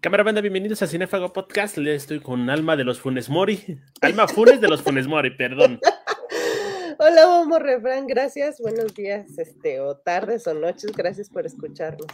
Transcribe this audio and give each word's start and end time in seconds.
Cámara 0.00 0.22
banda, 0.22 0.40
bienvenidos 0.40 0.80
a 0.82 0.86
Cinefago 0.86 1.32
Podcast. 1.32 1.76
Le 1.76 1.92
estoy 1.92 2.20
con 2.20 2.48
Alma 2.50 2.76
de 2.76 2.84
los 2.84 3.00
Funes 3.00 3.28
Mori. 3.28 3.80
Alma 4.00 4.28
Funes 4.28 4.60
de 4.60 4.68
los 4.68 4.80
Funes 4.80 5.08
Mori, 5.08 5.36
perdón. 5.36 5.80
Hola, 7.00 7.26
vamos, 7.26 7.58
refrán, 7.58 8.06
gracias. 8.06 8.60
Buenos 8.60 8.94
días, 8.94 9.36
este, 9.38 9.80
o 9.80 9.96
tardes 9.96 10.46
o 10.46 10.54
noches, 10.54 10.92
gracias 10.92 11.28
por 11.28 11.46
escucharnos. 11.46 12.06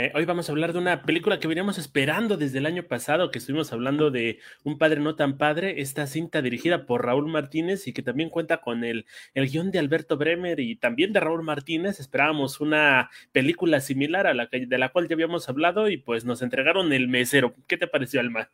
Eh, 0.00 0.12
hoy 0.14 0.24
vamos 0.26 0.48
a 0.48 0.52
hablar 0.52 0.72
de 0.72 0.78
una 0.78 1.02
película 1.02 1.40
que 1.40 1.48
veníamos 1.48 1.76
esperando 1.76 2.36
desde 2.36 2.58
el 2.58 2.66
año 2.66 2.84
pasado, 2.84 3.32
que 3.32 3.38
estuvimos 3.40 3.72
hablando 3.72 4.12
de 4.12 4.38
Un 4.62 4.78
padre 4.78 5.00
no 5.00 5.16
tan 5.16 5.38
padre, 5.38 5.80
esta 5.80 6.06
cinta 6.06 6.40
dirigida 6.40 6.86
por 6.86 7.04
Raúl 7.04 7.26
Martínez 7.26 7.88
y 7.88 7.92
que 7.92 8.02
también 8.02 8.30
cuenta 8.30 8.60
con 8.60 8.84
el, 8.84 9.06
el 9.34 9.48
guion 9.48 9.72
de 9.72 9.80
Alberto 9.80 10.16
Bremer 10.16 10.60
y 10.60 10.76
también 10.76 11.12
de 11.12 11.18
Raúl 11.18 11.42
Martínez. 11.42 11.98
Esperábamos 11.98 12.60
una 12.60 13.10
película 13.32 13.80
similar 13.80 14.28
a 14.28 14.34
la 14.34 14.48
que, 14.48 14.66
de 14.66 14.78
la 14.78 14.90
cual 14.90 15.08
ya 15.08 15.14
habíamos 15.14 15.48
hablado 15.48 15.88
y 15.88 15.96
pues 15.96 16.24
nos 16.24 16.42
entregaron 16.42 16.92
el 16.92 17.08
mesero. 17.08 17.56
¿Qué 17.66 17.76
te 17.76 17.88
pareció, 17.88 18.20
Alma? 18.20 18.52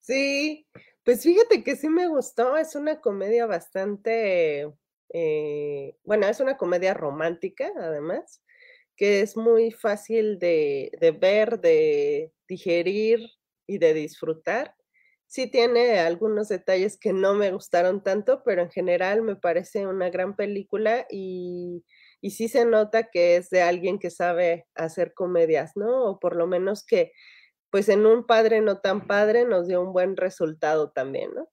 Sí, 0.00 0.66
pues 1.04 1.22
fíjate 1.22 1.64
que 1.64 1.74
sí 1.74 1.88
me 1.88 2.06
gustó, 2.06 2.58
es 2.58 2.74
una 2.74 3.00
comedia 3.00 3.46
bastante, 3.46 4.70
eh, 5.08 5.96
bueno, 6.04 6.26
es 6.26 6.38
una 6.40 6.58
comedia 6.58 6.92
romántica 6.92 7.72
además 7.78 8.42
que 8.96 9.20
es 9.20 9.36
muy 9.36 9.70
fácil 9.70 10.38
de, 10.38 10.90
ver, 11.20 11.60
de 11.60 12.32
digerir 12.48 13.20
y 13.66 13.78
de 13.78 13.94
disfrutar. 13.94 14.74
Sí 15.26 15.50
tiene 15.50 15.98
algunos 15.98 16.48
detalles 16.48 16.98
que 16.98 17.12
no 17.12 17.34
me 17.34 17.50
gustaron 17.50 18.02
tanto, 18.02 18.42
pero 18.44 18.62
en 18.62 18.70
general 18.70 19.22
me 19.22 19.36
parece 19.36 19.86
una 19.86 20.10
gran 20.10 20.36
película 20.36 21.06
y, 21.10 21.84
y 22.20 22.30
sí 22.30 22.48
se 22.48 22.64
nota 22.66 23.10
que 23.10 23.36
es 23.36 23.50
de 23.50 23.62
alguien 23.62 23.98
que 23.98 24.10
sabe 24.10 24.66
hacer 24.74 25.12
comedias, 25.14 25.72
¿no? 25.76 26.04
O 26.04 26.20
por 26.20 26.36
lo 26.36 26.46
menos 26.46 26.84
que, 26.84 27.12
pues 27.70 27.88
en 27.88 28.06
un 28.06 28.26
padre 28.26 28.60
no 28.60 28.80
tan 28.80 29.06
padre 29.08 29.44
nos 29.44 29.66
dio 29.66 29.80
un 29.82 29.92
buen 29.92 30.16
resultado 30.16 30.92
también, 30.92 31.32
¿no? 31.34 31.48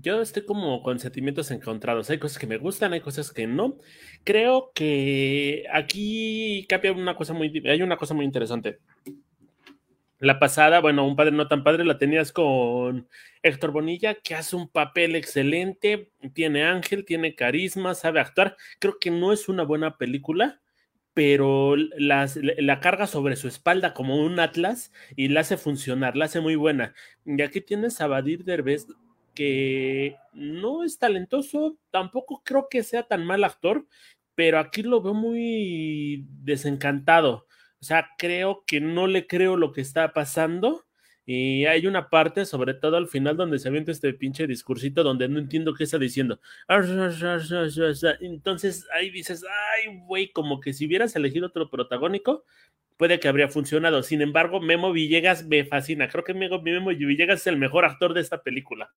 Yo 0.00 0.20
estoy 0.20 0.44
como 0.44 0.82
con 0.82 0.98
sentimientos 0.98 1.50
encontrados. 1.50 2.10
Hay 2.10 2.18
cosas 2.18 2.38
que 2.38 2.46
me 2.46 2.58
gustan, 2.58 2.92
hay 2.92 3.00
cosas 3.00 3.32
que 3.32 3.46
no. 3.46 3.78
Creo 4.24 4.70
que 4.74 5.64
aquí 5.72 6.66
una 6.94 7.16
cosa 7.16 7.32
muy, 7.34 7.62
hay 7.66 7.82
una 7.82 7.96
cosa 7.96 8.14
muy 8.14 8.24
interesante. 8.24 8.78
La 10.20 10.40
pasada, 10.40 10.80
bueno, 10.80 11.06
un 11.06 11.14
padre 11.14 11.30
no 11.30 11.46
tan 11.46 11.62
padre, 11.62 11.84
la 11.84 11.96
tenías 11.96 12.32
con 12.32 13.08
Héctor 13.42 13.70
Bonilla, 13.70 14.14
que 14.14 14.34
hace 14.34 14.56
un 14.56 14.68
papel 14.68 15.14
excelente, 15.14 16.10
tiene 16.34 16.64
ángel, 16.64 17.04
tiene 17.04 17.36
carisma, 17.36 17.94
sabe 17.94 18.18
actuar. 18.20 18.56
Creo 18.80 18.98
que 18.98 19.12
no 19.12 19.32
es 19.32 19.48
una 19.48 19.62
buena 19.62 19.96
película, 19.96 20.60
pero 21.14 21.76
la 21.76 22.80
carga 22.80 23.06
sobre 23.06 23.36
su 23.36 23.46
espalda 23.46 23.94
como 23.94 24.16
un 24.16 24.40
atlas 24.40 24.92
y 25.14 25.28
la 25.28 25.40
hace 25.40 25.56
funcionar, 25.56 26.16
la 26.16 26.24
hace 26.24 26.40
muy 26.40 26.56
buena. 26.56 26.94
Y 27.24 27.40
aquí 27.42 27.60
tienes 27.60 28.00
a 28.00 28.08
Badir 28.08 28.44
Derbez 28.44 28.88
que 29.38 30.16
no 30.32 30.82
es 30.82 30.98
talentoso, 30.98 31.78
tampoco 31.92 32.42
creo 32.44 32.66
que 32.68 32.82
sea 32.82 33.04
tan 33.04 33.24
mal 33.24 33.44
actor, 33.44 33.86
pero 34.34 34.58
aquí 34.58 34.82
lo 34.82 35.00
veo 35.00 35.14
muy 35.14 36.26
desencantado. 36.42 37.46
O 37.80 37.84
sea, 37.84 38.08
creo 38.18 38.64
que 38.66 38.80
no 38.80 39.06
le 39.06 39.28
creo 39.28 39.56
lo 39.56 39.70
que 39.70 39.80
está 39.80 40.12
pasando. 40.12 40.86
Y 41.24 41.66
hay 41.66 41.86
una 41.86 42.10
parte, 42.10 42.46
sobre 42.46 42.74
todo 42.74 42.96
al 42.96 43.06
final, 43.06 43.36
donde 43.36 43.60
se 43.60 43.68
avienta 43.68 43.92
este 43.92 44.12
pinche 44.12 44.48
discursito 44.48 45.04
donde 45.04 45.28
no 45.28 45.38
entiendo 45.38 45.72
qué 45.72 45.84
está 45.84 45.98
diciendo. 45.98 46.40
Entonces 48.20 48.88
ahí 48.92 49.10
dices, 49.10 49.44
ay, 49.44 50.00
güey, 50.04 50.32
como 50.32 50.58
que 50.58 50.72
si 50.72 50.86
hubieras 50.86 51.14
elegido 51.14 51.46
otro 51.46 51.70
protagónico, 51.70 52.42
puede 52.96 53.20
que 53.20 53.28
habría 53.28 53.46
funcionado. 53.46 54.02
Sin 54.02 54.20
embargo, 54.20 54.58
Memo 54.60 54.90
Villegas 54.90 55.46
me 55.46 55.64
fascina. 55.64 56.08
Creo 56.08 56.24
que 56.24 56.34
Memo 56.34 56.60
Villegas 56.60 57.42
es 57.42 57.46
el 57.46 57.56
mejor 57.56 57.84
actor 57.84 58.14
de 58.14 58.22
esta 58.22 58.42
película. 58.42 58.92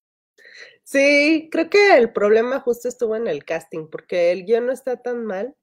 Sí, 0.83 1.49
creo 1.51 1.69
que 1.69 1.97
el 1.97 2.11
problema 2.11 2.59
justo 2.59 2.87
estuvo 2.87 3.15
en 3.15 3.27
el 3.27 3.45
casting, 3.45 3.87
porque 3.89 4.31
el 4.31 4.45
guion 4.45 4.65
no 4.65 4.73
está 4.73 5.01
tan 5.01 5.25
mal. 5.25 5.55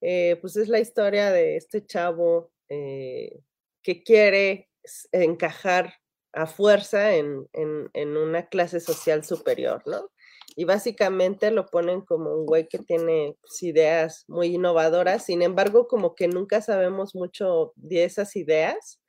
Eh, 0.00 0.36
pues 0.40 0.56
es 0.56 0.68
la 0.68 0.78
historia 0.78 1.32
de 1.32 1.56
este 1.56 1.84
chavo 1.84 2.52
eh, 2.68 3.40
que 3.82 4.02
quiere 4.02 4.70
encajar 5.12 5.94
a 6.32 6.46
fuerza 6.46 7.16
en, 7.16 7.48
en, 7.52 8.16
una 8.16 8.46
clase 8.48 8.80
social 8.80 9.24
superior, 9.24 9.82
¿no? 9.86 10.10
Y 10.56 10.64
básicamente 10.64 11.50
lo 11.50 11.66
ponen 11.66 12.02
como 12.02 12.34
un 12.34 12.46
güey 12.46 12.68
que 12.68 12.78
tiene 12.78 13.36
pues, 13.40 13.62
ideas 13.62 14.24
muy 14.28 14.54
innovadoras, 14.54 15.24
sin 15.24 15.42
embargo, 15.42 15.88
como 15.88 16.14
que 16.14 16.28
nunca 16.28 16.60
sabemos 16.62 17.14
mucho 17.14 17.72
de 17.76 18.04
esas 18.04 18.36
ideas. 18.36 19.00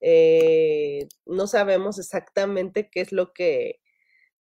Eh, 0.00 1.08
no 1.26 1.46
sabemos 1.46 1.98
exactamente 1.98 2.88
qué 2.90 3.00
es 3.02 3.12
lo 3.12 3.32
que 3.32 3.81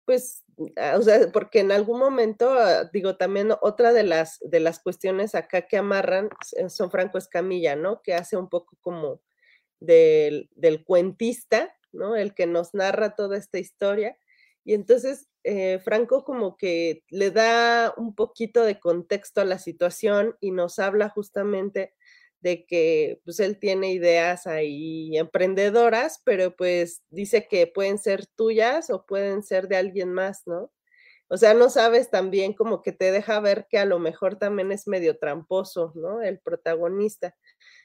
pues, 0.06 0.44
ah, 0.76 0.96
o 0.98 1.02
sea, 1.02 1.30
porque 1.32 1.60
en 1.60 1.72
algún 1.72 1.98
momento, 1.98 2.50
ah, 2.50 2.84
digo, 2.92 3.16
también 3.16 3.50
otra 3.60 3.92
de 3.92 4.04
las, 4.04 4.38
de 4.40 4.60
las 4.60 4.78
cuestiones 4.78 5.34
acá 5.34 5.62
que 5.66 5.76
amarran 5.76 6.30
son 6.68 6.90
Franco 6.90 7.18
Escamilla, 7.18 7.76
¿no? 7.76 8.00
Que 8.02 8.14
hace 8.14 8.36
un 8.38 8.48
poco 8.48 8.78
como 8.80 9.20
del, 9.80 10.48
del 10.54 10.84
cuentista, 10.84 11.76
¿no? 11.92 12.16
El 12.16 12.34
que 12.34 12.46
nos 12.46 12.72
narra 12.72 13.14
toda 13.14 13.36
esta 13.36 13.58
historia. 13.58 14.16
Y 14.64 14.74
entonces 14.74 15.28
eh, 15.48 15.78
Franco 15.78 16.24
como 16.24 16.56
que 16.56 17.04
le 17.08 17.30
da 17.30 17.94
un 17.96 18.16
poquito 18.16 18.64
de 18.64 18.80
contexto 18.80 19.40
a 19.40 19.44
la 19.44 19.60
situación 19.60 20.36
y 20.40 20.50
nos 20.50 20.80
habla 20.80 21.08
justamente 21.08 21.94
de 22.40 22.64
que 22.66 23.20
pues 23.24 23.40
él 23.40 23.58
tiene 23.58 23.92
ideas 23.92 24.46
ahí 24.46 25.16
emprendedoras, 25.16 26.20
pero 26.24 26.54
pues 26.54 27.02
dice 27.10 27.48
que 27.48 27.66
pueden 27.66 27.98
ser 27.98 28.26
tuyas 28.26 28.90
o 28.90 29.06
pueden 29.06 29.42
ser 29.42 29.68
de 29.68 29.76
alguien 29.76 30.12
más, 30.12 30.42
¿no? 30.46 30.70
O 31.28 31.36
sea, 31.36 31.54
no 31.54 31.70
sabes 31.70 32.10
también 32.10 32.52
como 32.52 32.82
que 32.82 32.92
te 32.92 33.10
deja 33.10 33.40
ver 33.40 33.66
que 33.68 33.78
a 33.78 33.84
lo 33.84 33.98
mejor 33.98 34.38
también 34.38 34.70
es 34.70 34.86
medio 34.86 35.18
tramposo, 35.18 35.92
¿no? 35.96 36.22
El 36.22 36.38
protagonista. 36.38 37.34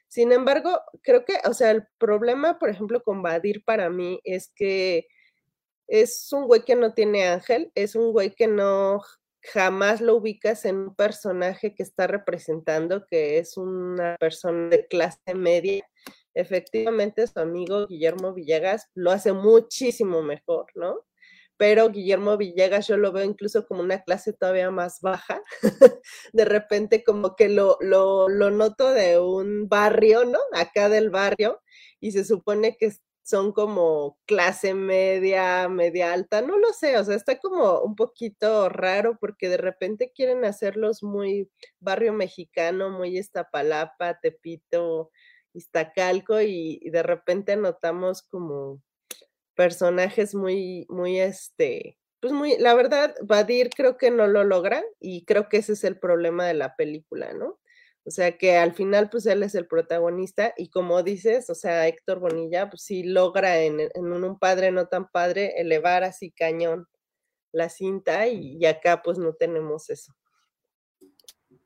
Sin 0.06 0.30
embargo, 0.32 0.80
creo 1.02 1.24
que, 1.24 1.38
o 1.44 1.54
sea, 1.54 1.72
el 1.72 1.86
problema, 1.98 2.58
por 2.58 2.70
ejemplo, 2.70 3.02
con 3.02 3.22
Badir 3.22 3.64
para 3.64 3.90
mí 3.90 4.20
es 4.24 4.52
que 4.54 5.08
es 5.88 6.32
un 6.32 6.46
güey 6.46 6.64
que 6.64 6.76
no 6.76 6.94
tiene 6.94 7.26
ángel, 7.26 7.72
es 7.74 7.96
un 7.96 8.12
güey 8.12 8.34
que 8.34 8.46
no 8.46 9.00
jamás 9.42 10.00
lo 10.00 10.16
ubicas 10.16 10.64
en 10.64 10.76
un 10.76 10.94
personaje 10.94 11.74
que 11.74 11.82
está 11.82 12.06
representando, 12.06 13.06
que 13.06 13.38
es 13.38 13.56
una 13.56 14.16
persona 14.18 14.68
de 14.68 14.86
clase 14.86 15.34
media. 15.34 15.84
Efectivamente, 16.34 17.26
su 17.26 17.38
amigo 17.40 17.86
Guillermo 17.86 18.32
Villegas 18.32 18.88
lo 18.94 19.10
hace 19.10 19.32
muchísimo 19.32 20.22
mejor, 20.22 20.66
¿no? 20.74 21.04
Pero 21.58 21.90
Guillermo 21.90 22.36
Villegas 22.36 22.88
yo 22.88 22.96
lo 22.96 23.12
veo 23.12 23.24
incluso 23.24 23.66
como 23.66 23.82
una 23.82 24.02
clase 24.02 24.32
todavía 24.32 24.70
más 24.70 25.00
baja. 25.00 25.42
de 26.32 26.44
repente 26.44 27.04
como 27.04 27.36
que 27.36 27.48
lo, 27.48 27.76
lo, 27.80 28.28
lo 28.28 28.50
noto 28.50 28.92
de 28.92 29.18
un 29.20 29.68
barrio, 29.68 30.24
¿no? 30.24 30.38
Acá 30.52 30.88
del 30.88 31.10
barrio, 31.10 31.60
y 32.00 32.12
se 32.12 32.24
supone 32.24 32.76
que 32.76 32.92
son 33.22 33.52
como 33.52 34.18
clase 34.26 34.74
media, 34.74 35.68
media 35.68 36.12
alta, 36.12 36.42
no 36.42 36.58
lo 36.58 36.72
sé, 36.72 36.98
o 36.98 37.04
sea, 37.04 37.16
está 37.16 37.38
como 37.38 37.80
un 37.80 37.94
poquito 37.96 38.68
raro 38.68 39.16
porque 39.20 39.48
de 39.48 39.58
repente 39.58 40.12
quieren 40.14 40.44
hacerlos 40.44 41.02
muy 41.02 41.48
barrio 41.80 42.12
mexicano, 42.12 42.90
muy 42.90 43.18
Iztapalapa, 43.18 44.18
Tepito, 44.20 45.10
Iztacalco 45.54 46.40
y, 46.40 46.80
y 46.82 46.90
de 46.90 47.02
repente 47.02 47.56
notamos 47.56 48.22
como 48.22 48.82
personajes 49.54 50.34
muy, 50.34 50.86
muy, 50.88 51.20
este, 51.20 51.98
pues 52.20 52.32
muy, 52.32 52.56
la 52.58 52.74
verdad, 52.74 53.14
Badir 53.22 53.70
creo 53.70 53.96
que 53.96 54.10
no 54.10 54.26
lo 54.26 54.44
logra 54.44 54.82
y 55.00 55.24
creo 55.24 55.48
que 55.48 55.58
ese 55.58 55.74
es 55.74 55.84
el 55.84 55.98
problema 55.98 56.46
de 56.46 56.54
la 56.54 56.76
película, 56.76 57.32
¿no? 57.32 57.58
O 58.04 58.10
sea 58.10 58.36
que 58.36 58.56
al 58.56 58.74
final, 58.74 59.08
pues 59.10 59.26
él 59.26 59.42
es 59.44 59.54
el 59.54 59.66
protagonista 59.66 60.52
y 60.56 60.70
como 60.70 61.02
dices, 61.02 61.48
o 61.50 61.54
sea, 61.54 61.86
Héctor 61.86 62.18
Bonilla, 62.18 62.68
pues 62.68 62.82
sí 62.82 63.04
logra 63.04 63.60
en, 63.60 63.80
un 63.94 64.38
padre 64.38 64.72
no 64.72 64.86
tan 64.86 65.08
padre 65.08 65.54
elevar 65.60 66.02
así 66.02 66.32
cañón 66.32 66.88
la 67.52 67.68
cinta 67.68 68.26
y, 68.26 68.64
acá 68.66 69.02
pues 69.02 69.18
no 69.18 69.34
tenemos 69.34 69.88
eso. 69.90 70.12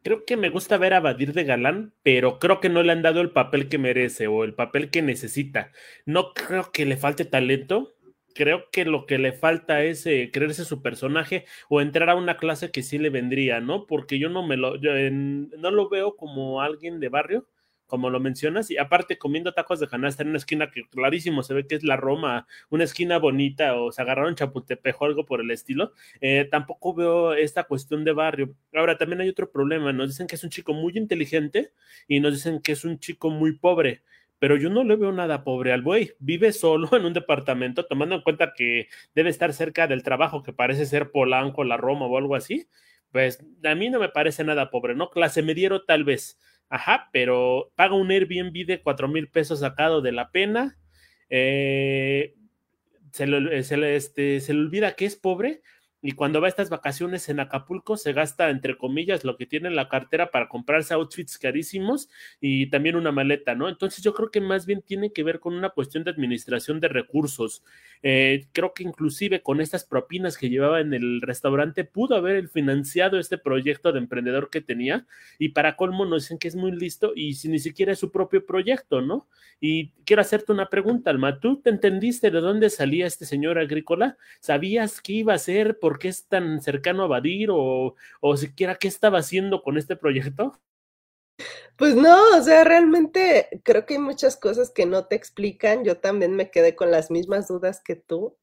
Creo 0.03 0.25
que 0.25 0.37
me 0.37 0.50
gusta 0.50 0.77
ver 0.77 0.94
a 0.94 1.00
Badir 1.00 1.33
de 1.33 1.44
Galán, 1.44 1.94
pero 2.03 2.38
creo 2.38 2.61
que 2.61 2.69
no 2.69 2.83
le 2.83 2.93
han 2.93 3.03
dado 3.03 3.21
el 3.21 3.33
papel 3.33 3.69
que 3.69 3.79
merece 3.79 4.27
o 4.27 4.44
el 4.44 4.55
papel 4.55 4.91
que 4.91 5.03
necesita. 5.03 5.73
No 6.05 6.33
creo 6.35 6.71
que 6.71 6.85
le 6.85 6.97
falte 6.97 7.25
talento, 7.25 7.96
creo 8.37 8.71
que 8.71 8.85
lo 8.85 9.06
que 9.06 9.19
le 9.19 9.33
falta 9.33 9.83
es 9.83 10.06
eh, 10.06 10.31
creerse 10.33 10.65
su 10.65 10.83
personaje 10.83 11.47
o 11.69 11.81
entrar 11.81 12.11
a 12.11 12.15
una 12.15 12.37
clase 12.37 12.71
que 12.71 12.83
sí 12.83 12.99
le 12.99 13.11
vendría, 13.11 13.61
¿no? 13.61 13.87
Porque 13.87 14.19
yo 14.19 14.29
no 14.29 14.47
me 14.47 14.56
lo, 14.56 14.77
no 14.77 15.71
lo 15.71 15.88
veo 15.88 16.17
como 16.17 16.61
alguien 16.61 17.00
de 17.00 17.09
barrio, 17.09 17.49
como 17.87 18.11
lo 18.11 18.21
mencionas, 18.21 18.71
y 18.71 18.79
aparte 18.79 19.17
comiendo 19.17 19.55
tacos 19.55 19.81
de 19.81 19.88
canasta 19.88 20.23
en 20.23 20.31
una 20.31 20.38
esquina 20.38 20.71
que 20.71 20.88
clarísimo 20.88 21.43
se 21.43 21.55
ve 21.55 21.67
que 21.67 21.77
es 21.77 21.85
la 21.85 21.97
Roma, 21.97 22.47
una 22.69 22.85
esquina 22.85 23.19
bonita, 23.19 23.77
o 23.77 23.93
se 23.93 24.03
agarraron 24.03 24.35
Chapultepec 24.35 25.00
o 25.00 25.05
algo 25.06 25.25
por 25.25 25.41
el 25.41 25.50
estilo, 25.50 25.93
eh, 26.21 26.47
tampoco 26.50 26.94
veo 26.94 27.35
esta 27.35 27.65
cuestión 27.65 28.05
de 28.05 28.12
barrio. 28.12 28.55
Ahora, 28.75 28.99
también 28.99 29.21
hay 29.21 29.29
otro 29.29 29.50
problema, 29.50 29.93
nos 29.93 30.09
dicen 30.09 30.27
que 30.27 30.35
es 30.35 30.44
un 30.44 30.50
chico 30.50 30.75
muy 30.75 30.93
inteligente 30.97 31.73
y 32.09 32.21
nos 32.21 32.35
dicen 32.35 32.61
que 32.61 32.73
es 32.73 32.85
un 32.85 32.99
chico 32.99 33.31
muy 33.31 33.56
pobre 33.56 34.03
pero 34.38 34.56
yo 34.56 34.71
no 34.71 34.85
le 34.85 34.97
veo 34.97 35.12
nada 35.12 35.44
pobre 35.44 35.73
al 35.73 35.83
buey. 35.83 36.12
Vive 36.19 36.53
solo 36.53 36.88
en 36.97 37.05
un 37.05 37.15
departamento, 37.15 37.87
tomando 37.87 38.17
en 38.17 38.23
cuenta 38.23 38.53
que 38.55 38.88
debe 39.15 39.31
estar 39.31 39.53
cerca 39.53 39.87
del 39.87 40.03
trabajo, 40.03 40.43
que 40.43 40.53
parece 40.53 40.87
ser 40.87 41.11
Polanco, 41.11 41.65
la 41.65 41.77
Roma 41.77 42.06
o 42.06 42.19
algo 42.19 42.35
así. 42.35 42.69
Pues 43.12 43.44
a 43.65 43.75
mí 43.75 43.88
no 43.88 43.99
me 43.99 44.09
parece 44.09 44.44
nada 44.44 44.71
pobre, 44.71 44.94
¿no? 44.94 45.11
Clase 45.11 45.43
mediero 45.43 45.85
tal 45.85 46.05
vez. 46.05 46.38
Ajá, 46.69 47.09
pero 47.12 47.73
paga 47.77 47.94
un 47.94 48.11
Airbnb 48.11 48.67
de 48.67 48.83
cuatro 48.83 49.09
mil 49.09 49.29
pesos 49.29 49.61
sacado 49.61 50.03
de 50.03 50.12
la 50.12 50.31
pena. 50.31 50.77
Eh, 51.31 52.35
se, 53.12 53.27
le, 53.27 53.97
este, 53.97 54.41
se 54.41 54.53
le 54.53 54.61
olvida 54.61 54.94
que 54.94 55.06
es 55.06 55.17
pobre 55.17 55.62
y 56.03 56.13
cuando 56.13 56.41
va 56.41 56.47
a 56.47 56.51
estas 56.51 56.71
vacaciones 56.71 57.29
en 57.29 57.41
Acapulco 57.41 57.97
se 57.97 58.13
gasta 58.13 58.51
entre 58.51 58.77
comillas 58.77 59.25
lo 59.25 59.37
que 59.37 59.47
tiene 59.47 59.69
en 59.69 59.77
la 59.77 59.89
cartera 59.89 60.31
para 60.31 60.49
comprarse 60.49 60.95
outfits 60.95 61.39
carísimos 61.39 62.09
y 62.41 62.69
también 62.71 62.97
una 62.97 63.13
maleta, 63.13 63.55
¿no? 63.55 63.69
Entonces 63.69 64.05
yo 64.05 64.15
creo 64.15 64.31
que 64.31 64.41
más 64.41 64.67
bien 64.67 64.83
tiene 64.83 65.13
que 65.13 65.23
ver 65.23 65.41
con 65.41 65.55
una 65.55 65.71
cuestión 65.71 66.05
de 66.05 66.11
administración 66.11 66.81
de 66.81 66.89
recursos. 66.89 67.65
Eh, 68.03 68.47
creo 68.53 68.75
que 68.75 68.83
inclusive 68.83 69.43
con 69.43 69.61
estas 69.61 69.85
propinas 69.85 70.37
que 70.37 70.51
llevaba 70.51 70.81
en 70.81 70.93
el 70.93 71.23
restaurante 71.23 71.85
pudo 71.85 72.15
haber 72.15 72.49
financiado 72.49 73.19
este 73.19 73.39
proyecto 73.39 73.93
de 73.93 73.99
emprendedor 73.99 74.51
que 74.51 74.61
tenía 74.61 75.07
y 75.39 75.51
para 75.51 75.77
colmo 75.77 76.05
nos 76.05 76.25
dicen 76.25 76.39
que 76.39 76.49
es 76.49 76.57
muy 76.57 76.73
listo 76.73 77.13
y 77.17 77.35
si 77.35 77.49
ni 77.49 77.59
siquiera 77.59 77.93
es 77.93 77.99
su 77.99 78.13
propio 78.13 78.45
proyecto, 78.45 79.01
¿no? 79.01 79.29
Y 79.61 79.93
quiero 80.05 80.21
hacerte 80.23 80.53
una 80.53 80.69
pregunta, 80.69 81.11
Alma, 81.11 81.41
¿tú 81.41 81.61
te 81.63 81.71
entendiste 81.71 82.31
de 82.31 82.41
dónde 82.41 82.69
salía 82.69 83.07
este 83.07 83.25
señor 83.25 83.59
agrícola? 83.59 84.19
¿Sabías 84.41 85.01
qué 85.01 85.15
iba 85.15 85.33
a 85.33 85.39
ser? 85.39 85.79
¿Por 85.79 85.96
qué 85.99 86.09
es 86.09 86.27
tan 86.27 86.61
cercano 86.63 87.05
a 87.05 87.09
Badir 87.09 87.51
o, 87.51 87.95
o 88.21 88.37
siquiera 88.37 88.77
qué 88.77 88.89
estaba 88.89 89.19
haciendo 89.19 89.63
con 89.63 89.79
este 89.79 89.97
proyecto? 89.97 90.59
Pues 91.77 91.95
no, 91.95 92.39
o 92.39 92.43
sea, 92.43 92.65
realmente 92.65 93.61
creo 93.63 93.85
que 93.85 93.95
hay 93.95 94.01
muchas 94.01 94.37
cosas 94.37 94.71
que 94.71 94.87
no 94.87 95.07
te 95.07 95.17
explican. 95.17 95.85
Yo 95.85 95.99
también 95.99 96.35
me 96.35 96.51
quedé 96.51 96.75
con 96.75 96.91
las 96.91 97.11
mismas 97.11 97.49
dudas 97.49 97.83
que 97.85 97.97
tú. 97.97 98.37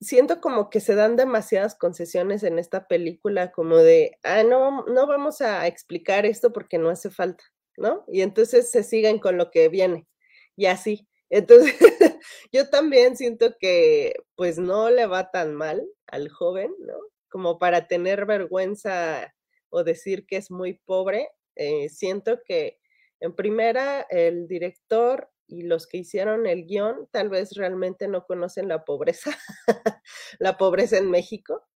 Siento 0.00 0.40
como 0.40 0.70
que 0.70 0.80
se 0.80 0.94
dan 0.94 1.16
demasiadas 1.16 1.74
concesiones 1.76 2.42
en 2.42 2.58
esta 2.58 2.88
película, 2.88 3.52
como 3.52 3.76
de, 3.76 4.18
ah, 4.24 4.42
no, 4.42 4.84
no 4.86 5.06
vamos 5.06 5.40
a 5.42 5.66
explicar 5.66 6.26
esto 6.26 6.52
porque 6.52 6.78
no 6.78 6.90
hace 6.90 7.10
falta, 7.10 7.44
¿no? 7.76 8.04
Y 8.08 8.22
entonces 8.22 8.70
se 8.70 8.82
siguen 8.82 9.20
con 9.20 9.36
lo 9.36 9.50
que 9.52 9.68
viene, 9.68 10.08
y 10.56 10.66
así. 10.66 11.08
Entonces, 11.30 11.74
yo 12.52 12.68
también 12.68 13.16
siento 13.16 13.56
que 13.60 14.14
pues 14.34 14.58
no 14.58 14.90
le 14.90 15.06
va 15.06 15.30
tan 15.30 15.54
mal 15.54 15.86
al 16.12 16.28
joven, 16.28 16.72
¿no? 16.78 16.94
Como 17.28 17.58
para 17.58 17.88
tener 17.88 18.26
vergüenza 18.26 19.34
o 19.70 19.82
decir 19.82 20.26
que 20.26 20.36
es 20.36 20.50
muy 20.50 20.74
pobre. 20.84 21.28
Eh, 21.56 21.88
siento 21.88 22.40
que 22.44 22.78
en 23.20 23.34
primera 23.34 24.02
el 24.10 24.46
director 24.46 25.28
y 25.48 25.62
los 25.62 25.86
que 25.86 25.98
hicieron 25.98 26.46
el 26.46 26.66
guion 26.66 27.08
tal 27.10 27.28
vez 27.28 27.54
realmente 27.54 28.06
no 28.08 28.26
conocen 28.26 28.68
la 28.68 28.84
pobreza, 28.84 29.36
la 30.38 30.56
pobreza 30.56 30.98
en 30.98 31.10
México. 31.10 31.66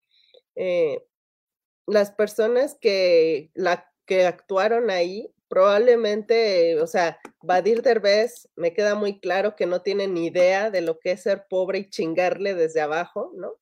Eh, 0.55 1.03
las 1.87 2.11
personas 2.11 2.77
que, 2.81 3.50
la, 3.55 3.91
que 4.06 4.27
actuaron 4.27 4.91
ahí 4.91 5.33
probablemente, 5.49 6.81
o 6.81 6.87
sea, 6.87 7.19
Badir 7.43 7.83
Derbez 7.83 8.49
me 8.56 8.73
queda 8.75 8.94
muy 8.94 9.21
claro 9.21 9.55
que 9.56 9.67
no 9.67 9.83
tiene 9.83 10.09
ni 10.09 10.27
idea 10.27 10.71
de 10.71 10.81
lo 10.81 10.99
que 10.99 11.12
es 11.12 11.23
ser 11.23 11.47
pobre 11.49 11.79
y 11.79 11.91
chingarle 11.91 12.55
desde 12.55 12.81
abajo, 12.81 13.33
¿no? 13.37 13.55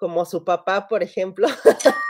Como 0.00 0.24
su 0.24 0.44
papá, 0.44 0.88
por 0.88 1.04
ejemplo. 1.04 1.46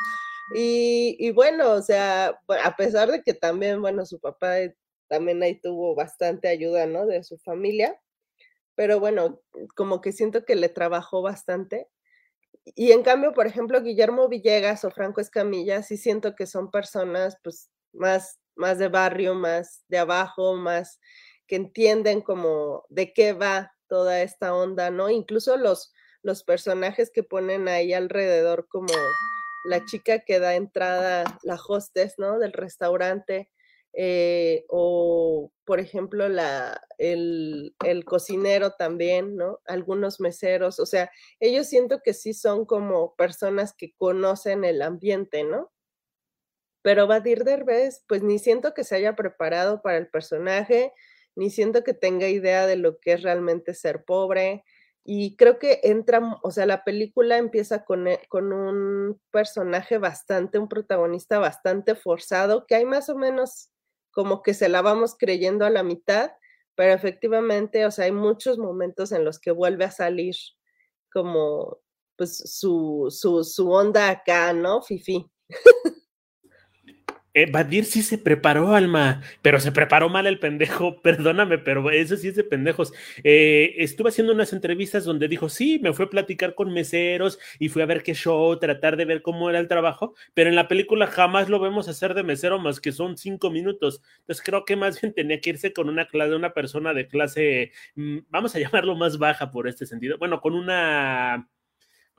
y, 0.56 1.16
y, 1.18 1.30
bueno, 1.32 1.72
o 1.72 1.82
sea, 1.82 2.40
a 2.64 2.76
pesar 2.76 3.10
de 3.10 3.22
que 3.22 3.34
también, 3.34 3.82
bueno, 3.82 4.06
su 4.06 4.18
papá 4.18 4.54
también 5.08 5.42
ahí 5.42 5.60
tuvo 5.60 5.94
bastante 5.94 6.48
ayuda, 6.48 6.86
¿no? 6.86 7.04
De 7.06 7.22
su 7.22 7.36
familia, 7.36 8.00
pero 8.76 9.00
bueno, 9.00 9.42
como 9.76 10.00
que 10.00 10.12
siento 10.12 10.46
que 10.46 10.56
le 10.56 10.70
trabajó 10.70 11.20
bastante. 11.20 11.88
Y 12.64 12.92
en 12.92 13.02
cambio, 13.02 13.34
por 13.34 13.46
ejemplo, 13.46 13.82
Guillermo 13.82 14.28
Villegas 14.28 14.84
o 14.84 14.90
Franco 14.90 15.20
Escamilla, 15.20 15.82
sí 15.82 15.98
siento 15.98 16.34
que 16.36 16.46
son 16.46 16.70
personas, 16.70 17.36
pues, 17.42 17.70
más 17.92 18.40
más 18.60 18.78
de 18.78 18.88
barrio, 18.88 19.34
más 19.34 19.84
de 19.88 19.98
abajo, 19.98 20.54
más 20.54 21.00
que 21.48 21.56
entienden 21.56 22.20
como 22.20 22.84
de 22.90 23.12
qué 23.12 23.32
va 23.32 23.72
toda 23.88 24.22
esta 24.22 24.54
onda, 24.54 24.90
¿no? 24.90 25.10
Incluso 25.10 25.56
los, 25.56 25.92
los 26.22 26.44
personajes 26.44 27.10
que 27.10 27.22
ponen 27.22 27.68
ahí 27.68 27.92
alrededor, 27.92 28.68
como 28.68 28.92
la 29.64 29.84
chica 29.84 30.20
que 30.20 30.38
da 30.38 30.54
entrada, 30.54 31.24
la 31.42 31.56
hostess, 31.56 32.14
¿no? 32.18 32.38
Del 32.38 32.52
restaurante, 32.52 33.50
eh, 33.92 34.64
o 34.68 35.52
por 35.64 35.80
ejemplo 35.80 36.28
la, 36.28 36.80
el, 36.98 37.74
el, 37.84 38.04
cocinero 38.04 38.72
también, 38.72 39.36
¿no? 39.36 39.60
Algunos 39.66 40.20
meseros, 40.20 40.78
o 40.78 40.86
sea, 40.86 41.10
ellos 41.40 41.66
siento 41.66 42.00
que 42.04 42.14
sí 42.14 42.32
son 42.32 42.66
como 42.66 43.16
personas 43.16 43.74
que 43.76 43.92
conocen 43.96 44.64
el 44.64 44.82
ambiente, 44.82 45.42
¿no? 45.44 45.72
Pero 46.82 47.06
Badir 47.06 47.44
Derbez, 47.44 48.04
pues 48.08 48.22
ni 48.22 48.38
siento 48.38 48.74
que 48.74 48.84
se 48.84 48.96
haya 48.96 49.16
preparado 49.16 49.82
para 49.82 49.98
el 49.98 50.08
personaje, 50.08 50.92
ni 51.36 51.50
siento 51.50 51.84
que 51.84 51.94
tenga 51.94 52.28
idea 52.28 52.66
de 52.66 52.76
lo 52.76 52.98
que 53.00 53.12
es 53.14 53.22
realmente 53.22 53.74
ser 53.74 54.04
pobre. 54.04 54.64
Y 55.04 55.36
creo 55.36 55.58
que 55.58 55.80
entra, 55.84 56.38
o 56.42 56.50
sea, 56.50 56.66
la 56.66 56.84
película 56.84 57.38
empieza 57.38 57.84
con, 57.84 58.06
e, 58.08 58.20
con 58.28 58.52
un 58.52 59.20
personaje 59.30 59.98
bastante, 59.98 60.58
un 60.58 60.68
protagonista 60.68 61.38
bastante 61.38 61.94
forzado, 61.94 62.66
que 62.66 62.74
hay 62.76 62.84
más 62.84 63.08
o 63.08 63.16
menos 63.16 63.70
como 64.12 64.42
que 64.42 64.54
se 64.54 64.68
la 64.68 64.82
vamos 64.82 65.16
creyendo 65.18 65.64
a 65.64 65.70
la 65.70 65.82
mitad, 65.82 66.32
pero 66.74 66.92
efectivamente, 66.92 67.86
o 67.86 67.90
sea, 67.90 68.06
hay 68.06 68.12
muchos 68.12 68.58
momentos 68.58 69.12
en 69.12 69.24
los 69.24 69.38
que 69.38 69.52
vuelve 69.52 69.84
a 69.84 69.90
salir 69.90 70.34
como 71.12 71.78
pues 72.16 72.36
su, 72.36 73.06
su, 73.10 73.44
su 73.44 73.70
onda 73.70 74.10
acá, 74.10 74.52
¿no? 74.52 74.82
Fifi. 74.82 75.30
Eh, 77.32 77.48
Badir 77.50 77.84
sí 77.84 78.02
se 78.02 78.18
preparó, 78.18 78.74
Alma, 78.74 79.22
pero 79.40 79.60
se 79.60 79.70
preparó 79.70 80.08
mal 80.08 80.26
el 80.26 80.40
pendejo, 80.40 81.00
perdóname, 81.02 81.58
pero 81.58 81.88
eso 81.90 82.16
sí 82.16 82.28
es 82.28 82.34
de 82.34 82.42
pendejos. 82.42 82.92
Eh, 83.22 83.74
estuve 83.78 84.08
haciendo 84.08 84.32
unas 84.32 84.52
entrevistas 84.52 85.04
donde 85.04 85.28
dijo, 85.28 85.48
sí, 85.48 85.78
me 85.80 85.92
fue 85.92 86.06
a 86.06 86.10
platicar 86.10 86.56
con 86.56 86.72
meseros 86.72 87.38
y 87.60 87.68
fui 87.68 87.82
a 87.82 87.86
ver 87.86 88.02
qué 88.02 88.14
show, 88.14 88.58
tratar 88.58 88.96
de 88.96 89.04
ver 89.04 89.22
cómo 89.22 89.48
era 89.48 89.60
el 89.60 89.68
trabajo, 89.68 90.14
pero 90.34 90.50
en 90.50 90.56
la 90.56 90.66
película 90.66 91.06
jamás 91.06 91.48
lo 91.48 91.60
vemos 91.60 91.88
hacer 91.88 92.14
de 92.14 92.24
mesero 92.24 92.58
más 92.58 92.80
que 92.80 92.90
son 92.90 93.16
cinco 93.16 93.50
minutos. 93.50 94.02
Entonces 94.20 94.44
creo 94.44 94.64
que 94.64 94.74
más 94.74 95.00
bien 95.00 95.14
tenía 95.14 95.40
que 95.40 95.50
irse 95.50 95.72
con 95.72 95.88
una 95.88 96.06
clase, 96.06 96.34
una 96.34 96.52
persona 96.52 96.94
de 96.94 97.06
clase, 97.06 97.72
mm, 97.94 98.18
vamos 98.28 98.56
a 98.56 98.58
llamarlo 98.60 98.96
más 98.96 99.18
baja 99.18 99.50
por 99.52 99.68
este 99.68 99.86
sentido, 99.86 100.18
bueno, 100.18 100.40
con 100.40 100.54
una 100.54 101.48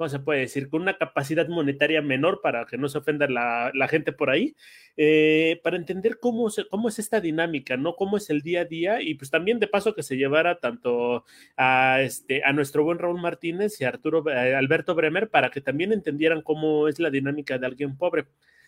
¿cómo 0.02 0.10
se 0.10 0.18
puede 0.18 0.40
decir? 0.40 0.68
Con 0.68 0.82
una 0.82 0.98
capacidad 0.98 1.48
monetaria 1.48 2.02
menor 2.02 2.42
para 2.42 2.66
que 2.66 2.76
no 2.76 2.90
se 2.90 2.98
ofenda 2.98 3.28
la, 3.28 3.88
gente 3.88 4.12
por 4.12 4.32
ahí, 4.32 4.56
eh, 4.98 5.62
para 5.64 5.78
entender 5.78 6.18
cómo, 6.20 6.48
cómo 6.72 6.90
es 6.90 6.98
esta 6.98 7.22
dinámica, 7.22 7.78
¿no? 7.78 7.96
Cómo 7.96 8.18
es 8.18 8.32
el 8.32 8.42
día 8.42 8.62
a 8.62 8.66
día 8.66 9.00
y 9.04 9.14
pues 9.14 9.30
también 9.30 9.60
de 9.60 9.68
paso 9.68 9.94
que 9.94 10.02
se 10.02 10.18
llevara 10.18 10.60
tanto 10.60 11.24
a, 11.56 12.02
este, 12.02 12.44
a 12.44 12.52
nuestro 12.52 12.84
buen 12.84 12.98
Raúl 12.98 13.22
Martínez 13.22 13.80
y 13.80 13.84
a 13.84 13.90
Arturo 13.90 14.28
eh, 14.28 14.56
Alberto 14.56 14.96
Bremer 14.96 15.30
para 15.30 15.52
que 15.52 15.62
también 15.62 15.94
entendieran 15.94 16.42
cómo 16.42 16.88
es 16.88 17.00
la 17.00 17.12
dinámica 17.12 17.60
de 17.60 17.68
alguien 17.68 17.96
pobre. 17.96 18.26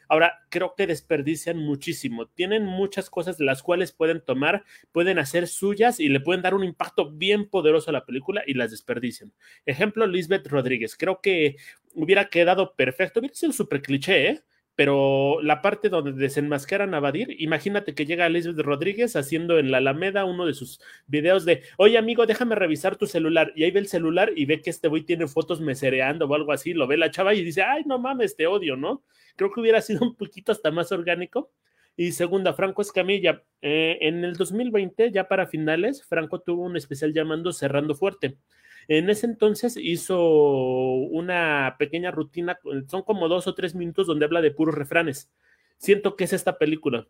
Ahora, 0.07 0.39
creo 0.49 0.75
que 0.75 0.87
desperdician 0.87 1.57
muchísimo. 1.57 2.27
Tienen 2.27 2.65
muchas 2.65 3.09
cosas 3.09 3.37
de 3.37 3.45
las 3.45 3.63
cuales 3.63 3.91
pueden 3.91 4.21
tomar, 4.21 4.63
pueden 4.91 5.19
hacer 5.19 5.47
suyas 5.47 5.99
y 5.99 6.09
le 6.09 6.19
pueden 6.19 6.41
dar 6.41 6.53
un 6.53 6.63
impacto 6.63 7.11
bien 7.11 7.49
poderoso 7.49 7.89
a 7.89 7.93
la 7.93 8.05
película 8.05 8.43
y 8.45 8.53
las 8.53 8.71
desperdician. 8.71 9.33
Ejemplo, 9.65 10.07
Lisbeth 10.07 10.47
Rodríguez. 10.47 10.95
Creo 10.97 11.21
que 11.21 11.57
hubiera 11.95 12.29
quedado 12.29 12.75
perfecto. 12.75 13.19
Hubiera 13.19 13.35
sido 13.35 13.53
súper 13.53 13.81
cliché, 13.81 14.29
¿eh? 14.29 14.43
Pero 14.75 15.41
la 15.41 15.61
parte 15.61 15.89
donde 15.89 16.13
desenmascaran 16.13 16.93
a 16.93 16.99
Badir, 16.99 17.35
imagínate 17.39 17.93
que 17.93 18.05
llega 18.05 18.25
Elizabeth 18.25 18.65
Rodríguez 18.65 19.15
haciendo 19.15 19.59
en 19.59 19.71
la 19.71 19.77
Alameda 19.77 20.25
uno 20.25 20.45
de 20.45 20.53
sus 20.53 20.79
videos 21.05 21.45
de, 21.45 21.63
oye 21.77 21.97
amigo, 21.97 22.25
déjame 22.25 22.55
revisar 22.55 22.95
tu 22.95 23.05
celular, 23.05 23.53
y 23.55 23.63
ahí 23.63 23.71
ve 23.71 23.79
el 23.81 23.87
celular 23.87 24.31
y 24.35 24.45
ve 24.45 24.61
que 24.61 24.69
este 24.69 24.87
güey 24.87 25.03
tiene 25.03 25.27
fotos 25.27 25.61
mesereando 25.61 26.25
o 26.25 26.33
algo 26.35 26.51
así, 26.51 26.73
lo 26.73 26.87
ve 26.87 26.97
la 26.97 27.11
chava 27.11 27.33
y 27.33 27.43
dice, 27.43 27.61
ay, 27.61 27.83
no 27.85 27.99
mames, 27.99 28.35
te 28.35 28.47
odio, 28.47 28.75
¿no? 28.75 29.03
Creo 29.35 29.51
que 29.51 29.61
hubiera 29.61 29.81
sido 29.81 30.01
un 30.01 30.15
poquito 30.15 30.51
hasta 30.51 30.71
más 30.71 30.91
orgánico. 30.91 31.51
Y 31.95 32.13
segunda, 32.13 32.53
Franco 32.53 32.81
Escamilla, 32.81 33.43
eh, 33.61 33.99
en 34.01 34.23
el 34.23 34.33
2020, 34.35 35.11
ya 35.11 35.27
para 35.27 35.45
finales, 35.45 36.03
Franco 36.03 36.41
tuvo 36.41 36.63
un 36.63 36.75
especial 36.75 37.13
llamando 37.13 37.53
Cerrando 37.53 37.93
Fuerte 37.93 38.37
en 38.87 39.09
ese 39.09 39.25
entonces 39.25 39.77
hizo 39.77 40.19
una 40.19 41.75
pequeña 41.79 42.11
rutina, 42.11 42.59
son 42.87 43.03
como 43.03 43.27
dos 43.27 43.47
o 43.47 43.55
tres 43.55 43.75
minutos 43.75 44.07
donde 44.07 44.25
habla 44.25 44.41
de 44.41 44.51
puros 44.51 44.75
refranes. 44.75 45.31
Siento 45.77 46.15
que 46.15 46.25
es 46.25 46.33
esta 46.33 46.57
película. 46.57 47.07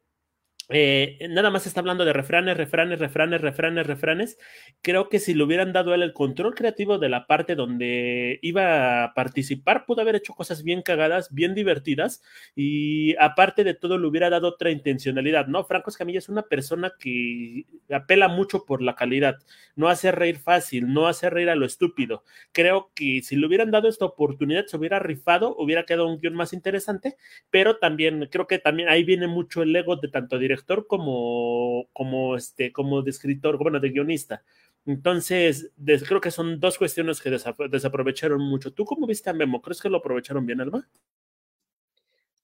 Eh, 0.75 1.19
nada 1.29 1.51
más 1.51 1.67
está 1.67 1.81
hablando 1.81 2.03
de 2.03 2.13
refranes, 2.13 2.57
refranes, 2.57 2.97
refranes, 2.97 3.41
refranes, 3.41 3.85
refranes. 3.85 4.37
Creo 4.81 5.07
que 5.07 5.19
si 5.19 5.35
le 5.35 5.43
hubieran 5.43 5.71
dado 5.71 5.93
él 5.93 6.01
el 6.01 6.13
control 6.13 6.55
creativo 6.55 6.97
de 6.97 7.09
la 7.09 7.27
parte 7.27 7.53
donde 7.53 8.39
iba 8.41 9.03
a 9.03 9.13
participar, 9.13 9.85
pudo 9.85 10.01
haber 10.01 10.15
hecho 10.15 10.33
cosas 10.33 10.63
bien 10.63 10.81
cagadas, 10.81 11.31
bien 11.31 11.53
divertidas 11.53 12.23
y 12.55 13.15
aparte 13.17 13.63
de 13.63 13.75
todo 13.75 13.99
le 13.99 14.07
hubiera 14.07 14.31
dado 14.31 14.47
otra 14.47 14.71
intencionalidad, 14.71 15.45
¿no? 15.45 15.63
Franco 15.63 15.91
Escamilla 15.91 16.17
es 16.17 16.29
una 16.29 16.41
persona 16.41 16.93
que 16.99 17.67
apela 17.91 18.27
mucho 18.27 18.65
por 18.65 18.81
la 18.81 18.95
calidad, 18.95 19.35
no 19.75 19.89
hace 19.89 20.11
reír 20.11 20.39
fácil, 20.39 20.91
no 20.91 21.07
hace 21.07 21.29
reír 21.29 21.51
a 21.51 21.55
lo 21.55 21.67
estúpido. 21.67 22.23
Creo 22.51 22.89
que 22.95 23.21
si 23.21 23.35
le 23.35 23.45
hubieran 23.45 23.69
dado 23.69 23.89
esta 23.89 24.05
oportunidad, 24.05 24.65
se 24.65 24.77
hubiera 24.77 24.97
rifado, 24.97 25.55
hubiera 25.55 25.83
quedado 25.85 26.07
un 26.07 26.19
guion 26.19 26.33
más 26.33 26.51
interesante, 26.51 27.15
pero 27.51 27.77
también 27.77 28.27
creo 28.31 28.47
que 28.47 28.57
también 28.57 28.89
ahí 28.89 29.03
viene 29.03 29.27
mucho 29.27 29.61
el 29.61 29.75
ego 29.75 29.97
de 29.97 30.07
tanto 30.07 30.39
director 30.39 30.62
como, 30.87 31.87
como, 31.93 32.35
este, 32.35 32.71
como 32.71 33.01
de 33.01 33.11
escritor, 33.11 33.57
bueno, 33.57 33.79
de 33.79 33.89
guionista. 33.89 34.43
Entonces, 34.85 35.71
creo 36.07 36.19
que 36.19 36.31
son 36.31 36.59
dos 36.59 36.77
cuestiones 36.77 37.21
que 37.21 37.29
desaprovecharon 37.69 38.41
mucho. 38.41 38.73
¿Tú 38.73 38.85
cómo 38.85 39.07
viste 39.07 39.29
a 39.29 39.33
Memo? 39.33 39.61
¿Crees 39.61 39.81
que 39.81 39.89
lo 39.89 39.97
aprovecharon 39.97 40.45
bien, 40.45 40.61
Alma? 40.61 40.89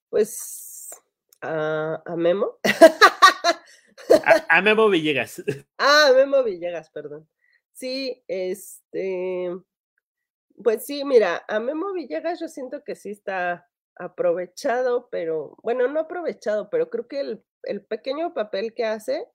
Pues 0.09 0.89
a, 1.41 2.01
Memo. 2.15 2.57
a, 4.49 4.61
Memo 4.61 4.89
Villegas. 4.89 5.43
Ah, 5.77 6.07
a 6.09 6.13
Memo 6.13 6.43
Villegas, 6.43 6.89
perdón. 6.89 7.27
Sí, 7.73 8.23
este, 8.27 9.55
pues 10.63 10.85
sí, 10.85 11.05
mira, 11.05 11.43
a 11.47 11.59
Memo 11.59 11.93
Villegas 11.93 12.39
yo 12.39 12.47
siento 12.47 12.83
que 12.83 12.95
sí 12.95 13.11
está 13.11 13.68
aprovechado, 13.99 15.09
pero 15.11 15.55
bueno, 15.61 15.87
no 15.87 15.99
aprovechado, 16.01 16.69
pero 16.69 16.89
creo 16.89 17.07
que 17.07 17.19
el 17.19 17.43
el 17.63 17.83
pequeño 17.83 18.33
papel 18.33 18.73
que 18.73 18.85
hace 18.85 19.27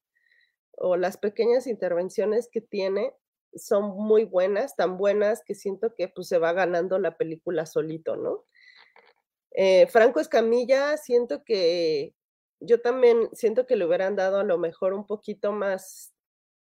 o 0.77 0.97
las 0.97 1.17
pequeñas 1.17 1.67
intervenciones 1.67 2.49
que 2.51 2.61
tiene 2.61 3.15
son 3.55 3.97
muy 3.97 4.25
buenas, 4.25 4.75
tan 4.75 4.97
buenas 4.97 5.43
que 5.45 5.55
siento 5.55 5.95
que 5.95 6.09
pues 6.09 6.29
se 6.29 6.39
va 6.39 6.53
ganando 6.53 6.99
la 6.99 7.17
película 7.17 7.67
solito, 7.67 8.17
¿no? 8.17 8.45
Eh, 9.53 9.87
Franco 9.87 10.19
Escamilla, 10.19 10.97
siento 10.97 11.45
que 11.45 12.15
yo 12.59 12.81
también 12.81 13.29
siento 13.33 13.67
que 13.67 13.77
le 13.77 13.87
hubieran 13.87 14.17
dado 14.17 14.41
a 14.41 14.45
lo 14.45 14.59
mejor 14.59 14.95
un 14.95 15.07
poquito 15.07 15.53
más 15.53 16.13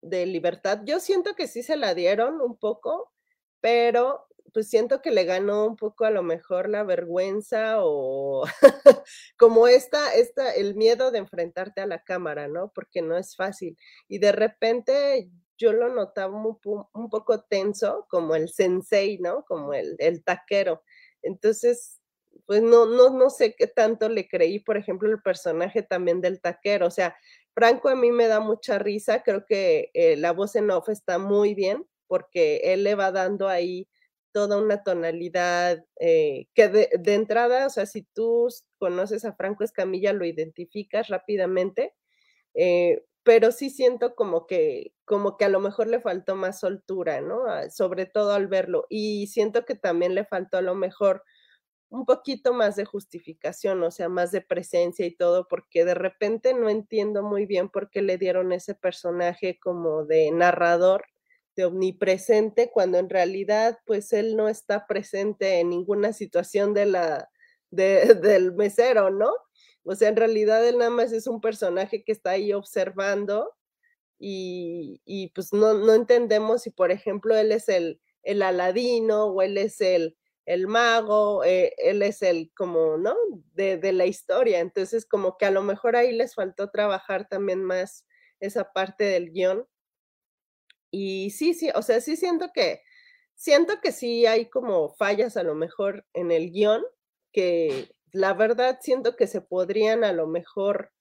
de 0.02 0.26
libertad. 0.26 0.82
Yo 0.86 1.02
siento 1.02 1.36
que 1.36 1.48
sí 1.48 1.62
se 1.62 1.76
la 1.76 1.94
dieron 1.94 2.40
un 2.40 2.58
poco, 2.58 3.12
pero 3.60 4.29
pues 4.54 4.70
siento 4.70 5.02
que 5.02 5.12
le 5.12 5.26
ganó 5.26 5.66
un 5.66 5.76
poco 5.76 6.06
a 6.06 6.12
lo 6.12 6.24
mejor 6.24 6.70
la 6.70 6.84
vergüenza 6.84 7.78
o 7.80 8.46
como 9.38 9.68
esta, 9.68 10.14
esta, 10.16 10.54
el 10.54 10.76
miedo 10.76 11.12
de 11.12 11.20
enfrentarte 11.20 11.82
a 11.82 11.88
la 11.88 12.04
cámara, 12.04 12.48
¿no? 12.48 12.72
Porque 12.74 13.02
no 13.02 13.18
es 13.18 13.36
fácil. 13.36 13.78
Y 14.08 14.20
de 14.20 14.32
repente 14.32 15.30
yo 15.58 15.74
lo 15.74 15.94
notaba 15.94 16.36
un, 16.36 17.10
poco 17.10 17.44
tenso, 17.44 18.08
como 18.10 18.36
el 18.36 18.50
sensei, 18.50 19.18
¿no? 19.20 19.44
Como 19.46 19.74
el, 19.74 19.96
el 20.00 20.24
taquero. 20.24 20.84
Entonces, 21.22 22.00
pues 22.46 22.62
no, 22.62 22.86
no, 22.86 23.10
no 23.10 23.30
sé 23.30 23.56
qué 23.56 23.68
tanto 23.68 24.10
le 24.10 24.28
creí, 24.28 24.60
por 24.60 24.78
ejemplo, 24.78 25.10
el 25.10 25.22
personaje 25.22 25.84
también 25.84 26.22
del 26.22 26.42
taquero. 26.42 26.88
O 26.88 26.92
sea, 26.92 27.16
Franco 27.54 27.90
a 27.90 27.96
mí 27.96 28.12
me 28.12 28.28
da 28.28 28.40
mucha 28.40 28.80
risa, 28.80 29.22
creo 29.24 29.46
que 29.46 29.92
eh, 29.94 30.16
la 30.16 30.32
voz 30.32 30.56
en 30.56 30.72
off 30.72 30.90
está 30.90 31.20
muy 31.20 31.54
bien 31.54 31.86
porque 32.08 32.62
él 32.64 32.84
le 32.84 32.96
va 32.96 33.12
dando 33.12 33.48
ahí 33.48 33.88
toda 34.40 34.58
una 34.58 34.84
tonalidad 34.84 35.84
eh, 36.00 36.48
que 36.54 36.70
de, 36.70 37.14
entrada, 37.14 37.68
o 37.68 37.70
sea, 37.70 37.86
si 37.86 38.04
tú 38.04 38.48
conoces 38.78 39.26
a 39.26 39.34
Franco 39.34 39.66
Escamilla, 39.66 40.14
lo 40.14 40.24
identificas 40.24 41.10
rápidamente, 41.10 41.94
eh, 42.54 43.04
pero 43.24 43.52
sí 43.52 43.70
siento 43.70 44.16
como 44.16 44.48
que, 44.48 44.94
como 45.04 45.36
que 45.36 45.44
a 45.44 45.50
lo 45.50 45.60
mejor 45.60 45.88
le 45.88 46.00
faltó 46.00 46.38
más 46.38 46.62
soltura, 46.62 47.20
¿no? 47.20 47.48
Ah, 47.48 47.70
sobre 47.70 48.06
todo 48.06 48.32
al 48.32 48.48
verlo. 48.48 48.86
Y 48.90 49.28
siento 49.28 49.66
que 49.66 49.76
también 49.76 50.16
le 50.16 50.24
faltó 50.24 50.58
a 50.58 50.62
lo 50.62 50.74
mejor 50.74 51.24
un 51.90 52.06
poquito 52.06 52.54
más 52.54 52.78
de 52.78 52.86
justificación, 52.86 53.84
o 53.84 53.92
sea, 53.92 54.08
más 54.08 54.32
de 54.32 54.40
presencia 54.40 55.06
y 55.06 55.14
todo, 55.18 55.50
porque 55.50 55.84
de 55.84 55.96
repente 55.96 56.54
no 56.54 56.70
entiendo 56.70 57.24
muy 57.24 57.46
bien 57.46 57.68
por 57.68 57.90
qué 57.90 58.02
le 58.02 58.18
dieron 58.18 58.54
ese 58.54 58.74
personaje 58.74 59.60
como 59.60 60.06
de 60.06 60.32
narrador 60.32 61.04
omnipresente 61.58 62.72
cuando 62.72 62.98
en 62.98 63.10
realidad 63.10 63.80
pues 63.86 64.14
él 64.14 64.36
no 64.36 64.48
está 64.48 64.88
presente 64.88 65.60
en 65.60 65.70
ninguna 65.70 66.14
situación 66.14 66.74
de 66.74 66.86
la, 66.86 67.30
del 67.72 68.54
mesero, 68.54 69.10
¿no? 69.10 69.32
O 69.84 69.96
sea, 69.96 70.10
en 70.10 70.16
realidad 70.16 70.66
él 70.68 70.78
nada 70.78 70.92
más 70.92 71.12
es 71.12 71.28
un 71.28 71.42
personaje 71.42 72.04
que 72.04 72.12
está 72.12 72.32
ahí 72.32 72.54
observando 72.54 73.56
y, 74.20 75.02
y 75.06 75.30
pues 75.30 75.54
no, 75.54 75.74
no, 75.74 75.94
entendemos 75.94 76.64
si, 76.64 76.72
por 76.72 76.92
ejemplo, 76.92 77.36
él 77.36 77.52
es 77.52 77.70
el, 77.70 78.02
el 78.24 78.42
aladino 78.42 79.26
o 79.28 79.42
él 79.42 79.58
es 79.58 79.80
el, 79.82 80.18
el 80.46 80.68
mago, 80.68 81.44
eh, 81.44 81.74
él 81.78 82.02
es 82.02 82.22
el 82.22 82.52
como, 82.56 82.98
¿no? 82.98 83.16
De, 83.54 83.78
de, 83.78 83.94
la 83.94 84.06
historia. 84.06 84.60
Entonces, 84.60 85.06
como 85.06 85.38
que 85.38 85.46
a 85.46 85.52
lo 85.52 85.64
mejor 85.64 85.96
ahí 85.96 86.12
les 86.12 86.36
faltó 86.36 86.70
trabajar 86.70 87.28
también 87.30 87.64
más 87.64 88.06
esa 88.40 88.72
parte 88.74 89.06
del 89.06 89.32
guion 89.32 89.66
y 90.92 91.32
sí, 91.32 91.54
sí, 91.54 91.70
o 91.76 91.82
sea, 91.82 92.02
sí 92.02 92.16
siento 92.16 92.52
que, 92.54 92.82
siento 93.36 93.80
que 93.82 93.92
sí 93.92 94.26
hay 94.26 94.50
como 94.50 94.90
fallas 94.96 95.38
a 95.38 95.44
lo 95.44 95.56
mejor 95.56 96.06
en 96.14 96.32
el 96.32 96.52
guion, 96.52 96.84
que 97.32 97.96
la 98.12 98.34
verdad 98.34 98.80
siento 98.82 99.16
que 99.16 99.28
se 99.28 99.42
podrían 99.42 100.04
a 100.04 100.14
lo 100.14 100.28
mejor 100.28 100.92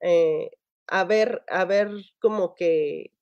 eh, 0.00 0.50
haber, 0.86 1.42
haber 1.48 1.90
como 2.18 2.54
que, 2.54 3.12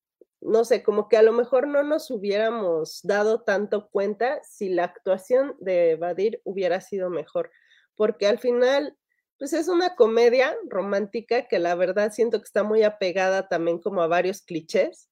no 0.41 0.65
sé, 0.65 0.83
como 0.83 1.09
que 1.09 1.17
a 1.17 1.23
lo 1.23 1.33
mejor 1.33 1.67
no 1.67 1.83
nos 1.83 2.11
hubiéramos 2.11 3.01
dado 3.03 3.43
tanto 3.43 3.89
cuenta 3.91 4.41
si 4.45 4.69
la 4.69 4.85
actuación 4.85 5.57
de 5.59 5.97
Badir 5.97 6.41
hubiera 6.45 6.81
sido 6.81 7.11
mejor, 7.11 7.51
porque 7.97 8.27
al 8.27 8.39
final, 8.39 8.97
pues 9.39 9.53
es 9.53 9.69
una 9.69 9.97
comedia 9.97 10.57
romántica 10.69 11.49
que 11.49 11.59
la 11.59 11.75
verdad 11.75 12.13
siento 12.13 12.39
que 12.39 12.45
está 12.45 12.63
muy 12.63 12.83
apegada 12.83 13.49
también 13.49 13.81
como 13.81 14.03
a 14.03 14.07
varios 14.07 14.43
clichés 14.43 15.09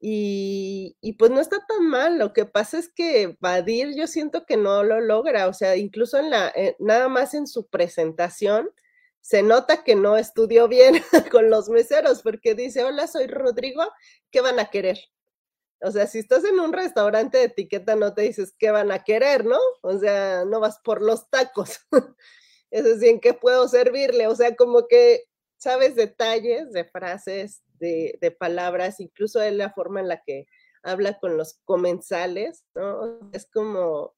y, 0.00 1.16
pues 1.18 1.30
no 1.30 1.40
está 1.40 1.58
tan 1.66 1.88
mal, 1.88 2.18
lo 2.18 2.32
que 2.32 2.44
pasa 2.44 2.78
es 2.78 2.88
que 2.88 3.36
Badir 3.40 3.96
yo 3.96 4.06
siento 4.06 4.46
que 4.46 4.56
no 4.56 4.84
lo 4.84 5.00
logra, 5.00 5.48
o 5.48 5.52
sea, 5.52 5.76
incluso 5.76 6.18
en 6.18 6.30
la, 6.30 6.52
eh, 6.54 6.76
nada 6.78 7.08
más 7.08 7.34
en 7.34 7.46
su 7.46 7.66
presentación 7.68 8.70
se 9.20 9.42
nota 9.42 9.82
que 9.84 9.96
no 9.96 10.16
estudió 10.16 10.68
bien 10.68 10.94
con 11.32 11.50
los 11.50 11.68
meseros 11.68 12.22
porque 12.22 12.54
dice, 12.54 12.84
hola, 12.84 13.06
soy 13.08 13.26
Rodrigo, 13.26 13.82
¿qué 14.30 14.40
van 14.40 14.60
a 14.60 14.70
querer? 14.70 14.98
O 15.80 15.90
sea, 15.90 16.06
si 16.06 16.18
estás 16.18 16.44
en 16.44 16.58
un 16.60 16.72
restaurante 16.72 17.38
de 17.38 17.44
etiqueta 17.44 17.94
no 17.96 18.14
te 18.14 18.22
dices 18.22 18.54
qué 18.58 18.70
van 18.70 18.90
a 18.90 19.04
querer, 19.04 19.44
¿no? 19.44 19.58
O 19.82 19.98
sea, 19.98 20.44
no 20.44 20.60
vas 20.60 20.80
por 20.82 21.02
los 21.02 21.28
tacos. 21.30 21.80
Es 22.70 22.84
decir, 22.84 23.08
¿en 23.08 23.20
qué 23.20 23.32
puedo 23.32 23.66
servirle? 23.66 24.26
O 24.26 24.36
sea, 24.36 24.54
como 24.54 24.88
que 24.88 25.24
sabes 25.58 25.96
detalles 25.96 26.72
de 26.72 26.84
frases, 26.84 27.62
de, 27.78 28.36
palabras, 28.38 29.00
incluso 29.00 29.42
en 29.42 29.58
la 29.58 29.70
forma 29.72 30.00
en 30.00 30.08
la 30.08 30.22
que 30.22 30.46
habla 30.82 31.18
con 31.18 31.36
los 31.36 31.60
comensales, 31.64 32.64
¿no? 32.74 33.30
Es 33.32 33.46
como, 33.50 34.14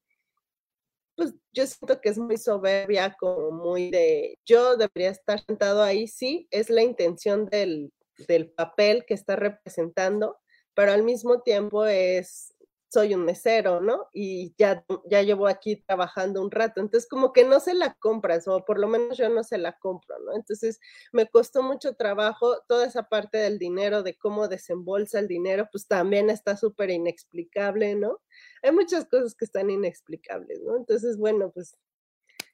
pues 1.16 1.34
yo 1.52 1.66
siento 1.66 2.00
que 2.00 2.10
es 2.10 2.18
muy 2.18 2.36
soberbia, 2.36 3.16
como 3.18 3.50
muy 3.50 3.90
de, 3.90 4.38
yo 4.46 4.76
debería 4.76 5.10
estar 5.10 5.40
sentado 5.44 5.82
ahí, 5.82 6.06
sí, 6.06 6.46
es 6.50 6.70
la 6.70 6.82
intención 6.82 7.46
del, 7.46 7.92
del 8.28 8.50
papel 8.50 9.04
que 9.06 9.14
está 9.14 9.36
representando, 9.36 10.38
pero 10.74 10.92
al 10.92 11.02
mismo 11.02 11.42
tiempo 11.42 11.84
es 11.86 12.54
soy 12.90 13.14
un 13.14 13.24
mesero, 13.24 13.80
¿no? 13.80 14.08
Y 14.12 14.52
ya, 14.58 14.84
ya 15.08 15.22
llevo 15.22 15.46
aquí 15.46 15.76
trabajando 15.76 16.42
un 16.42 16.50
rato, 16.50 16.80
entonces 16.80 17.08
como 17.08 17.32
que 17.32 17.44
no 17.44 17.60
se 17.60 17.74
la 17.74 17.94
compras, 17.94 18.48
o 18.48 18.64
por 18.64 18.80
lo 18.80 18.88
menos 18.88 19.16
yo 19.16 19.28
no 19.28 19.44
se 19.44 19.58
la 19.58 19.78
compro, 19.78 20.18
¿no? 20.18 20.34
Entonces 20.34 20.80
me 21.12 21.28
costó 21.28 21.62
mucho 21.62 21.94
trabajo 21.94 22.62
toda 22.66 22.86
esa 22.86 23.04
parte 23.08 23.38
del 23.38 23.58
dinero, 23.60 24.02
de 24.02 24.16
cómo 24.18 24.48
desembolsa 24.48 25.20
el 25.20 25.28
dinero, 25.28 25.68
pues 25.70 25.86
también 25.86 26.30
está 26.30 26.56
súper 26.56 26.90
inexplicable, 26.90 27.94
¿no? 27.94 28.18
Hay 28.62 28.72
muchas 28.72 29.04
cosas 29.06 29.36
que 29.36 29.44
están 29.44 29.70
inexplicables, 29.70 30.60
¿no? 30.62 30.76
Entonces, 30.76 31.16
bueno, 31.16 31.52
pues 31.52 31.76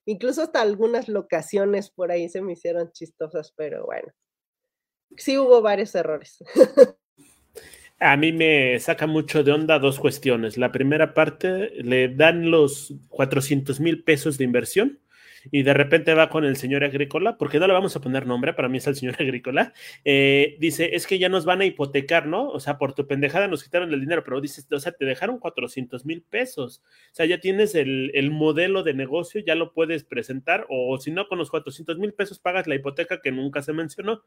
incluso 0.04 0.42
hasta 0.42 0.60
algunas 0.60 1.08
locaciones 1.08 1.90
por 1.90 2.10
ahí 2.12 2.28
se 2.28 2.42
me 2.42 2.52
hicieron 2.52 2.92
chistosas, 2.92 3.52
pero 3.56 3.86
bueno, 3.86 4.12
sí 5.16 5.38
hubo 5.38 5.62
varios 5.62 5.94
errores. 5.94 6.38
A 7.98 8.16
mí 8.16 8.32
me 8.32 8.78
saca 8.78 9.06
mucho 9.06 9.42
de 9.42 9.52
onda 9.52 9.78
dos 9.78 9.98
cuestiones. 9.98 10.58
La 10.58 10.70
primera 10.70 11.14
parte, 11.14 11.70
le 11.82 12.08
dan 12.08 12.50
los 12.50 12.94
400 13.08 13.80
mil 13.80 14.04
pesos 14.04 14.36
de 14.36 14.44
inversión 14.44 15.00
y 15.50 15.62
de 15.62 15.74
repente 15.74 16.12
va 16.14 16.28
con 16.28 16.44
el 16.44 16.56
señor 16.56 16.84
agrícola, 16.84 17.38
porque 17.38 17.58
no 17.58 17.66
le 17.66 17.72
vamos 17.72 17.94
a 17.96 18.00
poner 18.00 18.26
nombre, 18.26 18.52
para 18.52 18.68
mí 18.68 18.78
es 18.78 18.86
el 18.86 18.96
señor 18.96 19.16
agrícola, 19.20 19.72
eh, 20.04 20.56
dice, 20.58 20.94
es 20.94 21.06
que 21.06 21.18
ya 21.18 21.28
nos 21.28 21.44
van 21.44 21.60
a 21.60 21.64
hipotecar, 21.64 22.26
¿no? 22.26 22.48
O 22.48 22.60
sea, 22.60 22.78
por 22.78 22.94
tu 22.94 23.06
pendejada 23.06 23.48
nos 23.48 23.64
quitaron 23.64 23.92
el 23.92 24.00
dinero, 24.00 24.24
pero 24.24 24.40
dices, 24.40 24.66
o 24.70 24.80
sea, 24.80 24.92
te 24.92 25.04
dejaron 25.04 25.38
400 25.38 26.04
mil 26.04 26.22
pesos, 26.22 26.82
o 27.12 27.14
sea, 27.14 27.26
ya 27.26 27.40
tienes 27.40 27.74
el, 27.74 28.10
el, 28.14 28.30
modelo 28.30 28.82
de 28.82 28.94
negocio, 28.94 29.40
ya 29.40 29.54
lo 29.54 29.72
puedes 29.72 30.04
presentar, 30.04 30.66
o 30.68 30.98
si 30.98 31.10
no, 31.10 31.28
con 31.28 31.38
los 31.38 31.50
400 31.50 31.98
mil 31.98 32.12
pesos 32.12 32.38
pagas 32.38 32.66
la 32.66 32.74
hipoteca 32.74 33.20
que 33.20 33.32
nunca 33.32 33.62
se 33.62 33.72
mencionó 33.72 34.22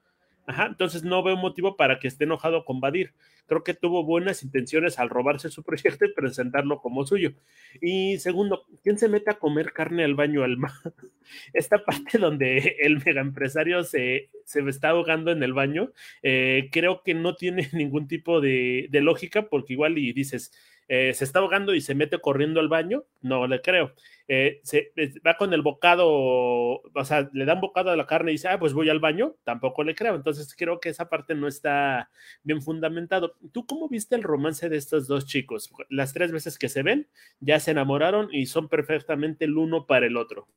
Ajá, 0.49 0.65
entonces 0.65 1.03
no 1.03 1.21
veo 1.21 1.37
motivo 1.37 1.77
para 1.77 1.99
que 1.99 2.07
esté 2.07 2.23
enojado 2.23 2.65
con 2.65 2.81
Badir. 2.81 3.13
Creo 3.45 3.63
que 3.63 3.75
tuvo 3.75 4.03
buenas 4.03 4.41
intenciones 4.41 4.97
al 4.97 5.07
robarse 5.07 5.49
su 5.49 5.61
proyecto 5.63 6.05
y 6.05 6.13
presentarlo 6.13 6.81
como 6.81 7.05
suyo. 7.05 7.33
Y 7.81 8.17
segundo, 8.17 8.65
¿quién 8.81 8.97
se 8.97 9.09
mete 9.09 9.29
a 9.29 9.37
comer 9.37 9.73
carne 9.73 10.03
al 10.03 10.15
baño 10.15 10.43
alma? 10.43 10.73
Esta 11.53 11.85
parte 11.85 12.17
donde 12.17 12.77
el 12.79 12.97
mega 13.05 13.21
empresario 13.21 13.83
se, 13.83 14.31
se 14.43 14.61
está 14.67 14.89
ahogando 14.89 15.29
en 15.31 15.43
el 15.43 15.53
baño, 15.53 15.91
eh, 16.23 16.69
creo 16.71 17.03
que 17.03 17.13
no 17.13 17.35
tiene 17.35 17.69
ningún 17.73 18.07
tipo 18.07 18.41
de, 18.41 18.89
lógica, 18.91 19.49
porque 19.49 19.73
igual 19.73 19.99
y 19.99 20.13
dices, 20.13 20.51
eh, 20.87 21.13
se 21.13 21.25
está 21.25 21.37
ahogando 21.37 21.75
y 21.75 21.81
se 21.81 21.93
mete 21.93 22.17
corriendo 22.17 22.59
al 22.59 22.69
baño, 22.69 23.03
no 23.21 23.45
le 23.45 23.61
creo. 23.61 23.93
Eh, 24.31 24.61
se, 24.63 24.93
va 25.25 25.37
con 25.37 25.55
el 25.55 25.63
bocado, 25.63 26.07
o 26.07 27.03
sea, 27.03 27.27
le 27.33 27.45
dan 27.45 27.59
bocado 27.61 27.89
a 27.89 27.95
la 27.95 28.05
carne 28.05 28.29
y 28.29 28.35
dice, 28.35 28.47
ah, 28.47 28.59
pues 28.59 28.73
voy 28.73 28.87
al 28.87 28.99
baño, 28.99 29.35
tampoco 29.43 29.83
le 29.83 29.95
creo. 29.95 30.13
Entonces 30.13 30.53
creo 30.55 30.79
que 30.79 30.89
esa 30.89 31.09
parte 31.09 31.33
no 31.33 31.47
está 31.47 32.11
bien 32.43 32.61
fundamentado. 32.61 33.35
¿Tú 33.51 33.65
cómo 33.65 33.89
viste 33.89 34.15
el 34.15 34.21
romance 34.21 34.69
de 34.69 34.77
estos 34.77 35.07
dos 35.07 35.25
chicos? 35.25 35.71
Las 35.89 36.13
tres 36.13 36.31
veces 36.31 36.59
que 36.59 36.69
se 36.69 36.83
ven, 36.83 37.09
ya 37.39 37.59
se 37.59 37.71
enamoraron 37.71 38.29
y 38.31 38.45
son 38.45 38.69
perfectamente 38.69 39.45
el 39.45 39.57
uno 39.57 39.87
para 39.87 40.05
el 40.05 40.15
otro. 40.15 40.47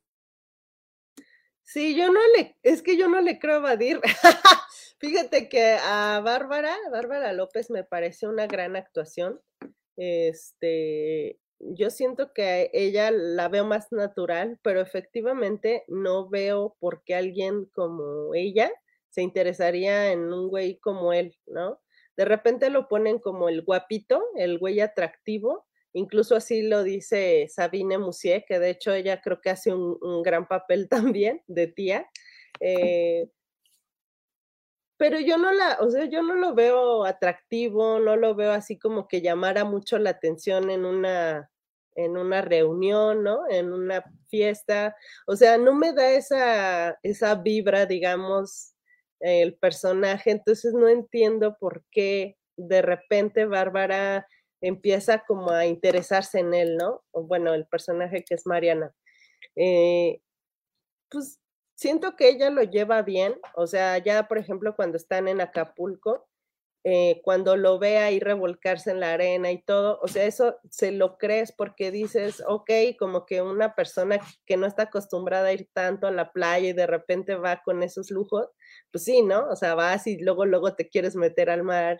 Sí, 1.63 1.95
yo 1.95 2.11
no 2.11 2.19
le, 2.37 2.55
es 2.61 2.83
que 2.83 2.95
yo 2.95 3.09
no 3.09 3.21
le 3.21 3.39
creo 3.39 3.57
evadir. 3.57 3.99
Fíjate 4.99 5.49
que 5.49 5.77
a 5.81 6.21
Bárbara, 6.23 6.75
Bárbara 6.91 7.33
López 7.33 7.71
me 7.71 7.83
pareció 7.83 8.29
una 8.29 8.45
gran 8.45 8.75
actuación. 8.75 9.41
Este, 9.97 11.39
yo 11.59 11.89
siento 11.89 12.33
que 12.33 12.69
ella 12.73 13.11
la 13.11 13.47
veo 13.47 13.65
más 13.65 13.91
natural, 13.91 14.59
pero 14.63 14.81
efectivamente 14.81 15.83
no 15.87 16.29
veo 16.29 16.75
por 16.79 17.03
qué 17.03 17.15
alguien 17.15 17.65
como 17.73 18.33
ella 18.35 18.71
se 19.09 19.21
interesaría 19.21 20.11
en 20.11 20.33
un 20.33 20.49
güey 20.49 20.79
como 20.79 21.13
él, 21.13 21.37
¿no? 21.45 21.79
De 22.17 22.25
repente 22.25 22.69
lo 22.69 22.87
ponen 22.87 23.19
como 23.19 23.49
el 23.49 23.63
guapito, 23.63 24.23
el 24.35 24.59
güey 24.59 24.79
atractivo, 24.79 25.65
incluso 25.93 26.35
así 26.35 26.63
lo 26.63 26.83
dice 26.83 27.47
Sabine 27.49 27.97
Musier, 27.97 28.43
que 28.47 28.59
de 28.59 28.71
hecho 28.71 28.93
ella 28.93 29.21
creo 29.21 29.39
que 29.41 29.49
hace 29.49 29.73
un, 29.73 29.97
un 30.01 30.21
gran 30.21 30.47
papel 30.47 30.89
también 31.15 31.41
de 31.47 31.67
tía. 31.67 32.09
Eh, 32.59 33.29
pero 35.03 35.19
yo 35.19 35.37
no 35.37 35.51
la, 35.51 35.79
o 35.81 35.89
sea, 35.89 36.05
yo 36.05 36.21
no 36.21 36.33
lo 36.35 36.55
veo 36.55 37.03
atractivo, 37.03 37.99
no 37.99 38.15
lo 38.15 38.35
veo 38.35 38.53
así 38.53 38.79
como 38.79 39.05
que 39.09 39.21
llamara 39.21 39.65
mucho 39.65 39.99
la 39.99 40.11
atención 40.11 40.69
en 40.69 40.85
una, 40.85 41.51
en 41.95 42.15
una 42.15 42.39
reunión, 42.39 43.21
¿no? 43.21 43.41
En 43.49 43.73
una 43.73 44.05
fiesta. 44.29 44.95
O 45.27 45.35
sea, 45.35 45.57
no 45.57 45.75
me 45.75 45.91
da 45.91 46.11
esa, 46.11 46.97
esa 47.03 47.35
vibra, 47.35 47.85
digamos, 47.85 48.75
el 49.19 49.55
personaje. 49.57 50.31
Entonces 50.31 50.73
no 50.73 50.87
entiendo 50.87 51.57
por 51.59 51.83
qué 51.91 52.37
de 52.55 52.81
repente 52.81 53.43
Bárbara 53.43 54.25
empieza 54.61 55.25
como 55.27 55.51
a 55.51 55.65
interesarse 55.65 56.39
en 56.39 56.53
él, 56.53 56.77
¿no? 56.77 57.03
O 57.11 57.23
bueno, 57.23 57.53
el 57.53 57.67
personaje 57.67 58.23
que 58.23 58.35
es 58.35 58.47
Mariana. 58.47 58.95
Eh, 59.57 60.21
pues 61.09 61.42
siento 61.83 62.15
que 62.15 62.29
ella 62.29 62.49
lo 62.49 62.63
lleva 62.63 63.01
bien, 63.01 63.35
o 63.55 63.67
sea, 63.67 63.97
ya 63.97 64.29
por 64.29 64.37
ejemplo 64.37 64.73
cuando 64.73 64.95
están 64.95 65.27
en 65.27 65.41
Acapulco, 65.41 66.29
eh, 66.85 67.19
cuando 67.25 67.57
lo 67.57 67.77
ve 67.77 67.97
ahí 67.97 68.21
revolcarse 68.21 68.91
en 68.91 69.01
la 69.01 69.13
arena 69.13 69.51
y 69.51 69.61
todo, 69.61 69.99
o 70.01 70.07
sea, 70.07 70.23
eso 70.23 70.55
se 70.69 70.93
lo 70.93 71.17
crees 71.17 71.51
porque 71.51 71.91
dices, 71.91 72.41
ok, 72.47 72.71
como 72.97 73.25
que 73.25 73.41
una 73.41 73.75
persona 73.75 74.17
que 74.45 74.55
no 74.55 74.65
está 74.65 74.83
acostumbrada 74.83 75.47
a 75.49 75.53
ir 75.53 75.67
tanto 75.73 76.07
a 76.07 76.11
la 76.11 76.31
playa 76.31 76.69
y 76.69 76.73
de 76.73 76.87
repente 76.87 77.35
va 77.35 77.61
con 77.63 77.83
esos 77.83 78.11
lujos, 78.11 78.47
pues 78.89 79.03
sí, 79.03 79.21
¿no? 79.21 79.49
O 79.49 79.57
sea, 79.57 79.75
vas 79.75 80.07
y 80.07 80.17
luego, 80.19 80.45
luego 80.45 80.75
te 80.75 80.87
quieres 80.87 81.17
meter 81.17 81.49
al 81.49 81.63
mar, 81.63 81.99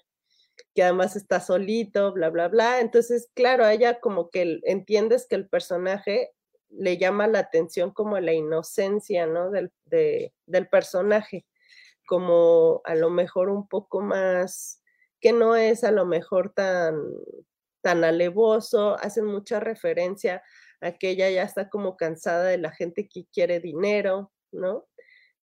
que 0.73 0.83
además 0.83 1.17
está 1.17 1.41
solito, 1.41 2.13
bla, 2.13 2.29
bla, 2.29 2.47
bla. 2.47 2.79
Entonces, 2.79 3.29
claro, 3.33 3.67
ella 3.67 3.99
como 3.99 4.29
que 4.29 4.61
entiendes 4.63 5.27
que 5.27 5.35
el 5.35 5.49
personaje 5.49 6.31
le 6.77 6.97
llama 6.97 7.27
la 7.27 7.39
atención 7.39 7.91
como 7.91 8.19
la 8.19 8.33
inocencia, 8.33 9.25
¿no? 9.27 9.51
Del, 9.51 9.71
del 9.85 10.69
personaje, 10.69 11.45
como 12.05 12.81
a 12.85 12.95
lo 12.95 13.09
mejor 13.09 13.49
un 13.49 13.67
poco 13.67 14.01
más, 14.01 14.81
que 15.21 15.33
no 15.33 15.55
es 15.55 15.83
a 15.83 15.91
lo 15.91 16.05
mejor 16.05 16.53
tan, 16.53 16.95
tan 17.81 18.03
alevoso, 18.03 18.97
hacen 18.99 19.25
mucha 19.25 19.59
referencia 19.59 20.43
a 20.81 20.91
que 20.93 21.11
ella 21.11 21.29
ya 21.29 21.43
está 21.43 21.69
como 21.69 21.95
cansada 21.97 22.45
de 22.45 22.57
la 22.57 22.71
gente 22.71 23.07
que 23.07 23.25
quiere 23.31 23.59
dinero, 23.59 24.31
¿no? 24.51 24.85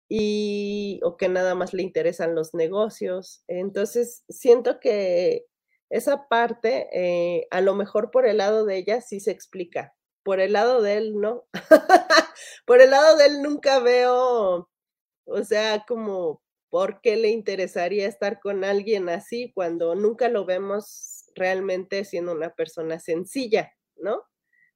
Y, 0.07 0.99
o 1.03 1.17
que 1.17 1.29
nada 1.29 1.55
más 1.55 1.73
le 1.73 1.81
interesan 1.81 2.35
los 2.35 2.53
negocios. 2.53 3.43
Entonces, 3.47 4.23
siento 4.29 4.79
que 4.79 5.45
esa 5.89 6.27
parte, 6.27 6.87
eh, 6.93 7.47
a 7.51 7.61
lo 7.61 7.75
mejor 7.75 8.11
por 8.11 8.27
el 8.27 8.37
lado 8.37 8.65
de 8.65 8.77
ella 8.77 9.01
sí 9.01 9.19
se 9.19 9.31
explica, 9.31 9.95
por 10.25 10.39
el 10.39 10.53
lado 10.53 10.81
de 10.81 10.97
él, 10.97 11.21
no. 11.21 11.47
por 12.65 12.81
el 12.81 12.89
lado 12.89 13.15
de 13.15 13.27
él 13.27 13.43
nunca 13.43 13.79
veo, 13.79 14.67
o 15.25 15.43
sea, 15.43 15.85
como, 15.87 16.41
¿por 16.71 16.99
qué 17.01 17.15
le 17.15 17.29
interesaría 17.29 18.07
estar 18.07 18.39
con 18.39 18.63
alguien 18.63 19.07
así 19.07 19.51
cuando 19.53 19.93
nunca 19.93 20.27
lo 20.27 20.43
vemos 20.43 21.25
realmente 21.35 22.03
siendo 22.05 22.31
una 22.31 22.49
persona 22.55 22.99
sencilla, 22.99 23.71
¿no? 23.97 24.23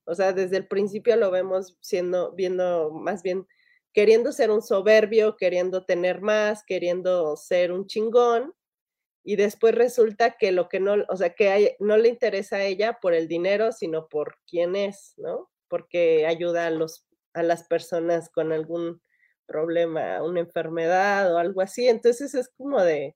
O 0.06 0.14
sea, 0.14 0.34
desde 0.34 0.58
el 0.58 0.68
principio 0.68 1.16
lo 1.16 1.32
vemos 1.32 1.78
siendo, 1.82 2.32
viendo 2.34 2.92
más 2.92 3.24
bien 3.24 3.48
queriendo 3.92 4.32
ser 4.32 4.52
un 4.52 4.62
soberbio, 4.62 5.36
queriendo 5.36 5.84
tener 5.84 6.22
más, 6.22 6.64
queriendo 6.64 7.36
ser 7.38 7.72
un 7.72 7.88
chingón, 7.88 8.54
y 9.30 9.36
después 9.36 9.76
resulta 9.76 10.38
que 10.40 10.52
lo 10.52 10.70
que 10.70 10.80
no, 10.80 11.06
o 11.08 11.16
sea, 11.16 11.36
que 11.36 11.76
no 11.78 11.98
le 11.98 12.10
interesa 12.10 12.56
a 12.56 12.64
ella 12.64 12.98
por 13.00 13.14
el 13.14 13.28
dinero, 13.28 13.72
sino 13.72 14.08
por 14.08 14.40
quién 14.48 14.76
es, 14.76 15.14
¿no? 15.18 15.52
Porque 15.68 16.26
ayuda 16.26 16.66
a, 16.66 16.72
los, 16.72 17.06
a 17.36 17.44
las 17.44 17.64
personas 17.64 18.32
con 18.32 18.52
algún 18.52 19.04
problema, 19.46 20.24
una 20.24 20.40
enfermedad 20.40 21.32
o 21.32 21.38
algo 21.38 21.62
así. 21.62 21.88
Entonces 21.88 22.34
es 22.34 22.50
como 22.58 22.82
de, 22.82 23.16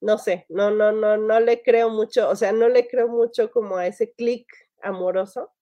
no 0.00 0.18
sé, 0.18 0.46
no, 0.48 0.72
no, 0.72 0.90
no, 0.90 1.16
no 1.16 1.38
le 1.38 1.62
creo 1.62 1.90
mucho, 1.90 2.28
o 2.28 2.34
sea, 2.34 2.50
no 2.50 2.68
le 2.68 2.88
creo 2.88 3.06
mucho 3.06 3.52
como 3.52 3.76
a 3.76 3.86
ese 3.86 4.14
clic 4.14 4.48
amoroso, 4.82 5.52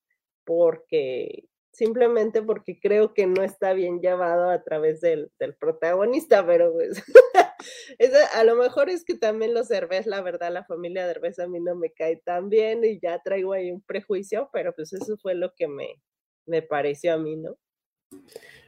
porque 0.45 1.45
simplemente 1.71 2.41
porque 2.41 2.79
creo 2.79 3.13
que 3.13 3.27
no 3.27 3.43
está 3.43 3.73
bien 3.73 3.99
llevado 3.99 4.49
a 4.49 4.63
través 4.63 4.99
del, 4.99 5.31
del 5.37 5.53
protagonista, 5.53 6.43
pero 6.43 6.73
pues 6.73 7.03
a 8.33 8.43
lo 8.43 8.55
mejor 8.55 8.89
es 8.89 9.03
que 9.03 9.15
también 9.15 9.53
los 9.53 9.67
Derbez, 9.67 10.05
la 10.05 10.21
verdad, 10.21 10.51
la 10.51 10.65
familia 10.65 11.07
Derbez 11.07 11.39
a 11.39 11.47
mí 11.47 11.59
no 11.59 11.75
me 11.75 11.91
cae 11.91 12.17
tan 12.17 12.49
bien 12.49 12.83
y 12.83 12.99
ya 12.99 13.21
traigo 13.23 13.53
ahí 13.53 13.71
un 13.71 13.81
prejuicio, 13.81 14.49
pero 14.53 14.73
pues 14.73 14.93
eso 14.93 15.17
fue 15.17 15.35
lo 15.35 15.53
que 15.55 15.67
me, 15.67 16.01
me 16.45 16.61
pareció 16.61 17.13
a 17.13 17.17
mí, 17.17 17.35
¿no? 17.35 17.57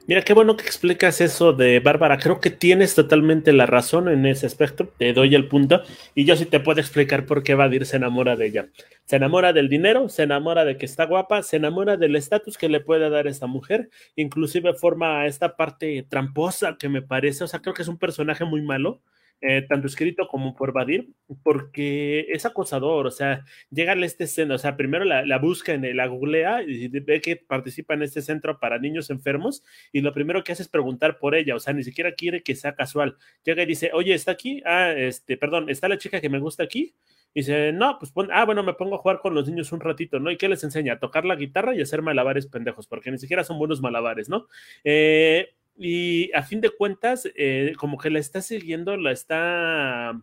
Mira, 0.08 0.22
qué 0.22 0.34
bueno 0.34 0.56
que 0.56 0.66
explicas 0.66 1.20
eso 1.20 1.52
de 1.54 1.80
Bárbara. 1.80 2.20
Creo 2.20 2.40
que 2.40 2.52
tienes 2.52 2.94
totalmente 2.94 3.52
la 3.54 3.66
razón 3.66 4.08
en 4.08 4.28
ese 4.28 4.46
aspecto. 4.46 4.88
Te 5.00 5.14
doy 5.14 5.34
el 5.34 5.48
punto. 5.48 5.82
Y 6.14 6.26
yo 6.26 6.36
sí 6.36 6.46
te 6.46 6.60
puedo 6.60 6.80
explicar 6.80 7.26
por 7.26 7.42
qué 7.42 7.56
Vadir 7.56 7.88
se 7.88 7.98
enamora 7.98 8.36
de 8.36 8.46
ella. 8.46 8.70
Se 9.06 9.16
enamora 9.16 9.52
del 9.52 9.68
dinero, 9.68 10.08
se 10.08 10.22
enamora 10.22 10.64
de 10.64 10.78
que 10.78 10.86
está 10.86 11.06
guapa, 11.06 11.42
se 11.42 11.56
enamora 11.56 11.98
del 11.98 12.16
estatus 12.16 12.56
que 12.56 12.70
le 12.70 12.82
puede 12.82 13.10
dar 13.10 13.26
esta 13.26 13.48
mujer. 13.48 13.90
Inclusive 14.16 14.76
forma 14.76 15.26
esta 15.26 15.56
parte 15.56 16.06
tramposa 16.08 16.78
que 16.78 16.88
me 16.88 17.02
parece. 17.02 17.44
O 17.44 17.48
sea, 17.48 17.62
creo 17.62 17.74
que 17.74 17.82
es 17.82 17.88
un 17.88 17.98
personaje 17.98 18.46
muy 18.46 18.62
malo 18.62 19.02
eh, 19.48 19.62
tanto 19.62 19.86
escrito 19.86 20.28
como 20.28 20.56
por 20.56 20.74
Vadir, 20.74 21.10
porque 21.44 22.26
es 22.30 22.48
acosador, 22.48 23.06
o 23.06 23.12
sea, 23.12 23.46
llega 23.70 23.94
a 23.94 24.06
este 24.06 24.26
centro, 24.26 24.56
o 24.56 24.58
sea, 24.58 24.76
primero 24.76 25.06
la, 25.06 25.38
busca, 25.38 25.74
en 25.74 25.96
la 25.96 26.08
googlea 26.08 26.64
y 26.64 26.88
ve 26.88 27.22
que 27.22 27.36
participa 27.36 27.94
en 27.94 28.02
este 28.02 28.24
centro 28.24 28.60
para 28.60 28.80
niños 28.80 29.12
enfermos 29.12 29.64
y 29.92 30.02
lo 30.02 30.14
primero 30.14 30.44
que 30.44 30.52
hace 30.52 30.64
es 30.64 30.70
preguntar 30.70 31.20
por 31.20 31.36
ella, 31.36 31.56
o 31.56 31.60
sea, 31.60 31.74
ni 31.74 31.84
siquiera 31.84 32.14
quiere 32.14 32.42
que 32.42 32.56
sea 32.56 32.74
casual. 32.74 33.18
Llega 33.44 33.62
y 33.62 33.68
dice, 33.68 33.92
oye, 33.94 34.16
¿está 34.16 34.32
aquí? 34.32 34.64
Ah, 34.66 34.94
este, 34.98 35.38
perdón, 35.38 35.70
¿está 35.70 35.88
la 35.88 36.00
chica 36.00 36.20
que 36.20 36.30
me 36.30 36.40
gusta 36.40 36.64
aquí? 36.64 36.96
Y 37.36 37.42
dice, 37.42 37.72
no, 37.72 38.00
pues 38.00 38.12
ah, 38.32 38.46
bueno, 38.46 38.64
me 38.64 38.74
pongo 38.74 38.96
a 38.96 39.00
jugar 39.00 39.20
con 39.20 39.36
los 39.36 39.48
niños 39.48 39.72
un 39.74 39.82
ratito, 39.82 40.20
¿no? 40.20 40.32
¿Y 40.32 40.38
qué 40.38 40.50
les 40.50 40.64
enseña? 40.64 40.94
A 40.94 41.00
tocar 41.00 41.24
la 41.24 41.36
guitarra 41.36 41.76
y 41.76 41.82
hacer 41.82 42.02
malabares 42.02 42.48
pendejos, 42.48 42.88
porque 42.88 43.12
ni 43.12 43.20
siquiera 43.20 43.44
son 43.44 43.60
buenos 43.60 43.82
malabares, 43.82 44.28
¿no? 44.28 44.48
Eh, 44.84 45.54
y 45.78 46.32
a 46.34 46.44
fin 46.44 46.62
de 46.62 46.70
cuentas, 46.70 47.30
eh, 47.36 47.74
como 47.78 47.98
que 47.98 48.10
la 48.10 48.20
está 48.20 48.42
siguiendo, 48.42 48.98
la 48.98 49.12
está 49.12 50.20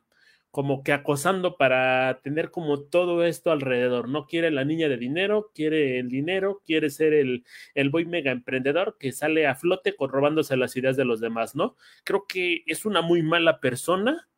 como 0.50 0.82
que 0.82 0.92
acosando 0.92 1.56
para 1.56 2.20
tener 2.22 2.50
como 2.50 2.82
todo 2.82 3.24
esto 3.24 3.50
alrededor. 3.50 4.08
No 4.08 4.26
quiere 4.26 4.50
la 4.50 4.64
niña 4.66 4.88
de 4.88 4.98
dinero, 4.98 5.50
quiere 5.54 5.98
el 5.98 6.08
dinero, 6.10 6.62
quiere 6.66 6.90
ser 6.90 7.14
el, 7.14 7.44
el 7.74 7.88
boy 7.88 8.04
mega 8.04 8.32
emprendedor 8.32 8.96
que 8.98 9.12
sale 9.12 9.46
a 9.46 9.54
flote 9.54 9.94
robándose 9.98 10.56
las 10.58 10.76
ideas 10.76 10.96
de 10.96 11.06
los 11.06 11.20
demás, 11.20 11.54
¿no? 11.54 11.76
Creo 12.04 12.26
que 12.28 12.64
es 12.66 12.84
una 12.84 13.00
muy 13.00 13.22
mala 13.22 13.60
persona 13.60 14.28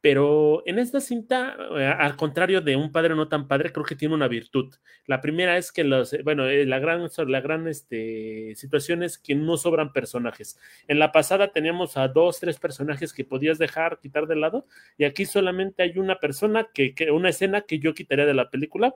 Pero 0.00 0.62
en 0.64 0.78
esta 0.78 1.00
cinta, 1.00 1.56
eh, 1.76 1.84
al 1.84 2.14
contrario 2.16 2.60
de 2.60 2.76
un 2.76 2.92
padre 2.92 3.16
no 3.16 3.28
tan 3.28 3.48
padre, 3.48 3.72
creo 3.72 3.84
que 3.84 3.96
tiene 3.96 4.14
una 4.14 4.28
virtud. 4.28 4.72
La 5.06 5.20
primera 5.20 5.56
es 5.58 5.72
que 5.72 5.82
los, 5.82 6.12
eh, 6.12 6.22
bueno, 6.22 6.46
eh, 6.46 6.64
la 6.66 6.78
gran, 6.78 7.08
la 7.26 7.40
gran 7.40 7.66
este, 7.66 8.54
situación 8.54 9.02
es 9.02 9.18
que 9.18 9.34
no 9.34 9.56
sobran 9.56 9.92
personajes. 9.92 10.56
En 10.86 11.00
la 11.00 11.10
pasada 11.10 11.52
teníamos 11.52 11.96
a 11.96 12.06
dos, 12.06 12.38
tres 12.38 12.58
personajes 12.60 13.12
que 13.12 13.24
podías 13.24 13.58
dejar, 13.58 13.98
quitar 14.00 14.28
de 14.28 14.36
lado, 14.36 14.66
y 14.96 15.04
aquí 15.04 15.26
solamente 15.26 15.82
hay 15.82 15.98
una 15.98 16.20
persona 16.20 16.68
que, 16.72 16.94
una 17.12 17.30
escena 17.30 17.62
que 17.62 17.80
yo 17.80 17.92
quitaría 17.94 18.26
de 18.26 18.34
la 18.34 18.50
película, 18.50 18.94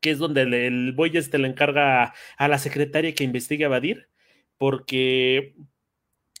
que 0.00 0.10
es 0.10 0.18
donde 0.18 0.42
el, 0.42 0.54
el 0.54 0.92
boy 0.92 1.16
este 1.16 1.38
le 1.38 1.48
encarga 1.48 2.14
a 2.36 2.48
la 2.48 2.58
secretaria 2.58 3.14
que 3.14 3.24
investigue 3.24 3.64
a 3.64 3.68
Badir, 3.68 4.08
porque 4.58 5.54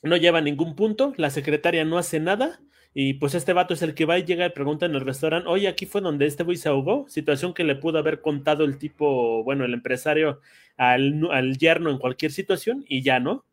no 0.02 0.16
lleva 0.16 0.40
ningún 0.40 0.74
punto, 0.76 1.14
la 1.16 1.30
secretaria 1.30 1.84
no 1.84 1.98
hace 1.98 2.20
nada 2.20 2.60
y 2.94 3.14
pues 3.14 3.34
este 3.34 3.52
vato 3.52 3.74
es 3.74 3.82
el 3.82 3.94
que 3.94 4.04
va 4.04 4.18
y 4.18 4.24
llega 4.24 4.46
y 4.46 4.50
pregunta 4.50 4.86
en 4.86 4.94
el 4.94 5.00
restaurante, 5.00 5.48
oye, 5.48 5.66
aquí 5.66 5.84
fue 5.84 6.00
donde 6.00 6.26
este 6.26 6.44
güey 6.44 6.56
se 6.56 6.68
ahogó, 6.68 7.08
situación 7.08 7.52
que 7.52 7.64
le 7.64 7.74
pudo 7.74 7.98
haber 7.98 8.20
contado 8.20 8.64
el 8.64 8.78
tipo, 8.78 9.42
bueno, 9.42 9.64
el 9.64 9.74
empresario 9.74 10.40
al, 10.76 11.28
al 11.32 11.58
yerno 11.58 11.90
en 11.90 11.98
cualquier 11.98 12.30
situación 12.30 12.84
y 12.88 13.02
ya 13.02 13.18
no. 13.18 13.44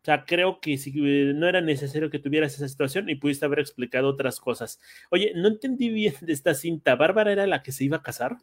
O 0.00 0.04
sea, 0.04 0.24
creo 0.24 0.60
que 0.60 0.78
si, 0.78 0.90
eh, 0.96 1.32
no 1.34 1.48
era 1.48 1.60
necesario 1.60 2.10
que 2.10 2.18
tuvieras 2.18 2.54
esa 2.54 2.68
situación 2.68 3.08
y 3.08 3.14
pudiste 3.14 3.44
haber 3.44 3.60
explicado 3.60 4.08
otras 4.08 4.40
cosas. 4.40 4.80
Oye, 5.10 5.32
no 5.34 5.48
entendí 5.48 5.90
bien 5.90 6.14
de 6.20 6.32
esta 6.32 6.54
cinta. 6.54 6.96
¿Bárbara 6.96 7.32
era 7.32 7.46
la 7.46 7.62
que 7.62 7.72
se 7.72 7.84
iba 7.84 7.98
a 7.98 8.02
casar? 8.02 8.38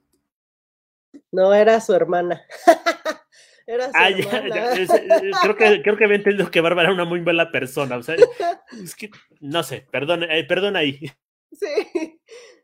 No, 1.31 1.53
era 1.53 1.81
su 1.81 1.93
hermana. 1.93 2.43
Era 3.67 3.89
ah, 3.95 4.09
creo, 5.41 5.55
que, 5.55 5.81
creo 5.81 5.97
que 5.97 6.03
había 6.03 6.17
entendido 6.17 6.51
que 6.51 6.61
Bárbara 6.61 6.89
era 6.89 6.93
una 6.93 7.05
muy 7.05 7.21
buena 7.21 7.51
persona. 7.51 7.97
O 7.97 8.03
sea, 8.03 8.15
es 8.83 8.95
que, 8.95 9.09
no 9.39 9.63
sé, 9.63 9.87
perdón, 9.91 10.23
eh, 10.23 10.43
perdón 10.43 10.75
ahí. 10.75 10.99
Sí, 11.51 12.19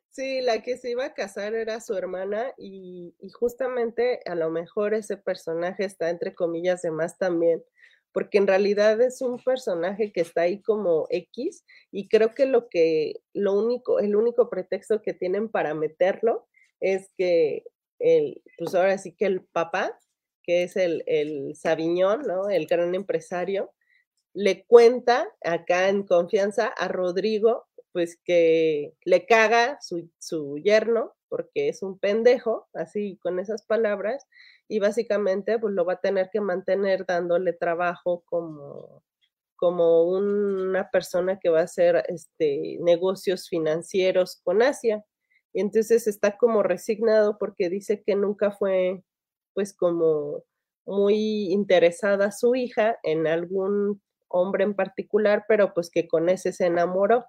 sí, 0.10 0.42
la 0.42 0.62
que 0.62 0.78
se 0.78 0.92
iba 0.92 1.06
a 1.06 1.14
casar 1.14 1.56
era 1.56 1.80
su 1.82 1.96
hermana 1.96 2.54
y, 2.58 3.16
y 3.20 3.30
justamente 3.30 4.20
a 4.26 4.36
lo 4.36 4.50
mejor 4.50 4.94
ese 4.94 5.18
personaje 5.18 5.86
está 5.86 6.10
entre 6.10 6.36
comillas 6.36 6.82
de 6.82 6.92
más 6.92 7.18
también, 7.18 7.64
porque 8.12 8.38
en 8.38 8.48
realidad 8.48 9.00
es 9.02 9.22
un 9.22 9.38
personaje 9.38 10.12
que 10.12 10.22
está 10.22 10.42
ahí 10.42 10.62
como 10.62 11.08
X 11.10 11.64
y 11.90 12.10
creo 12.10 12.36
que 12.36 12.46
lo 12.46 12.68
que, 12.70 13.22
lo 13.34 13.54
único, 13.54 14.00
el 14.00 14.16
único 14.16 14.50
pretexto 14.50 15.02
que 15.02 15.14
tienen 15.14 15.50
para 15.50 15.74
meterlo 15.74 16.48
es 16.80 17.10
que 17.18 17.64
el, 18.00 18.42
pues 18.58 18.76
ahora 18.76 18.98
sí 18.98 19.16
que 19.16 19.26
el 19.26 19.46
papá 19.46 19.98
que 20.44 20.64
es 20.64 20.76
el, 20.76 21.04
el 21.08 21.56
Sabiñón, 21.56 22.22
¿no? 22.24 22.50
El 22.50 22.68
gran 22.68 22.94
empresario, 22.96 23.72
le 24.34 24.66
cuenta 24.66 25.28
acá 25.44 25.90
en 25.90 26.04
confianza 26.04 26.68
a 26.68 26.88
Rodrigo, 26.88 27.66
pues 27.92 28.20
que 28.24 28.94
le 29.04 29.26
caga 29.26 29.78
su, 29.82 30.10
su 30.20 30.58
yerno, 30.58 31.14
porque 31.30 31.70
es 31.70 31.82
un 31.82 32.00
pendejo, 32.00 32.68
así 32.74 33.18
con 33.22 33.40
esas 33.40 33.64
palabras, 33.66 34.26
y 34.68 34.80
básicamente 34.80 35.60
pues 35.60 35.74
lo 35.74 35.86
va 35.86 35.94
a 35.94 36.02
tener 36.02 36.30
que 36.32 36.42
mantener 36.42 37.06
dándole 37.06 37.54
trabajo 37.54 38.24
como, 38.26 39.04
como 39.58 40.04
una 40.04 40.90
persona 40.90 41.40
que 41.40 41.50
va 41.50 41.60
a 41.60 41.66
hacer 41.66 42.04
este, 42.08 42.78
negocios 42.80 43.48
financieros 43.50 44.42
con 44.44 44.62
Asia. 44.62 45.06
Y 45.54 45.62
entonces 45.62 46.08
está 46.08 46.38
como 46.38 46.64
resignado 46.64 47.38
porque 47.38 47.70
dice 47.70 48.02
que 48.02 48.16
nunca 48.16 48.52
fue 48.52 49.04
pues 49.54 49.76
como 49.76 50.44
muy 50.86 51.52
interesada 51.54 52.32
su 52.32 52.56
hija 52.56 52.98
en 53.04 53.28
algún 53.28 54.02
hombre 54.30 54.64
en 54.66 54.76
particular, 54.76 55.46
pero 55.48 55.74
pues 55.74 55.90
que 55.92 56.08
con 56.08 56.30
ese 56.30 56.54
se 56.54 56.68
enamoró. 56.68 57.26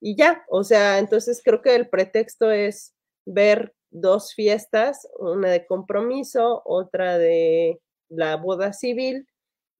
Y 0.00 0.16
ya, 0.16 0.44
o 0.50 0.64
sea, 0.64 0.98
entonces 1.00 1.42
creo 1.44 1.62
que 1.62 1.76
el 1.76 1.88
pretexto 1.90 2.52
es 2.52 2.94
ver 3.26 3.74
dos 3.90 4.34
fiestas, 4.34 5.08
una 5.18 5.50
de 5.50 5.66
compromiso, 5.66 6.62
otra 6.66 7.18
de 7.18 7.80
la 8.10 8.36
boda 8.36 8.72
civil, 8.74 9.26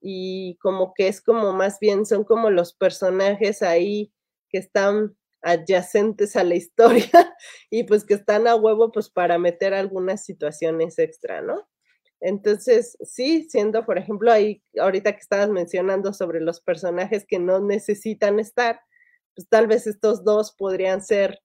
y 0.02 0.56
como 0.62 0.94
que 0.94 1.08
es 1.08 1.22
como 1.22 1.52
más 1.54 1.80
bien 1.80 2.06
son 2.06 2.24
como 2.24 2.50
los 2.50 2.74
personajes 2.74 3.62
ahí 3.62 4.12
que 4.50 4.58
están 4.58 5.17
adyacentes 5.42 6.36
a 6.36 6.44
la 6.44 6.54
historia 6.56 7.10
y 7.70 7.84
pues 7.84 8.04
que 8.04 8.14
están 8.14 8.46
a 8.48 8.56
huevo 8.56 8.90
pues 8.92 9.08
para 9.08 9.38
meter 9.38 9.74
algunas 9.74 10.24
situaciones 10.24 10.98
extra, 10.98 11.40
¿no? 11.42 11.68
Entonces, 12.20 12.96
sí, 13.02 13.48
siendo, 13.48 13.84
por 13.86 13.98
ejemplo, 13.98 14.32
ahí, 14.32 14.62
ahorita 14.78 15.12
que 15.12 15.20
estabas 15.20 15.50
mencionando 15.50 16.12
sobre 16.12 16.40
los 16.40 16.60
personajes 16.60 17.24
que 17.26 17.38
no 17.38 17.60
necesitan 17.60 18.40
estar, 18.40 18.80
pues 19.36 19.48
tal 19.48 19.68
vez 19.68 19.86
estos 19.86 20.24
dos 20.24 20.52
podrían 20.52 21.00
ser 21.00 21.40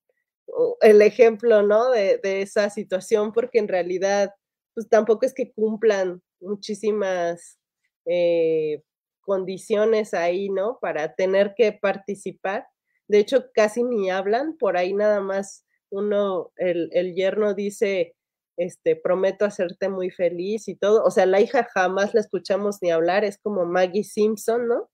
el 0.82 1.01
ejemplo, 1.01 1.62
¿no? 1.63 1.91
De, 1.91 2.19
esa 2.41 2.69
situación, 2.69 3.34
porque 3.34 3.60
en 3.60 3.67
realidad, 3.67 4.32
pues 4.73 4.89
tampoco 4.89 5.25
es 5.25 5.34
que 5.34 5.53
cumplan 5.53 6.21
muchísimas 6.41 7.60
eh, 8.06 8.82
condiciones 9.21 10.13
ahí, 10.13 10.49
¿no? 10.49 10.79
Para 10.82 11.13
tener 11.15 11.53
que 11.56 11.71
participar. 11.71 12.65
De 13.13 13.19
hecho, 13.19 13.52
casi 13.54 13.84
ni 13.84 14.10
hablan, 14.10 14.58
por 14.58 14.76
ahí 14.76 14.91
nada 14.91 15.21
más 15.21 15.67
uno, 15.91 16.52
el, 16.56 16.89
el 16.93 17.13
yerno 17.13 17.54
dice, 17.54 18.15
este, 18.58 18.95
prometo 18.95 19.45
hacerte 19.45 19.88
muy 19.88 20.10
feliz 20.10 20.67
y 20.67 20.76
todo. 20.76 21.04
O 21.04 21.12
sea, 21.12 21.28
la 21.28 21.39
hija 21.39 21.69
jamás 21.76 22.15
la 22.15 22.21
escuchamos 22.21 22.80
ni 22.82 22.89
hablar, 22.89 23.23
es 23.23 23.38
como 23.38 23.65
Maggie 23.67 24.04
Simpson, 24.04 24.67
¿no? 24.67 24.89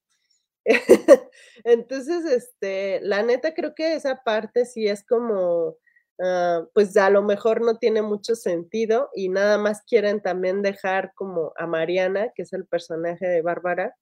Entonces, 1.64 2.26
este, 2.26 3.00
la 3.04 3.24
neta 3.24 3.54
creo 3.54 3.74
que 3.74 3.94
esa 3.96 4.22
parte 4.26 4.66
sí 4.66 4.86
es 4.86 5.06
como, 5.06 5.78
ah, 6.22 6.66
pues 6.74 6.98
a 6.98 7.10
lo 7.10 7.24
mejor 7.24 7.62
no 7.62 7.78
tiene 7.78 8.02
mucho 8.02 8.36
sentido 8.36 9.10
y 9.16 9.30
nada 9.30 9.58
más 9.58 9.82
quieren 9.88 10.22
también 10.22 10.62
dejar 10.62 11.14
como 11.16 11.54
a 11.56 11.68
Mariana, 11.68 12.34
que 12.36 12.42
es 12.42 12.52
el 12.52 12.68
personaje 12.68 13.26
de 13.28 13.42
Bárbara, 13.42 13.96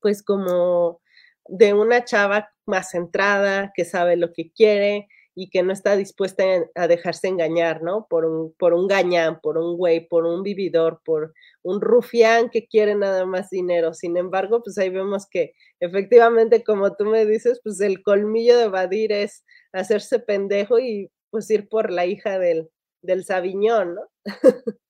pues 0.00 0.22
como 0.22 1.00
de 1.46 1.72
una 1.74 2.04
chava 2.04 2.50
más 2.68 2.90
centrada, 2.90 3.72
que 3.74 3.84
sabe 3.84 4.16
lo 4.16 4.32
que 4.32 4.52
quiere, 4.52 5.08
y 5.40 5.50
que 5.50 5.62
no 5.62 5.72
está 5.72 5.94
dispuesta 5.94 6.42
a 6.74 6.88
dejarse 6.88 7.28
engañar, 7.28 7.80
¿no? 7.80 8.08
Por 8.10 8.24
un, 8.24 8.52
por 8.58 8.74
un 8.74 8.88
gañán, 8.88 9.38
por 9.40 9.56
un 9.56 9.76
güey, 9.76 10.08
por 10.08 10.24
un 10.24 10.42
vividor, 10.42 11.00
por 11.04 11.32
un 11.62 11.80
rufián 11.80 12.50
que 12.50 12.66
quiere 12.66 12.96
nada 12.96 13.24
más 13.24 13.48
dinero. 13.48 13.94
Sin 13.94 14.16
embargo, 14.16 14.64
pues 14.64 14.76
ahí 14.78 14.90
vemos 14.90 15.28
que 15.30 15.52
efectivamente, 15.78 16.64
como 16.64 16.96
tú 16.96 17.04
me 17.04 17.24
dices, 17.24 17.60
pues 17.62 17.80
el 17.80 18.02
colmillo 18.02 18.58
de 18.58 18.66
Badir 18.66 19.12
es 19.12 19.44
hacerse 19.72 20.18
pendejo 20.18 20.80
y 20.80 21.12
pues 21.30 21.48
ir 21.50 21.68
por 21.68 21.92
la 21.92 22.04
hija 22.04 22.40
del, 22.40 22.68
del 23.02 23.24
Sabiñón, 23.24 23.94
¿no? 23.94 24.02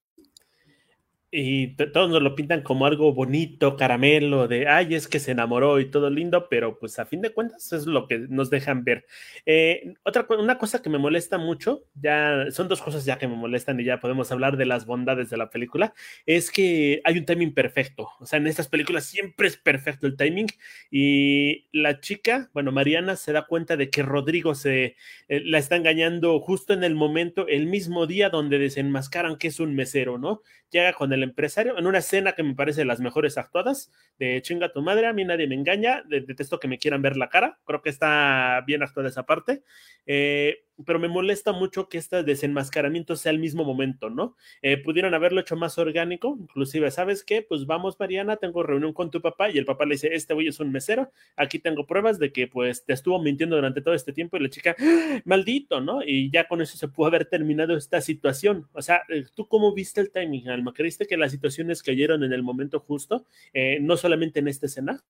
y 1.31 1.77
todos 1.77 2.11
nos 2.11 2.23
lo 2.23 2.35
pintan 2.35 2.63
como 2.63 2.87
algo 2.87 3.13
bonito, 3.13 3.77
caramelo, 3.77 4.49
de, 4.49 4.67
ay, 4.67 4.95
es 4.95 5.09
que 5.09 5.21
se 5.21 5.33
enamoró 5.33 5.79
y 5.79 5.91
todo 5.91 6.09
lindo, 6.09 6.49
pero 6.49 6.79
pues 6.79 6.99
a 6.99 7.05
fin 7.05 7.21
de 7.21 7.31
cuentas 7.31 7.71
es 7.73 7.87
lo 7.87 8.09
que 8.09 8.19
nos 8.19 8.49
dejan 8.49 8.83
ver. 8.83 9.05
Eh, 9.45 9.95
otra 10.05 10.27
una 10.39 10.57
cosa 10.57 10.81
que 10.81 10.89
me 10.89 10.99
molesta 10.99 11.37
mucho, 11.37 11.85
ya 11.95 12.47
son 12.51 12.69
dos 12.69 12.81
cosas 12.81 13.05
ya 13.05 13.19
que 13.19 13.29
me 13.29 13.37
molestan 13.37 13.79
y 13.79 13.85
ya 13.85 14.01
podemos 14.01 14.33
hablar 14.33 14.57
de 14.57 14.65
las 14.65 14.87
bondades 14.87 15.29
de 15.29 15.37
la 15.37 15.51
película, 15.51 15.93
es 16.25 16.51
que 16.51 17.03
hay 17.05 17.19
un 17.19 17.27
timing 17.27 17.53
perfecto, 17.53 18.09
o 18.21 18.27
sea, 18.27 18.39
en 18.39 18.47
estas 18.47 18.69
películas 18.69 19.05
siempre 19.05 19.49
es 19.49 19.59
perfecto 19.59 20.07
el 20.07 20.17
timing 20.17 20.47
y 20.91 21.67
la 21.73 22.01
chica, 22.01 22.49
bueno, 22.55 22.73
Mariana 22.73 23.17
se 23.17 23.33
da 23.33 23.47
cuenta 23.47 23.77
de 23.77 23.91
que 23.91 24.03
Rodrigo 24.03 24.55
se 24.55 24.97
eh, 25.29 25.43
la 25.45 25.59
está 25.59 25.77
engañando 25.77 26.41
justo 26.41 26.73
en 26.73 26.85
el 26.85 26.95
momento, 26.95 27.47
el 27.49 27.67
mismo 27.67 28.07
día 28.07 28.31
donde 28.31 28.59
desenmascaran 28.59 29.37
que 29.37 29.49
es 29.49 29.61
un 29.61 29.75
mesero, 29.75 30.17
¿no? 30.17 30.43
Llega 30.71 30.93
con 30.93 31.13
el 31.15 31.18
el 31.19 31.25
empresario 31.25 31.79
en 31.79 31.87
una 31.87 31.99
escena 31.99 32.33
que 32.33 32.43
me 32.43 32.55
parece 32.55 32.81
de 32.81 32.85
las 32.87 33.01
mejores 33.01 33.37
actuadas, 33.37 33.93
de 34.19 34.41
chinga 34.43 34.73
tu 34.73 34.83
madre, 34.83 35.07
a 35.07 35.13
mí 35.13 35.25
nadie 35.25 35.47
me 35.47 35.55
engaña, 35.55 36.03
detesto 36.09 36.59
que 36.59 36.69
me 36.69 36.79
quieran 36.79 37.03
ver 37.03 37.17
la 37.17 37.29
cara, 37.29 37.59
creo 37.65 37.83
que 37.83 37.91
está 37.91 38.63
bien 38.67 38.83
actuada 38.83 39.09
esa 39.09 39.27
parte. 39.27 39.63
Eh, 40.07 40.65
pero 40.85 40.99
me 40.99 41.09
molesta 41.09 41.53
mucho 41.53 41.89
que 41.89 41.99
este 41.99 42.23
desenmascaramiento 42.23 43.17
sea 43.17 43.31
al 43.31 43.39
mismo 43.39 43.65
momento, 43.65 44.11
¿no? 44.11 44.37
Eh, 44.63 44.77
pudieron 44.83 45.15
haberlo 45.15 45.41
hecho 45.41 45.57
más 45.57 45.79
orgánico, 45.79 46.37
inclusive, 46.41 46.91
¿sabes 46.91 47.25
qué? 47.25 47.43
Pues 47.43 47.67
vamos, 47.67 47.99
Mariana, 47.99 48.37
tengo 48.37 48.63
reunión 48.63 48.93
con 48.93 49.11
tu 49.11 49.21
papá 49.21 49.51
y 49.51 49.59
el 49.59 49.65
papá 49.65 49.85
le 49.87 49.95
dice, 49.95 50.11
este 50.13 50.35
güey 50.35 50.49
es 50.49 50.61
un 50.61 50.71
mesero, 50.71 51.11
aquí 51.37 51.59
tengo 51.59 51.87
pruebas 51.87 52.19
de 52.19 52.33
que 52.33 52.47
pues 52.47 52.85
te 52.85 52.93
estuvo 52.93 53.21
mintiendo 53.21 53.57
durante 53.57 53.81
todo 53.81 53.95
este 53.95 54.13
tiempo 54.13 54.37
y 54.37 54.41
la 54.41 54.51
chica, 54.51 54.77
¡Ah! 54.79 55.21
maldito, 55.25 55.81
¿no? 55.81 56.03
Y 56.05 56.31
ya 56.31 56.47
con 56.47 56.63
eso 56.63 56.77
se 56.77 56.89
pudo 56.89 57.07
haber 57.09 57.27
terminado 57.27 57.77
esta 57.77 58.01
situación. 58.01 58.69
O 58.73 58.83
sea, 58.83 59.03
eh, 59.09 59.25
¿tú 59.35 59.49
cómo 59.49 59.75
viste 59.75 60.01
el 60.01 60.11
timing, 60.11 60.49
Alma? 60.49 60.73
¿Creíste 60.73 61.07
que 61.07 61.17
las 61.17 61.33
situaciones 61.33 61.83
cayeron 61.83 62.23
en 62.25 62.33
el 62.33 62.43
momento 62.43 62.81
justo, 62.81 63.27
eh, 63.53 63.79
no 63.81 63.97
solamente 63.97 64.41
en 64.41 64.49
esta 64.49 64.67
escena? 64.67 65.03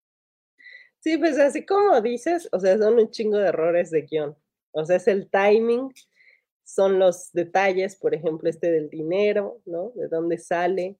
Sí, 1.01 1.17
pues 1.17 1.39
así 1.39 1.65
como 1.65 2.01
dices, 2.01 2.49
o 2.53 2.59
sea, 2.59 2.77
son 2.77 2.99
un 2.99 3.11
chingo 3.11 3.39
de 3.39 3.49
errores 3.49 3.91
de 3.91 4.03
guion. 4.03 4.37
O 4.79 4.85
sea, 4.87 4.97
es 4.97 5.09
el 5.09 5.31
timing, 5.31 5.93
son 6.65 6.99
los 6.99 7.33
detalles, 7.33 7.97
por 7.97 8.15
ejemplo, 8.15 8.49
este 8.49 8.71
del 8.71 8.91
dinero, 8.91 9.61
¿no? 9.67 9.93
De 9.95 10.09
dónde 10.09 10.39
sale. 10.39 10.97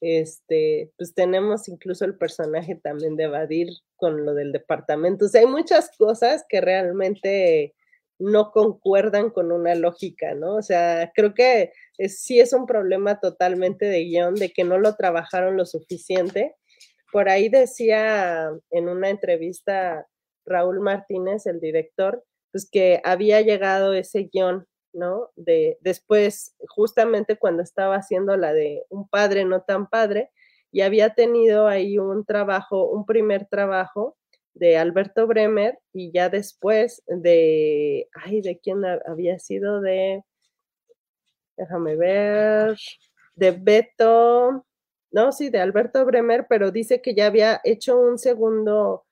este, 0.00 0.90
pues 0.98 1.14
tenemos 1.14 1.68
incluso 1.68 2.04
el 2.04 2.16
personaje 2.18 2.74
también 2.74 3.14
de 3.16 3.24
Evadir 3.24 3.68
con 3.96 4.24
lo 4.24 4.34
del 4.34 4.50
departamento. 4.50 5.26
O 5.26 5.28
sea, 5.28 5.42
hay 5.42 5.46
muchas 5.46 5.96
cosas 5.96 6.44
que 6.48 6.60
realmente 6.60 7.74
no 8.18 8.50
concuerdan 8.50 9.30
con 9.30 9.52
una 9.52 9.74
lógica, 9.76 10.34
¿no? 10.34 10.56
O 10.56 10.62
sea, 10.62 11.12
creo 11.14 11.34
que 11.34 11.72
sí 12.08 12.40
es 12.40 12.52
un 12.52 12.66
problema 12.66 13.20
totalmente 13.20 13.86
de 13.86 14.04
guion, 14.04 14.34
de 14.34 14.50
que 14.52 14.64
no 14.64 14.78
lo 14.78 14.96
trabajaron 14.96 15.56
lo 15.56 15.66
suficiente. 15.66 16.54
Por 17.12 17.28
ahí 17.28 17.48
decía 17.48 18.50
en 18.70 18.88
una 18.88 19.08
entrevista 19.08 20.06
Raúl 20.44 20.80
Martínez, 20.80 21.46
el 21.46 21.60
director, 21.60 22.24
pues 22.52 22.68
que 22.70 23.00
había 23.04 23.40
llegado 23.40 23.94
ese 23.94 24.28
guion 24.32 24.66
¿no? 24.92 25.30
De 25.36 25.78
después, 25.80 26.54
justamente 26.68 27.36
cuando 27.36 27.62
estaba 27.62 27.96
haciendo 27.96 28.36
la 28.36 28.52
de 28.52 28.84
un 28.90 29.08
padre 29.08 29.44
no 29.44 29.62
tan 29.62 29.88
padre, 29.88 30.30
y 30.70 30.80
había 30.82 31.14
tenido 31.14 31.66
ahí 31.66 31.98
un 31.98 32.24
trabajo, 32.24 32.90
un 32.90 33.04
primer 33.04 33.46
trabajo 33.46 34.16
de 34.54 34.78
Alberto 34.78 35.26
Bremer 35.26 35.78
y 35.92 36.12
ya 36.12 36.28
después 36.28 37.02
de, 37.06 38.08
ay, 38.14 38.40
¿de 38.40 38.58
quién 38.58 38.82
había 39.06 39.38
sido? 39.38 39.80
De, 39.80 40.22
déjame 41.56 41.96
ver, 41.96 42.76
de 43.34 43.50
Beto, 43.50 44.64
no, 45.10 45.32
sí, 45.32 45.50
de 45.50 45.60
Alberto 45.60 46.04
Bremer, 46.06 46.46
pero 46.48 46.70
dice 46.70 47.02
que 47.02 47.14
ya 47.14 47.26
había 47.26 47.60
hecho 47.64 47.98
un 47.98 48.18
segundo, 48.18 49.04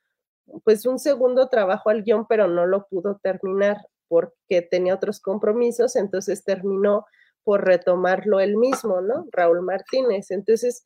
pues 0.64 0.86
un 0.86 0.98
segundo 0.98 1.48
trabajo 1.48 1.90
al 1.90 2.02
guion, 2.02 2.26
pero 2.28 2.48
no 2.48 2.66
lo 2.66 2.86
pudo 2.88 3.18
terminar 3.22 3.76
porque 4.08 4.62
tenía 4.62 4.94
otros 4.94 5.20
compromisos, 5.20 5.96
entonces 5.96 6.44
terminó 6.44 7.06
por 7.44 7.64
retomarlo 7.64 8.40
él 8.40 8.56
mismo, 8.56 9.00
¿no? 9.00 9.26
Raúl 9.32 9.62
Martínez. 9.62 10.30
Entonces, 10.30 10.84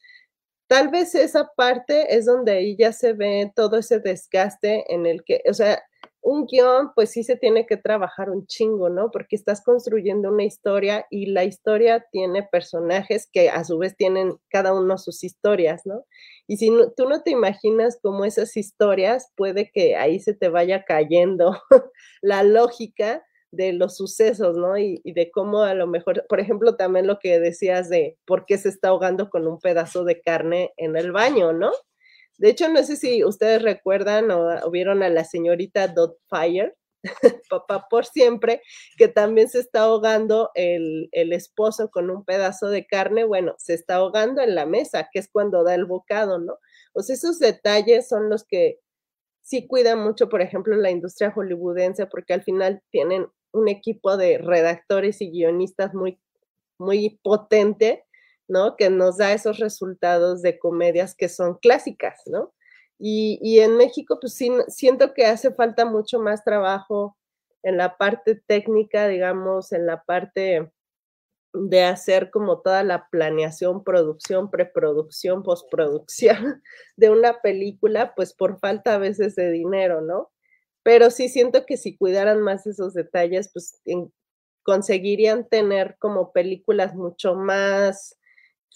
tal 0.66 0.88
vez 0.88 1.14
esa 1.14 1.50
parte 1.57 2.16
es 2.16 2.27
donde 2.27 2.53
ahí 2.53 2.77
ya 2.77 2.92
se 2.92 3.12
ve 3.12 3.53
todo 3.55 3.79
ese 3.79 4.00
desgaste 4.00 4.92
en 4.92 5.07
el 5.07 5.24
que, 5.24 5.42
o 5.48 5.55
sea, 5.55 5.83
un 6.24 6.46
guion, 6.46 6.92
pues 6.94 7.10
sí 7.10 7.22
se 7.22 7.37
tiene 7.37 7.66
que 7.66 7.76
trabajar 7.76 8.30
un 8.30 8.46
chingo, 8.46 8.88
¿no? 8.88 9.10
Porque 9.10 9.37
estás 9.37 9.62
construyendo 9.62 10.30
una 10.30 10.44
historia 10.44 11.06
y 11.10 11.26
la 11.26 11.44
historia 11.44 12.06
tiene 12.10 12.42
personajes 12.42 13.28
que 13.30 13.50
a 13.50 13.62
su 13.64 13.76
vez 13.76 13.94
tienen 13.94 14.37
cada 14.48 14.72
uno 14.72 14.96
sus 14.96 15.22
historias, 15.22 15.82
¿no? 15.84 16.04
Y 16.46 16.56
si 16.56 16.70
tú 16.96 17.08
no 17.08 17.22
te 17.22 17.30
imaginas 17.30 17.98
cómo 18.02 18.24
esas 18.24 18.56
historias, 18.56 19.32
puede 19.37 19.70
que 19.70 19.96
ahí 19.96 20.18
se 20.18 20.32
te 20.34 20.48
vaya 20.48 20.84
cayendo 20.84 21.60
la 22.22 22.42
lógica 22.42 23.22
de 23.50 23.74
los 23.74 23.96
sucesos, 23.96 24.56
¿no? 24.56 24.78
Y, 24.78 25.02
y, 25.04 25.12
de 25.12 25.30
cómo 25.30 25.62
a 25.62 25.74
lo 25.74 25.87
mejor, 25.87 26.24
por 26.28 26.40
ejemplo, 26.40 26.76
también 26.76 27.06
lo 27.06 27.18
que 27.18 27.38
decías 27.38 27.90
de 27.90 28.16
por 28.26 28.46
qué 28.46 28.56
se 28.56 28.70
está 28.70 28.88
ahogando 28.88 29.28
con 29.28 29.46
un 29.46 29.60
pedazo 29.60 30.04
de 30.04 30.20
carne 30.22 30.72
en 30.78 30.96
el 30.96 31.12
baño, 31.12 31.52
¿no? 31.52 31.70
De 32.38 32.51
hecho, 32.51 32.68
no 32.68 32.83
sé 32.83 32.97
si 32.97 33.25
ustedes 33.25 33.62
recuerdan 33.62 34.31
o, 34.31 34.70
vieron 34.70 35.03
a 35.03 35.09
la 35.09 35.25
señorita 35.25 35.94
Fire, 36.29 36.77
papá 37.51 37.87
por 37.88 38.07
siempre, 38.07 38.62
que 38.97 39.09
también 39.09 39.49
se 39.49 39.61
está 39.61 39.83
ahogando 39.83 40.51
el, 40.55 41.09
el, 41.12 41.33
esposo 41.33 41.90
con 41.90 42.11
un 42.11 42.25
pedazo 42.25 42.68
de 42.68 42.87
carne, 42.87 43.25
bueno, 43.25 43.55
se 43.59 43.75
está 43.75 43.97
ahogando 43.97 44.40
en 44.40 44.55
la 44.55 44.66
mesa, 44.66 45.09
que 45.12 45.18
es 45.18 45.29
cuando 45.31 45.64
da 45.64 45.75
el 45.75 45.85
bocado, 45.85 46.38
¿no? 46.38 46.55
O 46.94 47.01
esos 47.01 47.38
detalles 47.38 48.09
son 48.09 48.31
los 48.31 48.44
que 48.44 48.81
sí 49.42 49.66
cuidan 49.66 50.01
mucho, 50.01 50.29
por 50.29 50.40
ejemplo, 50.40 50.77
la 50.77 50.90
industria 50.90 51.31
hollywoodense, 51.31 52.07
porque 52.07 52.33
al 52.33 52.42
final 52.42 52.83
tienen 52.90 53.29
un 53.53 53.68
equipo 53.68 54.16
de 54.16 54.38
redactores 54.38 55.20
y 55.20 55.31
guionistas 55.31 55.94
muy, 55.94 56.18
muy 56.79 57.20
potente 57.23 58.04
¿no? 58.48 58.76
Que 58.76 58.90
nos 58.90 59.18
da 59.18 59.33
esos 59.33 59.59
resultados 59.59 60.42
de 60.42 60.59
comedias 60.59 61.14
que 61.14 61.28
son 61.28 61.54
clásicas, 61.54 62.22
¿no? 62.26 62.52
Y, 62.98 63.59
en 63.59 63.76
México, 63.76 64.18
pues 64.20 64.35
sí, 64.35 64.50
siento 64.68 65.14
que 65.14 65.26
hace 65.26 65.52
falta 65.52 65.85
mucho 65.85 66.20
más 66.20 66.44
trabajo 66.44 67.16
en 67.62 67.76
la 67.76 67.96
parte 67.96 68.37
técnica, 68.46 69.09
digamos, 69.09 69.72
en 69.72 69.87
la 69.87 70.04
parte 70.04 70.70
de 71.52 71.85
hacer 71.85 72.30
como 72.30 72.61
toda 72.61 72.83
la 72.83 73.09
planeación, 73.11 73.85
producción, 73.85 74.50
preproducción, 74.50 75.42
postproducción 75.42 76.62
de 76.96 77.11
una 77.11 77.40
película, 77.40 78.14
pues 78.14 78.35
por 78.35 78.59
falta 78.59 78.94
a 78.94 78.98
veces 78.98 79.37
de 79.37 79.50
dinero, 79.50 80.00
¿no? 80.00 80.30
Pero 80.83 81.11
sí 81.11 81.28
siento 81.28 81.64
que 81.64 81.76
si 81.76 81.96
cuidaran 81.96 82.42
más 82.42 82.66
esos 82.66 82.94
detalles, 82.94 83.50
pues 83.52 83.80
conseguirían 84.62 85.48
tener 85.48 85.96
como 85.98 86.33
películas 86.33 86.94
mucho 86.94 87.35
más 87.35 88.18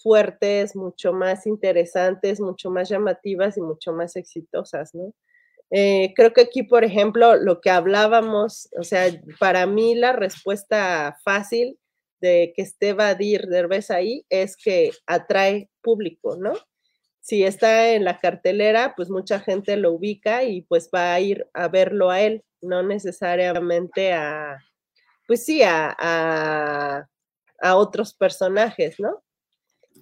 fuertes, 0.01 0.75
mucho 0.75 1.13
más 1.13 1.45
interesantes, 1.47 2.39
mucho 2.39 2.69
más 2.71 2.89
llamativas 2.89 3.57
y 3.57 3.61
mucho 3.61 3.93
más 3.93 4.15
exitosas, 4.15 4.95
¿no? 4.95 5.13
Eh, 5.71 6.13
creo 6.15 6.33
que 6.33 6.41
aquí, 6.41 6.63
por 6.63 6.83
ejemplo, 6.83 7.35
lo 7.35 7.61
que 7.61 7.69
hablábamos, 7.69 8.69
o 8.77 8.83
sea, 8.83 9.05
para 9.39 9.67
mí 9.67 9.95
la 9.95 10.13
respuesta 10.13 11.17
fácil 11.23 11.77
de 12.21 12.53
que 12.55 12.63
esté 12.63 12.93
Badir 12.93 13.47
Derbez 13.47 13.91
ahí 13.91 14.25
es 14.29 14.57
que 14.57 14.91
atrae 15.05 15.69
público, 15.81 16.37
¿no? 16.37 16.53
Si 17.21 17.43
está 17.43 17.91
en 17.91 18.03
la 18.03 18.19
cartelera, 18.19 18.93
pues 18.95 19.09
mucha 19.09 19.39
gente 19.39 19.77
lo 19.77 19.91
ubica 19.91 20.43
y 20.43 20.63
pues 20.63 20.89
va 20.93 21.13
a 21.13 21.19
ir 21.19 21.47
a 21.53 21.67
verlo 21.67 22.09
a 22.09 22.21
él, 22.21 22.43
no 22.61 22.81
necesariamente 22.81 24.13
a, 24.13 24.57
pues 25.27 25.45
sí, 25.45 25.61
a, 25.61 25.95
a, 25.99 27.07
a 27.61 27.75
otros 27.75 28.15
personajes, 28.15 28.99
¿no? 28.99 29.21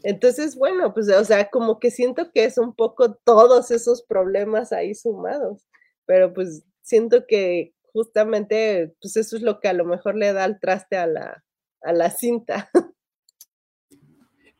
Entonces, 0.08 0.56
bueno, 0.56 0.94
pues, 0.94 1.10
o 1.10 1.26
sea, 1.26 1.50
como 1.50 1.80
que 1.80 1.92
siento 1.92 2.32
que 2.32 2.46
es 2.46 2.58
un 2.58 2.74
poco 2.74 3.16
todos 3.26 3.72
esos 3.72 4.04
problemas 4.04 4.72
ahí 4.72 4.96
sumados, 4.96 5.68
pero 6.06 6.34
pues 6.34 6.64
siento 6.82 7.26
que 7.28 7.74
justamente, 7.92 8.96
pues 9.02 9.18
eso 9.18 9.36
es 9.36 9.42
lo 9.42 9.60
que 9.60 9.68
a 9.68 9.74
lo 9.74 9.84
mejor 9.84 10.16
le 10.16 10.32
da 10.32 10.46
el 10.46 10.62
traste 10.62 10.96
a 10.98 11.08
la, 11.08 11.44
a 11.82 11.92
la 11.92 12.10
cinta. 12.10 12.70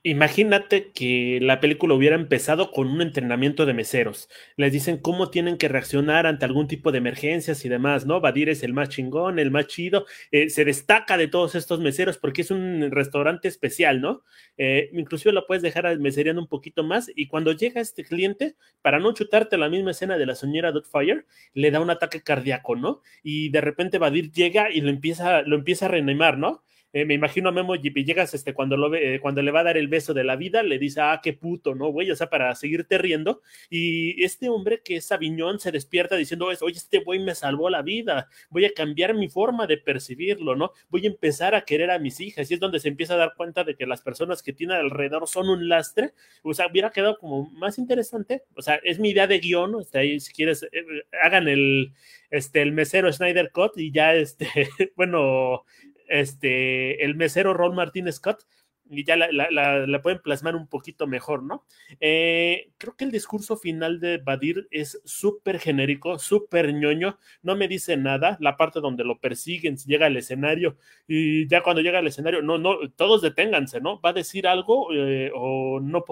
Imagínate 0.04 0.92
que 0.94 1.40
la 1.42 1.60
película 1.60 1.94
hubiera 1.94 2.16
empezado 2.16 2.72
con 2.72 2.88
un 2.88 3.02
entrenamiento 3.02 3.66
de 3.66 3.74
meseros. 3.74 4.30
Les 4.56 4.72
dicen 4.72 5.00
cómo 5.00 5.30
tienen 5.32 5.58
que 5.58 5.68
reaccionar 5.68 6.28
ante 6.28 6.46
algún 6.46 6.68
tipo 6.68 6.92
de 6.94 7.00
emergencias 7.00 7.66
y 7.66 7.70
demás, 7.70 8.06
¿no? 8.06 8.22
Badir 8.22 8.48
es 8.48 8.64
el 8.64 8.74
más 8.74 8.88
chingón, 8.90 9.38
el 9.38 9.52
más 9.52 9.68
chido. 9.68 10.06
Eh, 10.32 10.50
se 10.50 10.64
destaca 10.64 11.18
de 11.18 11.28
todos 11.28 11.56
estos 11.56 11.82
meseros 11.82 12.18
porque 12.18 12.44
es 12.44 12.52
un 12.52 12.90
restaurante 12.92 13.50
especial, 13.50 14.00
¿no? 14.00 14.24
Eh, 14.58 14.90
inclusive 14.94 15.34
lo 15.34 15.46
puedes 15.46 15.62
dejar 15.64 16.00
mesereando 16.00 16.42
un 16.42 16.48
poquito 16.48 16.84
más 16.86 17.12
y 17.14 17.28
cuando 17.28 17.52
llega 17.52 17.82
este 17.82 18.04
cliente, 18.06 18.56
para 18.82 19.00
no 19.00 19.14
chutarte 19.14 19.58
la 19.58 19.68
misma 19.68 19.92
escena 19.92 20.18
de 20.18 20.26
la 20.26 20.36
señora 20.36 20.72
Fire, 20.90 21.26
le 21.54 21.72
da 21.72 21.82
un 21.82 21.90
ataque 21.90 22.22
cardíaco, 22.22 22.76
¿no? 22.78 23.02
Y 23.24 23.50
de 23.50 23.60
repente 23.62 23.98
Badir 23.98 24.32
llega 24.32 24.72
y 24.72 24.80
lo 24.80 24.90
empieza, 24.90 25.42
lo 25.42 25.56
empieza 25.58 25.86
a 25.88 25.90
reanimar, 25.90 26.38
¿no? 26.38 26.64
Eh, 26.98 27.06
me 27.06 27.14
imagino 27.14 27.50
a 27.50 27.52
Memo 27.52 27.76
Villegas, 27.78 28.34
este, 28.34 28.56
cuando, 28.56 28.76
lo 28.76 28.90
ve, 28.90 29.14
eh, 29.14 29.20
cuando 29.20 29.44
le 29.44 29.52
va 29.52 29.60
a 29.60 29.66
dar 29.66 29.78
el 29.78 29.88
beso 29.88 30.16
de 30.16 30.24
la 30.24 30.36
vida, 30.36 30.64
le 30.64 30.80
dice, 30.80 31.00
ah, 31.00 31.20
qué 31.22 31.32
puto, 31.32 31.76
¿no, 31.76 31.90
güey? 31.90 32.10
O 32.10 32.16
sea, 32.16 32.28
para 32.28 32.56
seguirte 32.56 32.98
riendo. 32.98 33.44
Y 33.70 34.24
este 34.24 34.50
hombre 34.50 34.82
que 34.84 34.96
es 34.96 35.12
Aviñón 35.12 35.60
se 35.60 35.72
despierta 35.72 36.16
diciendo, 36.16 36.48
oye, 36.48 36.76
este 36.76 37.02
güey 37.02 37.20
me 37.20 37.36
salvó 37.36 37.70
la 37.70 37.84
vida, 37.84 38.30
voy 38.50 38.66
a 38.66 38.74
cambiar 38.74 39.14
mi 39.14 39.30
forma 39.30 39.68
de 39.68 39.78
percibirlo, 39.78 40.56
¿no? 40.56 40.72
Voy 40.90 41.06
a 41.06 41.10
empezar 41.10 41.54
a 41.54 41.62
querer 41.62 41.92
a 41.92 42.00
mis 42.00 42.20
hijas. 42.20 42.50
Y 42.50 42.56
es 42.56 42.60
donde 42.60 42.80
se 42.80 42.88
empieza 42.88 43.14
a 43.14 43.18
dar 43.18 43.36
cuenta 43.38 43.64
de 43.64 43.76
que 43.76 43.86
las 43.86 44.02
personas 44.02 44.42
que 44.42 44.54
tiene 44.54 44.74
alrededor 44.74 45.28
son 45.28 45.50
un 45.50 45.70
lastre. 45.70 46.14
O 46.42 46.56
sea, 46.56 46.66
hubiera 46.66 46.90
quedado 46.90 47.20
como 47.20 47.48
más 47.52 47.78
interesante. 47.78 48.42
O 48.56 48.64
sea, 48.64 48.80
es 48.84 48.98
mi 48.98 49.12
idea 49.12 49.28
de 49.28 49.38
guion, 49.38 49.72
¿no? 49.72 49.82
Este, 49.82 50.00
ahí, 50.00 50.20
si 50.20 50.34
quieres, 50.34 50.64
eh, 50.64 50.84
hagan 51.22 51.48
el, 51.48 51.94
este, 52.32 52.64
el 52.64 52.72
mesero 52.72 53.14
Snyder 53.14 53.52
Cut 53.52 53.78
y 53.78 53.92
ya, 53.92 54.16
este, 54.16 54.48
bueno, 54.96 55.64
este, 56.08 57.04
el 57.04 57.16
mesero 57.16 57.54
Ron 57.54 57.76
Martin 57.76 58.12
Scott 58.12 58.46
y 58.90 59.04
ya 59.04 59.18
la, 59.18 60.02
pueden 60.02 60.22
plasmar 60.22 60.56
un 60.56 60.68
poquito 60.68 61.08
mejor, 61.08 61.44
¿no? 61.44 61.66
Eh, 62.00 62.72
creo 62.78 62.96
que 62.96 63.06
el 63.06 63.12
discurso 63.12 63.58
final 63.58 64.00
de 64.00 64.18
Badir 64.18 64.68
es 64.72 65.02
súper 65.06 65.60
genérico, 65.60 66.20
súper 66.20 66.74
ñoño, 66.74 67.18
no 67.42 67.56
me 67.56 67.68
dice 67.68 67.98
nada, 67.98 68.38
la 68.40 68.58
parte 68.58 68.80
donde 68.80 69.04
lo 69.04 69.20
persiguen, 69.20 69.78
llega 69.78 70.08
al 70.08 70.18
escenario 70.18 70.78
y 71.08 71.48
ya 71.48 71.62
cuando 71.64 71.82
llega 71.82 72.00
al 72.00 72.08
escenario, 72.08 72.42
no, 72.42 72.58
no, 72.58 72.90
todos 72.96 73.22
deténganse, 73.22 73.82
¿no? 73.82 74.00
¿Va 74.02 74.12
a 74.12 74.14
decir 74.14 74.48
algo 74.48 74.94
eh, 74.94 75.32
o 75.36 75.80
no? 75.82 76.04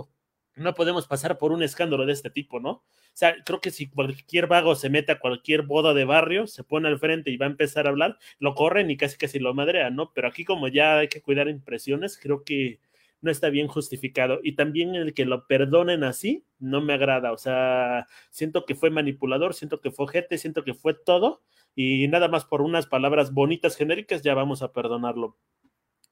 No 0.56 0.74
podemos 0.74 1.08
pasar 1.08 1.38
por 1.38 1.52
un 1.52 1.64
escándalo 1.64 2.06
de 2.06 2.14
este 2.14 2.30
tipo, 2.30 2.60
¿no? 2.60 2.70
O 2.72 2.84
sea, 3.14 3.36
creo 3.46 3.62
que 3.62 3.72
si 3.72 3.88
cualquier 3.88 4.48
vago 4.48 4.76
se 4.76 4.90
mete 4.90 5.12
a 5.12 5.20
cualquier 5.20 5.64
boda 5.64 5.94
de 5.94 6.06
barrio, 6.06 6.48
se 6.48 6.64
pone 6.64 6.88
al 6.88 7.00
frente 7.00 7.32
y 7.32 7.38
va 7.38 7.46
a 7.46 7.50
empezar 7.50 7.88
a 7.88 7.90
hablar, 7.90 8.18
lo 8.40 8.56
corren 8.56 8.92
y 8.92 8.98
casi 8.98 9.18
casi 9.18 9.40
lo 9.40 9.54
madrean, 9.54 9.96
¿no? 9.96 10.12
Pero 10.14 10.28
aquí 10.28 10.46
como 10.46 10.68
ya 10.68 11.00
hay 11.00 11.08
que 11.08 11.22
cuidar 11.22 11.48
impresiones, 11.48 12.18
creo 12.22 12.44
que 12.44 12.80
no 13.22 13.32
está 13.32 13.50
bien 13.50 13.68
justificado. 13.68 14.40
Y 14.44 14.56
también 14.56 14.96
el 14.96 15.14
que 15.14 15.26
lo 15.26 15.48
perdonen 15.48 16.04
así, 16.04 16.46
no 16.60 16.82
me 16.82 16.94
agrada. 16.94 17.32
O 17.32 17.38
sea, 17.38 18.08
siento 18.30 18.66
que 18.66 18.76
fue 18.76 18.90
manipulador, 18.90 19.54
siento 19.54 19.82
que 19.82 19.92
fue 19.92 20.08
gente, 20.08 20.38
siento 20.38 20.64
que 20.64 20.74
fue 20.74 20.94
todo. 20.94 21.42
Y 21.76 22.08
nada 22.08 22.28
más 22.30 22.46
por 22.46 22.62
unas 22.62 22.88
palabras 22.88 23.34
bonitas 23.34 23.76
genéricas 23.76 24.22
ya 24.22 24.34
vamos 24.34 24.62
a 24.62 24.72
perdonarlo. 24.72 25.38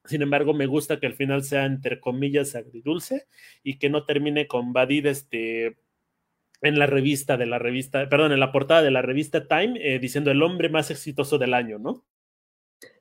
Sin 0.05 0.21
embargo, 0.21 0.53
me 0.53 0.65
gusta 0.65 0.99
que 0.99 1.07
al 1.07 1.15
final 1.15 1.43
sea 1.43 1.65
entre 1.65 1.99
comillas 1.99 2.55
agridulce 2.55 3.27
y 3.63 3.79
que 3.79 3.89
no 3.89 4.05
termine 4.05 4.47
con 4.47 4.73
Badid 4.73 5.05
este, 5.05 5.77
en 6.61 6.79
la 6.79 6.87
revista 6.87 7.37
de 7.37 7.45
la 7.45 7.59
revista, 7.59 8.07
perdón, 8.09 8.31
en 8.31 8.39
la 8.39 8.51
portada 8.51 8.81
de 8.81 8.91
la 8.91 9.01
revista 9.01 9.47
Time 9.47 9.79
eh, 9.81 9.99
diciendo 9.99 10.31
el 10.31 10.41
hombre 10.41 10.69
más 10.69 10.91
exitoso 10.91 11.37
del 11.37 11.53
año, 11.53 11.79
¿no? 11.79 12.05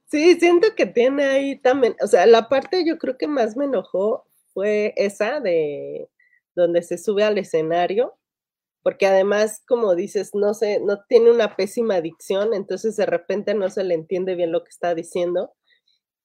Sí, 0.06 0.34
siento 0.38 0.68
que 0.76 0.86
tiene 0.86 1.24
ahí 1.24 1.56
también, 1.56 1.96
o 2.02 2.06
sea, 2.06 2.26
la 2.26 2.48
parte 2.48 2.84
yo 2.86 2.98
creo 2.98 3.16
que 3.16 3.26
más 3.26 3.56
me 3.56 3.64
enojó 3.64 4.26
fue 4.52 4.92
esa 4.96 5.40
de 5.40 6.08
donde 6.54 6.82
se 6.82 6.98
sube 6.98 7.24
al 7.24 7.38
escenario, 7.38 8.14
porque 8.82 9.06
además, 9.06 9.62
como 9.66 9.94
dices, 9.94 10.34
no 10.34 10.54
sé, 10.54 10.80
no 10.80 11.02
tiene 11.08 11.30
una 11.30 11.56
pésima 11.56 12.00
dicción, 12.00 12.52
entonces 12.52 12.96
de 12.96 13.06
repente 13.06 13.54
no 13.54 13.70
se 13.70 13.84
le 13.84 13.94
entiende 13.94 14.34
bien 14.34 14.52
lo 14.52 14.64
que 14.64 14.70
está 14.70 14.94
diciendo 14.94 15.54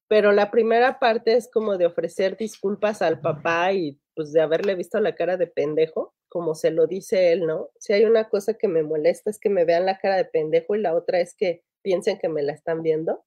pero 0.08 0.32
la 0.32 0.52
primera 0.52 1.00
parte 1.00 1.34
es 1.34 1.50
como 1.52 1.78
de 1.78 1.86
ofrecer 1.86 2.38
disculpas 2.38 3.02
al 3.02 3.20
papá 3.20 3.74
y 3.74 4.00
pues 4.16 4.32
de 4.32 4.42
haberle 4.42 4.76
visto 4.76 5.00
la 5.00 5.16
cara 5.16 5.38
de 5.38 5.48
pendejo, 5.48 6.16
como 6.30 6.56
se 6.56 6.72
lo 6.72 6.88
dice 6.88 7.32
él, 7.34 7.46
¿no? 7.46 7.70
Si 7.80 7.94
hay 7.94 8.06
una 8.06 8.30
cosa 8.30 8.56
que 8.56 8.68
me 8.68 8.84
molesta 8.84 9.30
es 9.30 9.40
que 9.40 9.50
me 9.50 9.66
vean 9.66 9.86
la 9.86 10.00
cara 10.00 10.18
de 10.18 10.26
pendejo 10.26 10.76
y 10.76 10.82
la 10.82 10.96
otra 10.96 11.20
es 11.20 11.36
que 11.36 11.64
piensen 11.82 12.20
que 12.20 12.30
me 12.30 12.42
la 12.42 12.54
están 12.54 12.82
viendo. 12.84 13.24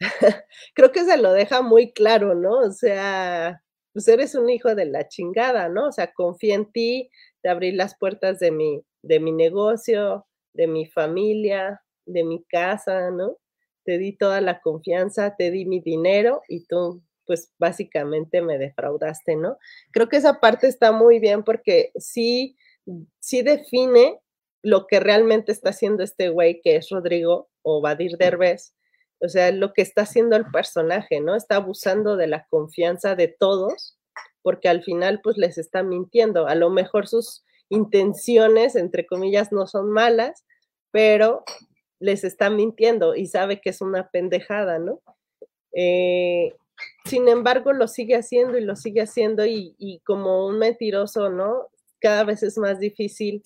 Creo 0.74 0.92
que 0.92 1.04
se 1.04 1.16
lo 1.16 1.32
deja 1.32 1.62
muy 1.62 1.92
claro, 1.92 2.34
¿no? 2.34 2.58
O 2.58 2.70
sea, 2.72 3.62
pues 3.92 4.08
eres 4.08 4.34
un 4.34 4.50
hijo 4.50 4.74
de 4.74 4.86
la 4.86 5.08
chingada, 5.08 5.68
¿no? 5.68 5.88
O 5.88 5.92
sea, 5.92 6.12
confía 6.12 6.54
en 6.54 6.70
ti, 6.70 7.10
te 7.42 7.48
abrí 7.48 7.72
las 7.72 7.96
puertas 7.98 8.38
de 8.40 8.50
mi, 8.50 8.82
de 9.02 9.20
mi 9.20 9.32
negocio, 9.32 10.26
de 10.52 10.66
mi 10.66 10.86
familia, 10.86 11.82
de 12.06 12.24
mi 12.24 12.44
casa, 12.44 13.10
¿no? 13.10 13.38
Te 13.86 13.96
di 13.96 14.12
toda 14.12 14.42
la 14.42 14.60
confianza, 14.60 15.36
te 15.36 15.50
di 15.50 15.64
mi 15.64 15.80
dinero 15.80 16.42
y 16.48 16.66
tú 16.66 17.02
pues 17.24 17.52
básicamente 17.58 18.40
me 18.40 18.58
defraudaste, 18.58 19.36
¿no? 19.36 19.58
Creo 19.92 20.08
que 20.08 20.18
esa 20.18 20.40
parte 20.40 20.68
está 20.68 20.92
muy 20.92 21.18
bien 21.18 21.42
porque 21.42 21.90
sí, 21.96 22.56
sí 23.18 23.42
define 23.42 24.20
lo 24.62 24.86
que 24.86 25.00
realmente 25.00 25.50
está 25.52 25.70
haciendo 25.70 26.04
este 26.04 26.28
güey 26.28 26.60
que 26.62 26.76
es 26.76 26.88
Rodrigo 26.90 27.48
o 27.62 27.80
Badir 27.80 28.16
Derbez, 28.16 28.74
o 29.20 29.28
sea, 29.28 29.50
lo 29.50 29.72
que 29.72 29.82
está 29.82 30.02
haciendo 30.02 30.36
el 30.36 30.46
personaje, 30.46 31.20
¿no? 31.20 31.34
Está 31.34 31.56
abusando 31.56 32.16
de 32.16 32.26
la 32.26 32.46
confianza 32.48 33.14
de 33.14 33.28
todos 33.28 33.98
porque 34.42 34.68
al 34.68 34.84
final 34.84 35.20
pues 35.22 35.36
les 35.38 35.58
está 35.58 35.82
mintiendo. 35.82 36.46
A 36.46 36.54
lo 36.54 36.70
mejor 36.70 37.08
sus 37.08 37.44
intenciones, 37.68 38.76
entre 38.76 39.06
comillas, 39.06 39.50
no 39.50 39.66
son 39.66 39.90
malas, 39.90 40.44
pero 40.92 41.44
les 41.98 42.24
está 42.24 42.50
mintiendo 42.50 43.14
y 43.14 43.26
sabe 43.26 43.60
que 43.60 43.70
es 43.70 43.80
una 43.80 44.08
pendejada, 44.10 44.78
¿no? 44.78 45.00
Eh, 45.72 46.54
sin 47.04 47.28
embargo, 47.28 47.72
lo 47.72 47.88
sigue 47.88 48.16
haciendo 48.16 48.58
y 48.58 48.64
lo 48.64 48.76
sigue 48.76 49.02
haciendo 49.02 49.46
y, 49.46 50.00
como 50.04 50.46
un 50.46 50.58
mentiroso, 50.58 51.30
¿no? 51.30 51.68
Cada 52.00 52.24
vez 52.24 52.42
es 52.42 52.58
más 52.58 52.78
difícil 52.78 53.42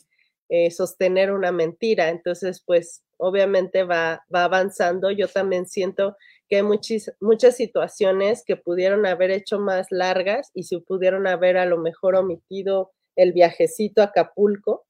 eh, 0.48 0.70
sostener 0.70 1.32
una 1.32 1.52
mentira. 1.52 2.08
Entonces, 2.08 2.62
pues 2.64 3.02
obviamente 3.18 3.84
va, 3.84 4.24
va 4.34 4.44
avanzando. 4.44 5.10
Yo 5.10 5.28
también 5.28 5.66
siento 5.66 6.16
que 6.48 6.56
hay 6.56 6.62
muchas 6.62 7.56
situaciones 7.56 8.42
que 8.44 8.56
pudieron 8.56 9.06
haber 9.06 9.30
hecho 9.30 9.60
más 9.60 9.86
largas 9.90 10.50
y 10.54 10.64
se 10.64 10.80
pudieron 10.80 11.26
haber 11.26 11.56
a 11.56 11.66
lo 11.66 11.78
mejor 11.78 12.16
omitido 12.16 12.90
el 13.14 13.32
viajecito 13.32 14.02
a 14.02 14.06
Acapulco, 14.06 14.86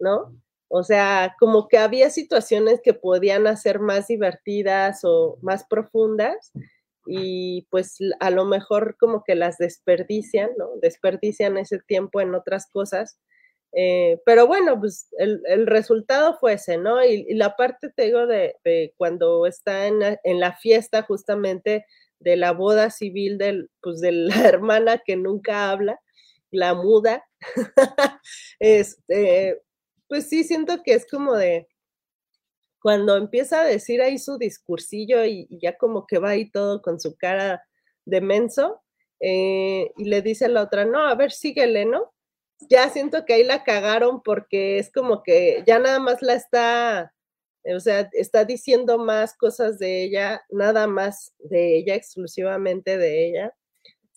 ¿no? 0.00 0.34
O 0.74 0.82
sea, 0.84 1.36
como 1.38 1.68
que 1.68 1.76
había 1.76 2.08
situaciones 2.08 2.80
que 2.82 2.94
podían 2.94 3.46
hacer 3.46 3.78
más 3.78 4.08
divertidas 4.08 5.00
o 5.04 5.36
más 5.42 5.64
profundas 5.64 6.50
y 7.04 7.66
pues 7.70 7.98
a 8.20 8.30
lo 8.30 8.46
mejor 8.46 8.96
como 8.98 9.22
que 9.22 9.34
las 9.34 9.58
desperdician, 9.58 10.48
¿no? 10.56 10.70
Desperdician 10.80 11.58
ese 11.58 11.78
tiempo 11.80 12.22
en 12.22 12.34
otras 12.34 12.70
cosas. 12.70 13.18
Eh, 13.74 14.18
pero 14.24 14.46
bueno, 14.46 14.80
pues 14.80 15.08
el, 15.18 15.66
resultado 15.66 16.38
fue 16.38 16.54
ese, 16.54 16.78
¿no? 16.78 17.04
Y, 17.04 17.34
la 17.34 17.54
parte, 17.54 17.90
te 17.90 18.04
digo, 18.04 18.26
de, 18.26 18.54
cuando 18.96 19.44
está 19.44 19.88
en 19.88 20.00
la, 20.40 20.56
fiesta 20.56 21.02
justamente 21.02 21.84
de 22.18 22.36
la 22.36 22.52
boda 22.52 22.88
civil 22.88 23.36
del, 23.36 23.68
pues, 23.82 24.00
de 24.00 24.12
la 24.12 24.34
hermana 24.48 25.02
que 25.04 25.16
nunca 25.16 25.70
habla, 25.70 26.00
la 26.50 26.72
muda, 26.72 27.26
este, 28.58 29.60
pues 30.12 30.28
sí, 30.28 30.44
siento 30.44 30.82
que 30.82 30.92
es 30.92 31.06
como 31.10 31.34
de 31.34 31.66
cuando 32.82 33.16
empieza 33.16 33.62
a 33.62 33.64
decir 33.64 34.02
ahí 34.02 34.18
su 34.18 34.36
discursillo 34.36 35.24
y, 35.24 35.48
ya 35.58 35.78
como 35.78 36.06
que 36.06 36.18
va 36.18 36.28
ahí 36.32 36.50
todo 36.50 36.82
con 36.82 37.00
su 37.00 37.16
cara 37.16 37.64
de 38.04 38.20
menso 38.20 38.82
eh, 39.20 39.90
y 39.96 40.04
le 40.04 40.20
dice 40.20 40.44
a 40.44 40.48
la 40.48 40.64
otra, 40.64 40.84
no, 40.84 40.98
a 41.08 41.14
ver, 41.14 41.32
síguele, 41.32 41.86
¿no? 41.86 42.12
Ya 42.68 42.90
siento 42.90 43.24
que 43.24 43.32
ahí 43.32 43.44
la 43.44 43.64
cagaron 43.64 44.22
porque 44.22 44.78
es 44.78 44.92
como 44.92 45.22
que 45.22 45.64
ya 45.66 45.78
nada 45.78 45.98
más 45.98 46.20
la 46.20 46.34
está, 46.34 47.14
o 47.74 47.80
sea, 47.80 48.10
está 48.12 48.44
diciendo 48.44 48.98
más 48.98 49.34
cosas 49.34 49.78
de 49.78 50.04
ella, 50.04 50.44
nada 50.50 50.86
más 50.88 51.32
de 51.38 51.78
ella, 51.78 51.94
exclusivamente 51.94 52.98
de 52.98 53.28
ella 53.28 53.54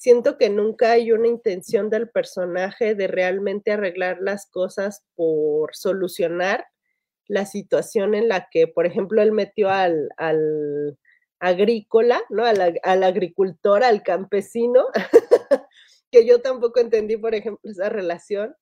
siento 0.06 0.38
que 0.38 0.52
nunca 0.52 0.92
hay 0.92 1.12
una 1.12 1.28
intención 1.28 1.90
del 1.90 2.12
personaje 2.12 2.94
de 2.94 3.08
realmente 3.08 3.72
arreglar 3.72 4.20
las 4.22 4.46
cosas 4.46 5.04
por 5.16 5.76
solucionar 5.76 6.64
la 7.28 7.48
situación 7.48 8.14
en 8.14 8.28
la 8.28 8.48
que, 8.52 8.68
por 8.68 8.86
ejemplo, 8.86 9.24
él 9.24 9.32
metió 9.32 9.68
al, 9.72 10.12
agrícola, 11.40 12.22
¿no? 12.30 12.46
Al, 12.46 12.80
al, 12.84 13.04
agricultor, 13.04 13.84
al 13.84 14.04
campesino, 14.04 14.86
que 16.12 16.24
yo 16.24 16.40
tampoco 16.40 16.80
entendí, 16.82 17.18
por 17.18 17.34
ejemplo, 17.34 17.68
esa 17.72 17.90
relación. 17.90 18.56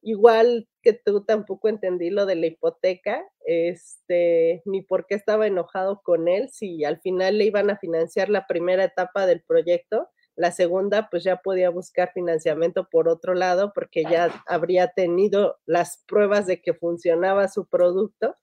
Igual 0.00 0.70
que 0.80 0.94
tú 0.94 1.22
tampoco 1.22 1.68
entendí 1.68 2.08
lo 2.08 2.24
de 2.24 2.36
la 2.36 2.46
hipoteca, 2.46 3.22
este, 3.44 4.62
ni 4.64 4.80
por 4.80 5.04
qué 5.04 5.16
estaba 5.16 5.46
enojado 5.46 6.00
con 6.02 6.28
él, 6.28 6.48
si 6.48 6.82
al 6.84 6.98
final 7.02 7.36
le 7.36 7.44
iban 7.44 7.68
a 7.68 7.76
financiar 7.76 8.30
la 8.30 8.46
primera 8.46 8.84
etapa 8.84 9.26
del 9.26 9.42
proyecto 9.42 10.08
la 10.38 10.52
segunda, 10.52 11.08
pues 11.10 11.24
ya 11.24 11.42
podía 11.42 11.68
buscar 11.68 12.12
financiamiento 12.12 12.88
por 12.88 13.08
otro 13.08 13.34
lado 13.34 13.72
porque 13.74 14.04
ya 14.04 14.40
habría 14.46 14.86
tenido 14.86 15.56
las 15.66 16.04
pruebas 16.06 16.46
de 16.46 16.62
que 16.62 16.74
funcionaba 16.74 17.48
su 17.48 17.66
producto. 17.66 18.36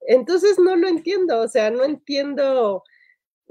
Entonces 0.00 0.58
no 0.58 0.76
lo 0.76 0.88
entiendo, 0.88 1.42
o 1.42 1.46
sea, 1.46 1.70
no 1.70 1.84
entiendo, 1.84 2.82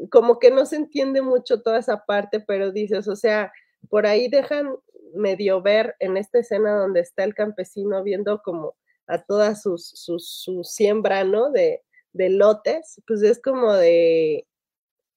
como 0.09 0.39
que 0.39 0.49
no 0.49 0.65
se 0.65 0.77
entiende 0.77 1.21
mucho 1.21 1.61
toda 1.61 1.77
esa 1.77 2.05
parte, 2.07 2.39
pero 2.39 2.71
dices, 2.71 3.07
o 3.07 3.15
sea, 3.15 3.53
por 3.87 4.07
ahí 4.07 4.29
dejan 4.29 4.75
medio 5.13 5.61
ver 5.61 5.95
en 5.99 6.17
esta 6.17 6.39
escena 6.39 6.75
donde 6.75 7.01
está 7.01 7.23
el 7.23 7.35
campesino 7.35 8.01
viendo 8.01 8.41
como 8.41 8.75
a 9.05 9.21
toda 9.21 9.53
su, 9.53 9.77
su, 9.77 10.63
siembra, 10.63 11.23
¿no? 11.23 11.51
De, 11.51 11.83
de 12.13 12.29
lotes, 12.31 12.99
pues 13.05 13.21
es 13.21 13.39
como 13.39 13.73
de, 13.73 14.47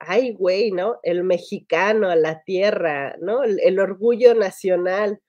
ay, 0.06 0.32
güey, 0.32 0.70
¿no? 0.72 0.98
El 1.02 1.24
mexicano, 1.24 2.14
la 2.14 2.42
tierra, 2.42 3.16
¿no? 3.20 3.42
El, 3.44 3.78
orgullo 3.78 4.34
nacional. 4.34 5.20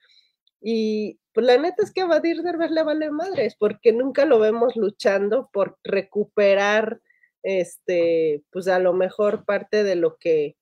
Y 0.62 1.20
pues 1.34 1.46
la 1.46 1.58
neta 1.58 1.84
es 1.84 1.92
que 1.92 2.02
a 2.02 2.06
Badir 2.06 2.42
Derbez 2.42 2.72
le 2.72 2.84
vale 2.84 3.12
madres, 3.12 3.56
porque 3.58 3.92
nunca 3.92 4.26
lo 4.26 4.40
vemos 4.40 4.76
luchando 4.76 5.50
por 5.52 5.78
recuperar, 5.84 7.02
este, 7.44 8.44
pues 8.52 8.68
a 8.68 8.80
lo 8.80 8.94
mejor 8.94 9.46
parte 9.46 9.84
de 9.84 9.96
lo 9.96 10.18
que, 10.18 10.56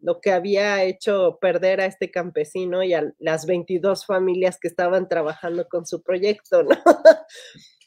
lo 0.00 0.20
que 0.20 0.32
había 0.32 0.82
hecho 0.84 1.38
perder 1.40 1.80
a 1.80 1.86
este 1.86 2.10
campesino 2.10 2.82
y 2.82 2.94
a 2.94 3.12
las 3.18 3.46
22 3.46 4.06
familias 4.06 4.58
que 4.58 4.68
estaban 4.68 5.08
trabajando 5.08 5.68
con 5.68 5.86
su 5.86 6.02
proyecto, 6.02 6.62
¿no? 6.62 6.70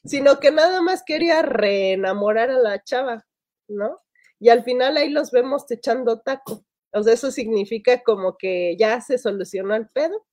Sino 0.05 0.39
que 0.39 0.51
nada 0.51 0.81
más 0.81 1.03
quería 1.03 1.41
reenamorar 1.41 2.51
a 2.51 2.59
la 2.59 2.83
chava, 2.83 3.25
¿no? 3.67 4.04
Y 4.39 4.49
al 4.49 4.63
final 4.63 4.97
ahí 4.97 5.09
los 5.09 5.31
vemos 5.31 5.69
echando 5.69 6.19
taco. 6.21 6.65
O 6.93 7.03
sea, 7.03 7.13
eso 7.13 7.31
significa 7.31 8.01
como 8.03 8.37
que 8.37 8.75
ya 8.77 9.01
se 9.01 9.17
solucionó 9.17 9.75
el 9.75 9.87
pedo, 9.89 10.25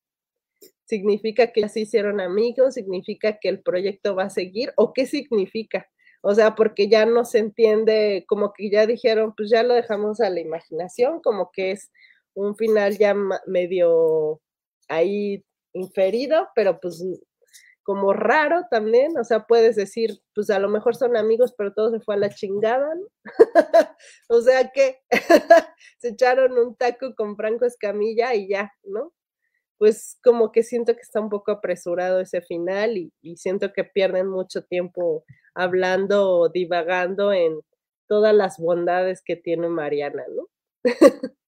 significa 0.84 1.52
que 1.52 1.62
ya 1.62 1.68
se 1.68 1.80
hicieron 1.80 2.20
amigos, 2.20 2.74
significa 2.74 3.38
que 3.40 3.48
el 3.48 3.62
proyecto 3.62 4.14
va 4.14 4.24
a 4.24 4.30
seguir, 4.30 4.72
o 4.76 4.92
qué 4.92 5.06
significa. 5.06 5.88
O 6.22 6.34
sea, 6.34 6.54
porque 6.54 6.88
ya 6.88 7.04
no 7.04 7.24
se 7.24 7.38
entiende, 7.38 8.24
como 8.28 8.52
que 8.52 8.70
ya 8.70 8.86
dijeron, 8.86 9.34
pues 9.36 9.50
ya 9.50 9.64
lo 9.64 9.74
dejamos 9.74 10.20
a 10.20 10.30
la 10.30 10.40
imaginación, 10.40 11.20
como 11.20 11.50
que 11.52 11.72
es 11.72 11.90
un 12.34 12.56
final 12.56 12.96
ya 12.96 13.14
medio 13.46 14.40
ahí 14.88 15.44
inferido, 15.72 16.48
pero 16.54 16.78
pues 16.80 17.02
como 17.82 18.12
raro 18.12 18.62
también, 18.70 19.18
o 19.18 19.24
sea, 19.24 19.46
puedes 19.46 19.76
decir, 19.76 20.20
pues 20.34 20.50
a 20.50 20.58
lo 20.58 20.68
mejor 20.68 20.94
son 20.96 21.16
amigos, 21.16 21.54
pero 21.56 21.72
todo 21.72 21.90
se 21.90 22.00
fue 22.00 22.14
a 22.14 22.18
la 22.18 22.30
chingada, 22.30 22.94
¿no? 22.94 23.06
o 24.28 24.40
sea 24.40 24.70
que 24.72 25.00
se 25.98 26.08
echaron 26.10 26.58
un 26.58 26.76
taco 26.76 27.14
con 27.16 27.36
Franco 27.36 27.64
Escamilla 27.64 28.34
y 28.34 28.48
ya, 28.48 28.72
¿no? 28.84 29.12
Pues 29.78 30.18
como 30.22 30.52
que 30.52 30.62
siento 30.62 30.94
que 30.94 31.02
está 31.02 31.20
un 31.20 31.30
poco 31.30 31.52
apresurado 31.52 32.20
ese 32.20 32.40
final 32.42 32.96
y, 32.98 33.12
y 33.22 33.36
siento 33.36 33.72
que 33.72 33.84
pierden 33.84 34.28
mucho 34.28 34.64
tiempo 34.64 35.24
hablando 35.54 36.30
o 36.30 36.48
divagando 36.48 37.32
en 37.32 37.60
todas 38.08 38.34
las 38.34 38.58
bondades 38.58 39.22
que 39.24 39.36
tiene 39.36 39.68
Mariana, 39.68 40.24
¿no? 40.36 40.48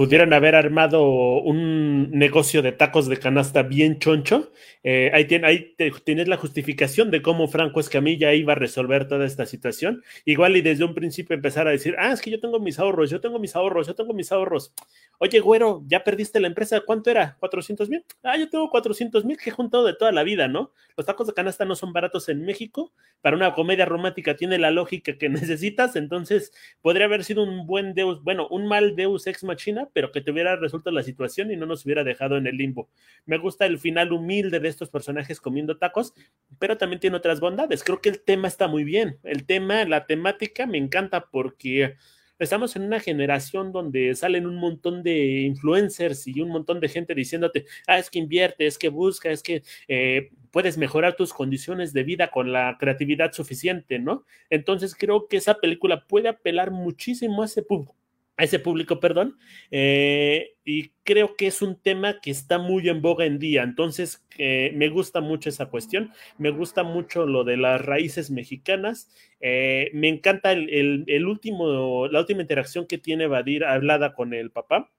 pudieran 0.00 0.32
haber 0.32 0.54
armado 0.54 1.02
un 1.42 2.10
negocio 2.12 2.62
de 2.62 2.72
tacos 2.72 3.06
de 3.06 3.18
canasta 3.18 3.62
bien 3.62 3.98
choncho. 3.98 4.50
Eh, 4.82 5.10
ahí, 5.12 5.28
ahí 5.44 5.74
tienes 6.04 6.26
la 6.26 6.38
justificación 6.38 7.10
de 7.10 7.20
cómo 7.20 7.48
Franco 7.48 7.80
Escamilla 7.80 8.32
iba 8.32 8.54
a 8.54 8.56
resolver 8.56 9.06
toda 9.06 9.26
esta 9.26 9.44
situación. 9.44 10.02
Igual 10.24 10.56
y 10.56 10.62
desde 10.62 10.84
un 10.84 10.94
principio 10.94 11.36
empezar 11.36 11.68
a 11.68 11.72
decir, 11.72 11.96
ah, 11.98 12.12
es 12.12 12.22
que 12.22 12.30
yo 12.30 12.40
tengo 12.40 12.58
mis 12.60 12.78
ahorros, 12.78 13.10
yo 13.10 13.20
tengo 13.20 13.38
mis 13.38 13.54
ahorros, 13.54 13.88
yo 13.88 13.94
tengo 13.94 14.14
mis 14.14 14.32
ahorros. 14.32 14.72
Oye, 15.18 15.38
güero, 15.40 15.82
ya 15.86 16.02
perdiste 16.02 16.40
la 16.40 16.46
empresa, 16.46 16.80
¿cuánto 16.80 17.10
era? 17.10 17.36
¿400 17.38 17.90
mil? 17.90 18.02
Ah, 18.22 18.38
yo 18.38 18.48
tengo 18.48 18.70
400 18.70 19.26
mil 19.26 19.36
que 19.36 19.50
he 19.50 19.52
juntado 19.52 19.84
de 19.84 19.92
toda 19.92 20.12
la 20.12 20.22
vida, 20.22 20.48
¿no? 20.48 20.72
Los 20.96 21.04
tacos 21.04 21.26
de 21.26 21.34
canasta 21.34 21.66
no 21.66 21.76
son 21.76 21.92
baratos 21.92 22.30
en 22.30 22.42
México. 22.46 22.94
Para 23.20 23.36
una 23.36 23.52
comedia 23.52 23.84
romántica 23.84 24.34
tiene 24.34 24.58
la 24.58 24.70
lógica 24.70 25.18
que 25.18 25.28
necesitas, 25.28 25.94
entonces 25.94 26.54
podría 26.80 27.04
haber 27.04 27.22
sido 27.22 27.42
un 27.42 27.66
buen 27.66 27.92
Deus, 27.92 28.24
bueno, 28.24 28.48
un 28.48 28.66
mal 28.66 28.96
Deus 28.96 29.26
ex 29.26 29.44
machina, 29.44 29.89
pero 29.92 30.12
que 30.12 30.20
te 30.20 30.30
hubiera 30.30 30.56
resuelto 30.56 30.90
la 30.90 31.02
situación 31.02 31.50
y 31.50 31.56
no 31.56 31.66
nos 31.66 31.84
hubiera 31.84 32.04
dejado 32.04 32.36
en 32.36 32.46
el 32.46 32.56
limbo. 32.56 32.88
Me 33.26 33.38
gusta 33.38 33.66
el 33.66 33.78
final 33.78 34.12
humilde 34.12 34.60
de 34.60 34.68
estos 34.68 34.90
personajes 34.90 35.40
comiendo 35.40 35.78
tacos, 35.78 36.14
pero 36.58 36.76
también 36.76 37.00
tiene 37.00 37.16
otras 37.16 37.40
bondades. 37.40 37.84
Creo 37.84 38.00
que 38.00 38.08
el 38.08 38.20
tema 38.20 38.48
está 38.48 38.68
muy 38.68 38.84
bien. 38.84 39.18
El 39.22 39.46
tema, 39.46 39.84
la 39.84 40.06
temática 40.06 40.66
me 40.66 40.78
encanta 40.78 41.26
porque 41.30 41.96
estamos 42.40 42.74
en 42.74 42.82
una 42.82 43.00
generación 43.00 43.70
donde 43.70 44.14
salen 44.14 44.46
un 44.46 44.56
montón 44.56 45.02
de 45.02 45.42
influencers 45.42 46.26
y 46.26 46.40
un 46.40 46.48
montón 46.48 46.80
de 46.80 46.88
gente 46.88 47.14
diciéndote, 47.14 47.66
ah, 47.86 47.98
es 47.98 48.10
que 48.10 48.18
invierte, 48.18 48.66
es 48.66 48.78
que 48.78 48.88
busca, 48.88 49.30
es 49.30 49.42
que 49.42 49.62
eh, 49.88 50.30
puedes 50.50 50.78
mejorar 50.78 51.16
tus 51.16 51.32
condiciones 51.32 51.92
de 51.92 52.02
vida 52.02 52.30
con 52.30 52.52
la 52.52 52.76
creatividad 52.80 53.32
suficiente, 53.32 53.98
¿no? 53.98 54.24
Entonces 54.48 54.94
creo 54.94 55.28
que 55.28 55.36
esa 55.36 55.54
película 55.54 56.06
puede 56.06 56.28
apelar 56.28 56.70
muchísimo 56.70 57.42
a 57.42 57.46
ese 57.46 57.62
público 57.62 57.99
a 58.40 58.44
ese 58.44 58.58
público, 58.58 59.00
perdón, 59.00 59.36
eh, 59.70 60.54
y 60.64 60.92
creo 61.04 61.36
que 61.36 61.46
es 61.46 61.60
un 61.60 61.78
tema 61.78 62.22
que 62.22 62.30
está 62.30 62.58
muy 62.58 62.88
en 62.88 63.02
boga 63.02 63.26
en 63.26 63.38
día, 63.38 63.62
entonces 63.62 64.26
eh, 64.38 64.72
me 64.74 64.88
gusta 64.88 65.20
mucho 65.20 65.50
esa 65.50 65.66
cuestión, 65.66 66.10
me 66.38 66.48
gusta 66.48 66.82
mucho 66.82 67.26
lo 67.26 67.44
de 67.44 67.58
las 67.58 67.84
raíces 67.84 68.30
mexicanas, 68.30 69.10
eh, 69.40 69.90
me 69.92 70.08
encanta 70.08 70.52
el, 70.52 71.26
último, 71.26 72.08
la 72.08 72.20
última 72.20 72.40
interacción 72.40 72.86
que 72.86 72.96
tiene 72.96 73.26
Badir 73.26 73.62
hablada 73.62 74.14
con 74.14 74.32
el 74.32 74.50
papá, 74.50 74.90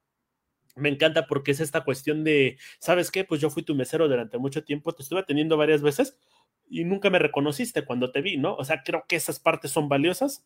me 0.75 0.89
encanta 0.89 1.25
porque 1.25 1.49
es 1.49 1.61
esta 1.61 1.81
cuestión 1.81 2.23
de, 2.23 2.59
¿sabes 2.77 3.09
qué? 3.09 3.23
Pues 3.23 3.41
yo 3.41 3.49
fui 3.49 3.63
tu 3.63 3.73
mesero 3.73 4.07
durante 4.07 4.37
mucho 4.37 4.63
tiempo, 4.63 4.93
te 4.93 5.01
estuve 5.01 5.21
atendiendo 5.21 5.57
varias 5.57 5.81
veces 5.81 6.15
y 6.69 6.85
nunca 6.85 7.09
me 7.09 7.17
reconociste 7.17 7.85
cuando 7.85 8.11
te 8.11 8.21
vi, 8.21 8.37
¿no? 8.37 8.53
O 8.53 8.63
sea, 8.63 8.83
creo 8.83 9.03
que 9.07 9.15
esas 9.15 9.39
partes 9.39 9.71
son 9.71 9.89
valiosas 9.89 10.45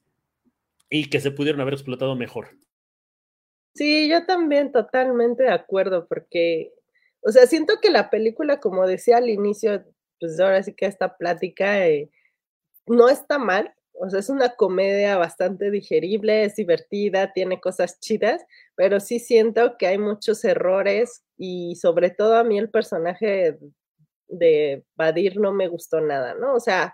y 0.89 1.09
que 1.09 1.19
se 1.19 1.31
pudieron 1.31 1.59
haber 1.59 1.73
explotado 1.73 2.15
mejor. 2.15 2.57
Sí, 3.75 4.07
yo 4.09 4.25
también 4.25 4.71
totalmente 4.71 5.43
de 5.43 5.51
acuerdo, 5.51 6.07
porque, 6.07 6.71
o 7.21 7.29
sea, 7.31 7.45
siento 7.45 7.81
que 7.81 7.89
la 7.91 8.09
película, 8.09 8.61
como 8.61 8.87
decía 8.87 9.17
al 9.17 9.29
inicio, 9.29 9.83
pues 10.19 10.39
ahora 10.39 10.63
sí 10.63 10.73
que 10.73 10.85
esta 10.85 11.17
plática 11.17 11.85
eh, 11.85 12.09
no 12.87 13.09
está 13.09 13.39
mal, 13.39 13.73
o 13.93 14.09
sea, 14.09 14.19
es 14.21 14.29
una 14.29 14.55
comedia 14.55 15.17
bastante 15.17 15.71
digerible, 15.71 16.45
es 16.45 16.55
divertida, 16.55 17.33
tiene 17.33 17.61
cosas 17.61 17.99
chidas, 17.99 18.45
pero 18.75 18.99
sí 19.01 19.19
siento 19.19 19.77
que 19.77 19.87
hay 19.87 19.97
muchos 19.97 20.45
errores 20.45 21.23
y 21.37 21.75
sobre 21.75 22.11
todo 22.11 22.35
a 22.37 22.43
mí 22.45 22.59
el 22.59 22.69
personaje 22.69 23.59
de 24.29 24.85
Badir 24.95 25.39
no 25.39 25.53
me 25.53 25.67
gustó 25.67 26.01
nada, 26.01 26.35
¿no? 26.35 26.55
O 26.55 26.59
sea, 26.61 26.93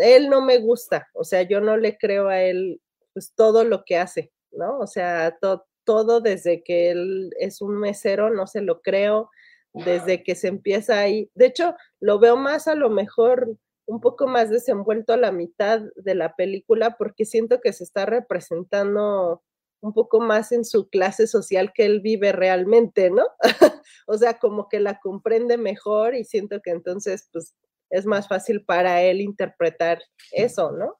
él 0.00 0.28
no 0.30 0.42
me 0.42 0.58
gusta, 0.58 1.08
o 1.14 1.24
sea, 1.24 1.42
yo 1.42 1.60
no 1.60 1.76
le 1.76 1.98
creo 1.98 2.28
a 2.28 2.42
él 2.42 2.80
pues 3.12 3.32
todo 3.34 3.64
lo 3.64 3.84
que 3.84 3.98
hace, 3.98 4.32
¿no? 4.52 4.78
O 4.80 4.86
sea, 4.86 5.36
todo 5.40 5.66
todo 5.90 6.20
desde 6.20 6.62
que 6.62 6.92
él 6.92 7.34
es 7.40 7.60
un 7.60 7.76
mesero, 7.76 8.30
no 8.30 8.46
se 8.46 8.62
lo 8.62 8.80
creo, 8.80 9.28
desde 9.74 10.22
que 10.22 10.36
se 10.36 10.46
empieza 10.46 11.00
ahí. 11.00 11.28
De 11.34 11.46
hecho, 11.46 11.74
lo 11.98 12.20
veo 12.20 12.36
más 12.36 12.68
a 12.68 12.76
lo 12.76 12.90
mejor 12.90 13.56
un 13.86 14.00
poco 14.00 14.28
más 14.28 14.50
desenvuelto 14.50 15.12
a 15.12 15.16
la 15.16 15.32
mitad 15.32 15.80
de 15.96 16.14
la 16.14 16.36
película 16.36 16.96
porque 16.96 17.24
siento 17.24 17.60
que 17.60 17.72
se 17.72 17.82
está 17.82 18.06
representando 18.06 19.42
un 19.80 19.92
poco 19.92 20.20
más 20.20 20.52
en 20.52 20.64
su 20.64 20.88
clase 20.88 21.26
social 21.26 21.72
que 21.74 21.86
él 21.86 22.00
vive 22.00 22.30
realmente, 22.30 23.10
¿no? 23.10 23.24
o 24.06 24.16
sea, 24.16 24.38
como 24.38 24.68
que 24.68 24.78
la 24.78 25.00
comprende 25.00 25.58
mejor 25.58 26.14
y 26.14 26.22
siento 26.22 26.60
que 26.62 26.70
entonces, 26.70 27.28
pues, 27.32 27.56
es 27.90 28.06
más 28.06 28.28
fácil 28.28 28.64
para 28.64 29.02
él 29.02 29.20
interpretar 29.20 29.98
eso, 30.30 30.70
¿no? 30.70 30.99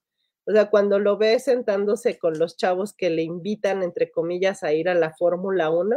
O 0.50 0.52
sea, 0.52 0.68
cuando 0.68 0.98
lo 0.98 1.16
ve 1.16 1.38
sentándose 1.38 2.18
con 2.18 2.36
los 2.36 2.56
chavos 2.56 2.92
que 2.92 3.08
le 3.08 3.22
invitan, 3.22 3.84
entre 3.84 4.10
comillas, 4.10 4.64
a 4.64 4.72
ir 4.72 4.88
a 4.88 4.94
la 4.94 5.14
Fórmula 5.14 5.70
1, 5.70 5.96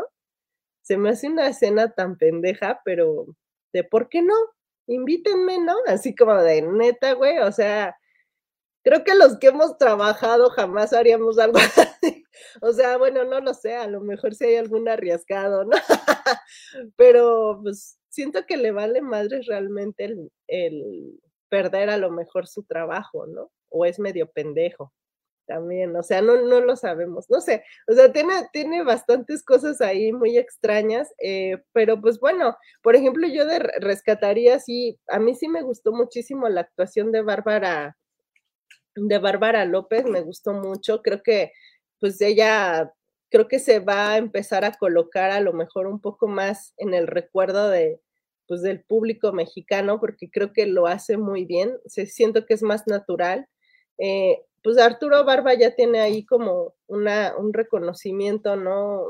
se 0.83 0.97
me 0.97 1.09
hace 1.09 1.27
una 1.27 1.47
escena 1.47 1.93
tan 1.93 2.17
pendeja, 2.19 2.79
pero 2.85 3.25
de 3.73 3.83
por 3.83 4.09
qué 4.09 4.21
no, 4.21 4.35
invítenme, 4.85 5.57
¿no? 5.57 5.75
Así 5.87 6.13
como 6.13 6.35
de 6.35 6.61
neta, 6.61 7.13
güey, 7.13 7.39
o 7.39 7.51
sea, 7.51 7.97
creo 8.83 9.03
que 9.03 9.15
los 9.15 9.39
que 9.39 9.47
hemos 9.47 9.75
trabajado 9.79 10.51
jamás 10.51 10.93
haríamos 10.93 11.39
algo 11.39 11.57
así. 12.03 12.23
O 12.61 12.73
sea, 12.73 12.97
bueno, 12.97 13.23
no 13.23 13.39
lo 13.39 13.55
sé, 13.55 13.75
a 13.75 13.87
lo 13.87 14.01
mejor 14.01 14.35
si 14.35 14.45
hay 14.45 14.57
algún 14.57 14.87
arriesgado, 14.87 15.65
¿no? 15.65 15.71
Pero 16.95 17.59
pues 17.63 17.97
siento 18.09 18.45
que 18.45 18.57
le 18.57 18.71
vale 18.71 19.01
madre 19.01 19.41
realmente 19.47 20.05
el, 20.05 20.31
el 20.47 21.19
perder 21.53 21.91
a 21.91 21.97
lo 21.97 22.09
mejor 22.09 22.47
su 22.47 22.63
trabajo, 22.63 23.27
¿no? 23.27 23.51
o 23.69 23.85
es 23.85 23.99
medio 23.99 24.27
pendejo 24.31 24.91
también, 25.45 25.95
o 25.95 26.01
sea, 26.01 26.19
no, 26.21 26.41
no 26.41 26.61
lo 26.61 26.75
sabemos, 26.75 27.29
no 27.29 27.41
sé, 27.41 27.63
o 27.87 27.93
sea, 27.93 28.11
tiene, 28.11 28.33
tiene 28.53 28.83
bastantes 28.83 29.43
cosas 29.43 29.81
ahí 29.81 30.11
muy 30.11 30.35
extrañas, 30.35 31.13
eh, 31.21 31.61
pero 31.73 32.01
pues 32.01 32.19
bueno, 32.19 32.57
por 32.81 32.95
ejemplo, 32.95 33.27
yo 33.27 33.45
de 33.45 33.59
rescataría, 33.59 34.59
sí, 34.59 34.97
a 35.09 35.19
mí 35.19 35.35
sí 35.35 35.47
me 35.47 35.61
gustó 35.61 35.91
muchísimo 35.91 36.49
la 36.49 36.61
actuación 36.61 37.11
de 37.11 37.21
Bárbara, 37.21 37.97
de 38.95 39.17
Bárbara 39.19 39.65
López, 39.65 40.05
me 40.05 40.21
gustó 40.21 40.53
mucho, 40.53 41.03
creo 41.03 41.21
que 41.21 41.51
pues 41.99 42.19
ella, 42.21 42.91
creo 43.29 43.47
que 43.47 43.59
se 43.59 43.79
va 43.79 44.13
a 44.13 44.17
empezar 44.17 44.65
a 44.65 44.73
colocar 44.73 45.29
a 45.29 45.39
lo 45.39 45.53
mejor 45.53 45.85
un 45.85 45.99
poco 46.01 46.27
más 46.27 46.73
en 46.77 46.95
el 46.95 47.05
recuerdo 47.05 47.69
de, 47.69 47.99
pues 48.47 48.61
del 48.61 48.83
público 48.83 49.31
mexicano, 49.33 49.99
porque 49.99 50.29
creo 50.29 50.53
que 50.53 50.65
lo 50.65 50.87
hace 50.87 51.17
muy 51.17 51.45
bien, 51.45 51.77
se, 51.85 52.05
siento 52.05 52.45
que 52.45 52.53
es 52.53 52.63
más 52.63 52.87
natural, 52.87 53.47
eh, 53.97 54.39
pues 54.63 54.77
Arturo 54.77 55.25
Barba 55.25 55.53
ya 55.55 55.75
tiene 55.75 55.99
ahí 55.99 56.25
como 56.25 56.73
una, 56.87 57.35
un 57.37 57.53
reconocimiento, 57.53 58.55
¿no? 58.55 59.03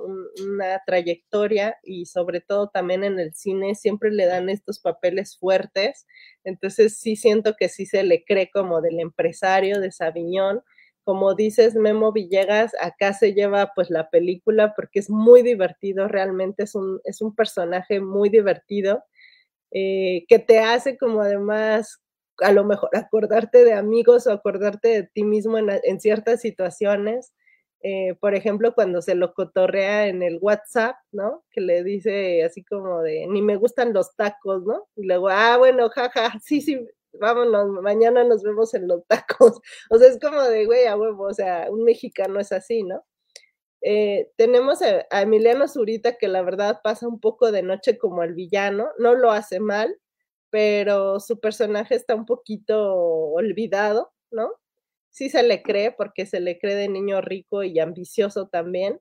una 0.44 0.82
trayectoria 0.86 1.78
y 1.84 2.08
sobre 2.08 2.42
todo 2.42 2.70
también 2.70 3.04
en 3.04 3.20
el 3.20 3.36
cine 3.36 3.76
siempre 3.76 4.12
le 4.12 4.26
dan 4.26 4.50
estos 4.50 4.80
papeles 4.80 5.38
fuertes, 5.38 6.08
entonces 6.44 6.98
sí 6.98 7.16
siento 7.16 7.54
que 7.58 7.70
sí 7.70 7.86
se 7.86 8.04
le 8.04 8.26
cree 8.26 8.50
como 8.52 8.82
del 8.82 9.00
empresario 9.00 9.80
de 9.80 9.92
Sabiñón. 9.92 10.62
Como 11.04 11.36
dices, 11.36 11.76
Memo 11.76 12.14
Villegas, 12.14 12.72
acá 12.82 13.14
se 13.14 13.34
lleva 13.34 13.74
pues 13.76 13.90
la 13.90 14.10
película 14.10 14.74
porque 14.74 15.00
es 15.00 15.10
muy 15.10 15.44
divertido, 15.44 16.08
realmente 16.08 16.64
es 16.64 16.76
un, 16.76 17.00
es 17.04 17.22
un 17.22 17.36
personaje 17.36 18.00
muy 18.00 18.30
divertido. 18.30 19.04
Eh, 19.76 20.26
que 20.28 20.38
te 20.40 20.60
hace 20.60 20.98
como 20.98 21.22
además 21.22 22.00
a 22.40 22.52
lo 22.52 22.64
mejor 22.64 22.90
acordarte 22.96 23.64
de 23.64 23.74
amigos 23.74 24.28
o 24.28 24.32
acordarte 24.32 24.90
de 24.90 25.04
ti 25.14 25.24
mismo 25.24 25.58
en, 25.58 26.00
ciertas 26.00 26.42
situaciones. 26.42 27.34
Eh, 27.82 28.16
por 28.22 28.36
ejemplo, 28.36 28.74
cuando 28.76 29.02
se 29.02 29.16
lo 29.16 29.34
cotorrea 29.34 30.08
en 30.08 30.24
el 30.24 30.38
WhatsApp, 30.42 30.96
¿no? 31.12 31.44
Que 31.52 31.62
le 31.62 31.84
dice 31.84 32.44
así 32.44 32.64
como 32.64 33.02
de, 33.02 33.28
ni 33.28 33.42
me 33.42 33.58
gustan 33.58 33.94
los 33.94 34.16
tacos, 34.16 34.64
¿no? 34.64 34.88
Y 34.96 35.06
luego, 35.06 35.30
ah, 35.30 35.58
bueno, 35.58 35.90
jaja, 35.90 36.34
sí, 36.44 36.62
sí, 36.62 36.80
vámonos, 37.14 37.70
mañana 37.82 38.24
nos 38.24 38.44
vemos 38.44 38.74
en 38.74 38.88
los 38.88 39.06
tacos. 39.08 39.60
O 39.90 39.98
sea, 39.98 40.08
es 40.10 40.20
como 40.20 40.42
de, 40.44 40.66
güey, 40.66 40.86
a 40.86 40.96
huevo, 40.98 41.26
o 41.26 41.34
sea, 41.34 41.68
un 41.70 41.84
mexicano 41.84 42.40
es 42.40 42.52
así, 42.52 42.84
¿no? 42.84 43.04
Eh, 43.86 44.32
tenemos 44.38 44.82
a, 44.82 45.06
Emiliano 45.22 45.68
Zurita, 45.68 46.18
que 46.18 46.30
la 46.30 46.42
verdad 46.42 46.80
pasa 46.84 47.08
un 47.08 47.20
poco 47.20 47.52
de 47.52 47.64
noche 47.64 47.98
como 47.98 48.24
el 48.24 48.34
villano, 48.34 48.88
no 48.98 49.14
lo 49.14 49.32
hace 49.32 49.60
mal, 49.60 50.00
pero 50.50 51.20
su 51.20 51.40
personaje 51.40 51.96
está 51.96 52.16
un 52.16 52.26
poquito 52.26 52.96
olvidado, 52.96 54.14
¿no? 54.32 54.52
Sí 55.12 55.30
se 55.30 55.44
le 55.44 55.64
cree 55.64 55.92
porque 55.92 56.26
se 56.26 56.40
le 56.40 56.60
cree 56.60 56.76
de 56.76 56.90
niño 56.90 57.22
rico 57.22 57.64
y 57.64 57.80
ambicioso 57.80 58.48
también, 58.48 59.00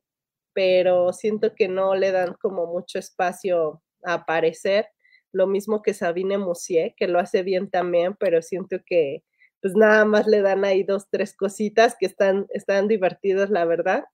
pero 0.55 1.13
siento 1.13 1.55
que 1.55 1.69
no 1.69 1.95
le 1.95 2.13
dan 2.13 2.35
como 2.41 2.67
mucho 2.67 2.99
espacio 2.99 3.83
a 4.05 4.15
aparecer. 4.15 4.89
Lo 5.33 5.47
mismo 5.47 5.83
que 5.83 5.95
Sabine 5.95 6.39
Moussier, 6.39 6.95
que 6.97 7.09
lo 7.09 7.21
hace 7.21 7.43
bien 7.43 7.71
también, 7.71 8.17
pero 8.19 8.43
siento 8.43 8.79
que 8.85 9.25
pues 9.63 9.75
nada 9.77 10.05
más 10.05 10.27
le 10.27 10.43
dan 10.43 10.65
ahí 10.65 10.83
dos, 10.83 11.09
tres 11.11 11.37
cositas 11.37 11.97
que 11.99 12.07
están, 12.07 12.47
están 12.51 12.89
divertidas, 12.89 13.49
la 13.51 13.65
verdad. 13.65 14.05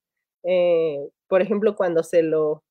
Eh, 0.45 1.09
por 1.29 1.43
ejemplo, 1.43 1.77
cuando 1.77 2.03
se 2.03 2.23
lo, 2.23 2.65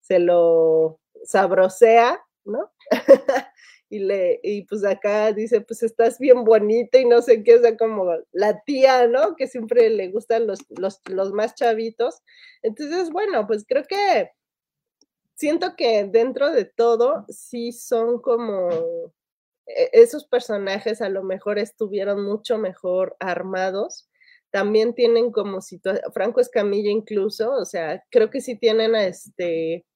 se 0.00 0.18
lo 0.18 1.00
sabrosea, 1.24 2.20
¿no? 2.44 2.70
y 3.90 3.98
le, 4.00 4.40
y 4.42 4.62
pues 4.64 4.84
acá 4.84 5.32
dice, 5.32 5.60
pues 5.62 5.82
estás 5.82 6.18
bien 6.18 6.44
bonita 6.44 6.98
y 6.98 7.04
no 7.06 7.22
sé 7.22 7.42
qué, 7.44 7.56
o 7.56 7.60
sea, 7.62 7.76
como 7.76 8.12
la 8.32 8.60
tía, 8.64 9.06
¿no? 9.08 9.36
Que 9.36 9.48
siempre 9.48 9.90
le 9.90 10.08
gustan 10.10 10.46
los, 10.46 10.60
los, 10.70 11.00
los 11.10 11.32
más 11.32 11.54
chavitos. 11.54 12.22
Entonces, 12.62 13.10
bueno, 13.10 13.46
pues 13.46 13.64
creo 13.68 13.84
que 13.84 14.30
siento 15.34 15.74
que 15.76 16.04
dentro 16.04 16.50
de 16.50 16.66
todo 16.66 17.24
sí 17.28 17.72
son 17.72 18.20
como 18.20 18.68
e, 19.66 19.90
esos 19.94 20.26
personajes 20.26 21.02
a 21.02 21.08
lo 21.08 21.22
mejor 21.22 21.58
estuvieron 21.58 22.24
mucho 22.24 22.58
mejor 22.58 23.16
armados. 23.20 24.09
También 24.50 24.94
tienen 24.94 25.30
como 25.32 25.60
situación, 25.60 26.12
Franco 26.12 26.40
Escamilla 26.40 26.90
incluso, 26.90 27.52
o 27.52 27.64
sea, 27.64 28.02
creo 28.10 28.30
que 28.30 28.40
sí 28.40 28.58
tienen 28.58 28.94
a 28.94 29.04
este, 29.04 29.86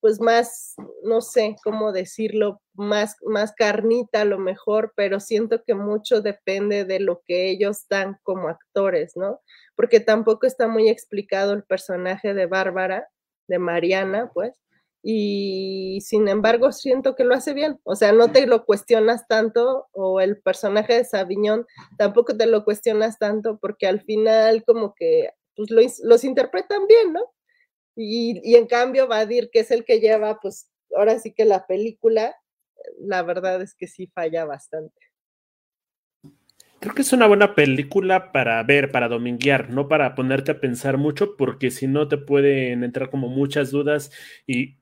pues 0.00 0.20
más, 0.20 0.74
no 1.04 1.20
sé 1.20 1.56
cómo 1.64 1.92
decirlo, 1.92 2.60
más, 2.74 3.16
más 3.22 3.52
carnita 3.54 4.22
a 4.22 4.24
lo 4.24 4.38
mejor, 4.38 4.92
pero 4.94 5.20
siento 5.20 5.62
que 5.64 5.74
mucho 5.74 6.20
depende 6.20 6.84
de 6.84 7.00
lo 7.00 7.22
que 7.26 7.50
ellos 7.50 7.86
dan 7.88 8.18
como 8.22 8.48
actores, 8.48 9.16
¿no? 9.16 9.40
Porque 9.74 10.00
tampoco 10.00 10.46
está 10.46 10.68
muy 10.68 10.88
explicado 10.88 11.52
el 11.52 11.64
personaje 11.64 12.34
de 12.34 12.46
Bárbara, 12.46 13.08
de 13.48 13.58
Mariana, 13.58 14.30
pues, 14.34 14.54
y 15.02 16.00
sin 16.02 16.28
embargo 16.28 16.72
siento 16.72 17.14
que 17.14 17.24
lo 17.24 17.34
hace 17.34 17.54
bien, 17.54 17.80
o 17.84 17.94
sea, 17.94 18.12
no 18.12 18.32
te 18.32 18.46
lo 18.46 18.64
cuestionas 18.64 19.26
tanto, 19.28 19.88
o 19.92 20.20
el 20.20 20.40
personaje 20.40 20.94
de 20.94 21.04
Sabiñón 21.04 21.66
tampoco 21.96 22.36
te 22.36 22.46
lo 22.46 22.64
cuestionas 22.64 23.18
tanto, 23.18 23.58
porque 23.58 23.86
al 23.86 24.00
final 24.02 24.64
como 24.64 24.94
que 24.94 25.30
pues, 25.56 25.70
los 26.02 26.24
interpretan 26.24 26.86
bien, 26.86 27.12
¿no? 27.12 27.32
Y, 27.96 28.54
en 28.54 28.66
cambio 28.68 29.08
Badir, 29.08 29.50
que 29.50 29.60
es 29.60 29.72
el 29.72 29.84
que 29.84 29.98
lleva, 29.98 30.38
pues 30.40 30.70
ahora 30.96 31.18
sí 31.18 31.34
que 31.34 31.44
la 31.44 31.66
película, 31.66 32.36
la 33.00 33.22
verdad 33.22 33.60
es 33.60 33.74
que 33.74 33.88
sí 33.88 34.06
falla 34.06 34.44
bastante. 34.44 35.00
Creo 36.80 36.94
que 36.94 37.02
es 37.02 37.12
una 37.12 37.26
buena 37.26 37.56
película 37.56 38.30
para 38.30 38.62
ver, 38.62 38.92
para 38.92 39.08
dominguear, 39.08 39.70
no 39.70 39.88
para 39.88 40.14
ponerte 40.14 40.52
a 40.52 40.60
pensar 40.60 40.96
mucho, 40.96 41.36
porque 41.36 41.72
si 41.72 41.88
no 41.88 42.06
te 42.06 42.18
pueden 42.18 42.84
entrar 42.84 43.10
como 43.10 43.28
muchas 43.28 43.72
dudas 43.72 44.12
y 44.46 44.76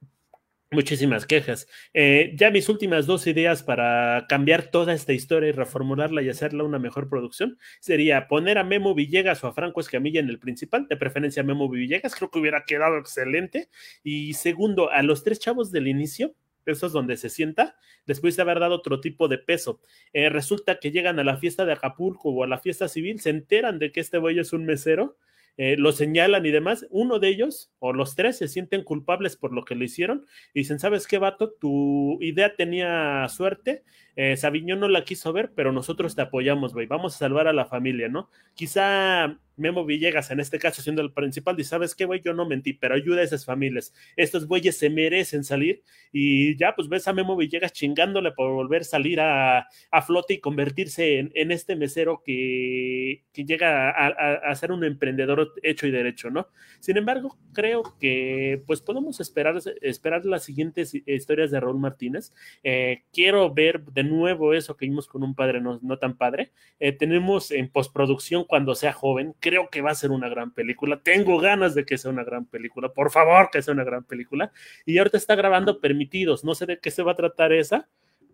muchísimas 0.70 1.24
quejas. 1.26 1.68
Eh, 1.94 2.32
ya 2.36 2.50
mis 2.50 2.68
últimas 2.68 3.06
dos 3.06 3.26
ideas 3.26 3.62
para 3.62 4.26
cambiar 4.28 4.64
toda 4.70 4.92
esta 4.92 5.14
historia 5.14 5.48
y 5.48 5.52
reformularla 5.52 6.22
y 6.22 6.28
hacerla 6.28 6.64
una 6.64 6.78
mejor 6.78 7.08
producción 7.08 7.58
sería 7.80 8.28
poner 8.28 8.58
a 8.58 8.64
Memo 8.64 8.94
Villegas 8.94 9.42
o 9.42 9.46
a 9.46 9.54
Franco 9.54 9.80
Escamilla 9.80 10.20
en 10.20 10.28
el 10.28 10.38
principal, 10.38 10.88
de 10.88 10.96
preferencia 10.98 11.42
a 11.42 11.46
Memo 11.46 11.68
Villegas, 11.68 12.14
creo 12.14 12.30
que 12.30 12.40
hubiera 12.40 12.64
quedado 12.64 12.98
excelente. 12.98 13.70
Y 14.02 14.34
segundo, 14.34 14.90
a 14.90 15.02
los 15.02 15.24
tres 15.24 15.38
chavos 15.38 15.72
del 15.72 15.88
inicio, 15.88 16.34
eso 16.72 16.86
es 16.86 16.92
donde 16.92 17.16
se 17.16 17.28
sienta, 17.28 17.76
después 18.06 18.36
de 18.36 18.42
haber 18.42 18.60
dado 18.60 18.74
otro 18.74 19.00
tipo 19.00 19.28
de 19.28 19.38
peso. 19.38 19.80
Eh, 20.12 20.28
resulta 20.28 20.78
que 20.78 20.90
llegan 20.90 21.18
a 21.18 21.24
la 21.24 21.36
fiesta 21.36 21.64
de 21.64 21.72
Acapulco 21.72 22.30
o 22.30 22.44
a 22.44 22.46
la 22.46 22.58
fiesta 22.58 22.88
civil, 22.88 23.20
se 23.20 23.30
enteran 23.30 23.78
de 23.78 23.92
que 23.92 24.00
este 24.00 24.18
güey 24.18 24.38
es 24.38 24.52
un 24.52 24.64
mesero 24.64 25.16
eh, 25.58 25.76
lo 25.78 25.92
señalan 25.92 26.44
y 26.44 26.50
demás, 26.50 26.86
uno 26.90 27.18
de 27.18 27.28
ellos 27.28 27.72
o 27.78 27.94
los 27.94 28.14
tres 28.14 28.36
se 28.36 28.46
sienten 28.46 28.84
culpables 28.84 29.36
por 29.36 29.54
lo 29.54 29.64
que 29.64 29.74
le 29.74 29.86
hicieron 29.86 30.26
y 30.52 30.60
dicen, 30.60 30.78
¿sabes 30.78 31.06
qué, 31.06 31.16
vato? 31.16 31.50
Tu 31.50 32.18
idea 32.20 32.54
tenía 32.56 33.26
suerte, 33.30 33.82
eh, 34.16 34.36
no 34.76 34.88
la 34.88 35.04
quiso 35.04 35.32
ver, 35.32 35.52
pero 35.54 35.72
nosotros 35.72 36.14
te 36.14 36.20
apoyamos, 36.20 36.74
güey, 36.74 36.86
vamos 36.86 37.14
a 37.14 37.18
salvar 37.18 37.48
a 37.48 37.54
la 37.54 37.64
familia, 37.64 38.08
¿no? 38.08 38.28
Quizá 38.54 39.38
Memo 39.56 39.84
Villegas, 39.84 40.30
en 40.30 40.40
este 40.40 40.58
caso 40.58 40.82
siendo 40.82 41.02
el 41.02 41.12
principal, 41.12 41.56
dice, 41.56 41.70
¿sabes 41.70 41.94
qué, 41.94 42.04
güey? 42.04 42.20
Yo 42.20 42.34
no 42.34 42.46
mentí, 42.46 42.72
pero 42.72 42.94
ayuda 42.94 43.20
a 43.20 43.24
esas 43.24 43.44
familias. 43.44 43.92
Estos 44.16 44.46
güeyes 44.46 44.78
se 44.78 44.90
merecen 44.90 45.44
salir 45.44 45.82
y 46.12 46.56
ya, 46.56 46.74
pues 46.74 46.88
ves 46.88 47.08
a 47.08 47.12
Memo 47.12 47.36
Villegas 47.36 47.72
chingándole 47.72 48.32
por 48.32 48.52
volver 48.52 48.82
a 48.82 48.84
salir 48.84 49.20
a, 49.20 49.66
flote 50.06 50.34
y 50.34 50.40
convertirse 50.40 51.18
en, 51.18 51.50
este 51.50 51.74
mesero 51.74 52.22
que, 52.24 53.24
llega 53.34 53.90
a, 53.90 54.54
ser 54.54 54.72
un 54.72 54.84
emprendedor 54.84 55.52
hecho 55.62 55.86
y 55.86 55.90
derecho, 55.90 56.30
¿no? 56.30 56.48
Sin 56.80 56.96
embargo, 56.96 57.36
creo 57.52 57.96
que 57.98 58.62
pues 58.66 58.80
podemos 58.80 59.20
esperar, 59.20 59.58
esperar 59.80 60.24
las 60.24 60.44
siguientes 60.44 60.94
historias 60.94 61.50
de 61.50 61.60
Raúl 61.60 61.78
Martínez. 61.78 62.32
Eh, 62.62 63.04
quiero 63.12 63.52
ver 63.52 63.84
de 63.84 64.04
nuevo 64.04 64.54
eso 64.54 64.76
que 64.76 64.86
vimos 64.86 65.06
con 65.06 65.22
un 65.22 65.34
padre 65.34 65.60
no, 65.60 65.98
tan 65.98 66.16
padre. 66.16 66.52
Eh, 66.78 66.92
tenemos 66.92 67.50
en 67.50 67.68
postproducción 67.68 68.44
cuando 68.44 68.74
sea 68.74 68.92
joven 68.92 69.34
creo 69.46 69.70
que 69.70 69.80
va 69.80 69.92
a 69.92 69.94
ser 69.94 70.10
una 70.10 70.28
gran 70.28 70.50
película. 70.52 71.00
Tengo 71.04 71.38
ganas 71.38 71.76
de 71.76 71.84
que 71.84 71.98
sea 71.98 72.10
una 72.10 72.24
gran 72.24 72.46
película. 72.46 72.92
Por 72.92 73.12
favor, 73.12 73.48
que 73.52 73.62
sea 73.62 73.74
una 73.74 73.84
gran 73.84 74.02
película. 74.02 74.50
Y 74.84 74.98
ahorita 74.98 75.16
está 75.16 75.36
grabando 75.36 75.80
Permitidos. 75.80 76.42
No 76.42 76.56
sé 76.56 76.66
de 76.66 76.80
qué 76.80 76.90
se 76.90 77.04
va 77.04 77.12
a 77.12 77.14
tratar 77.14 77.52
esa, 77.52 77.88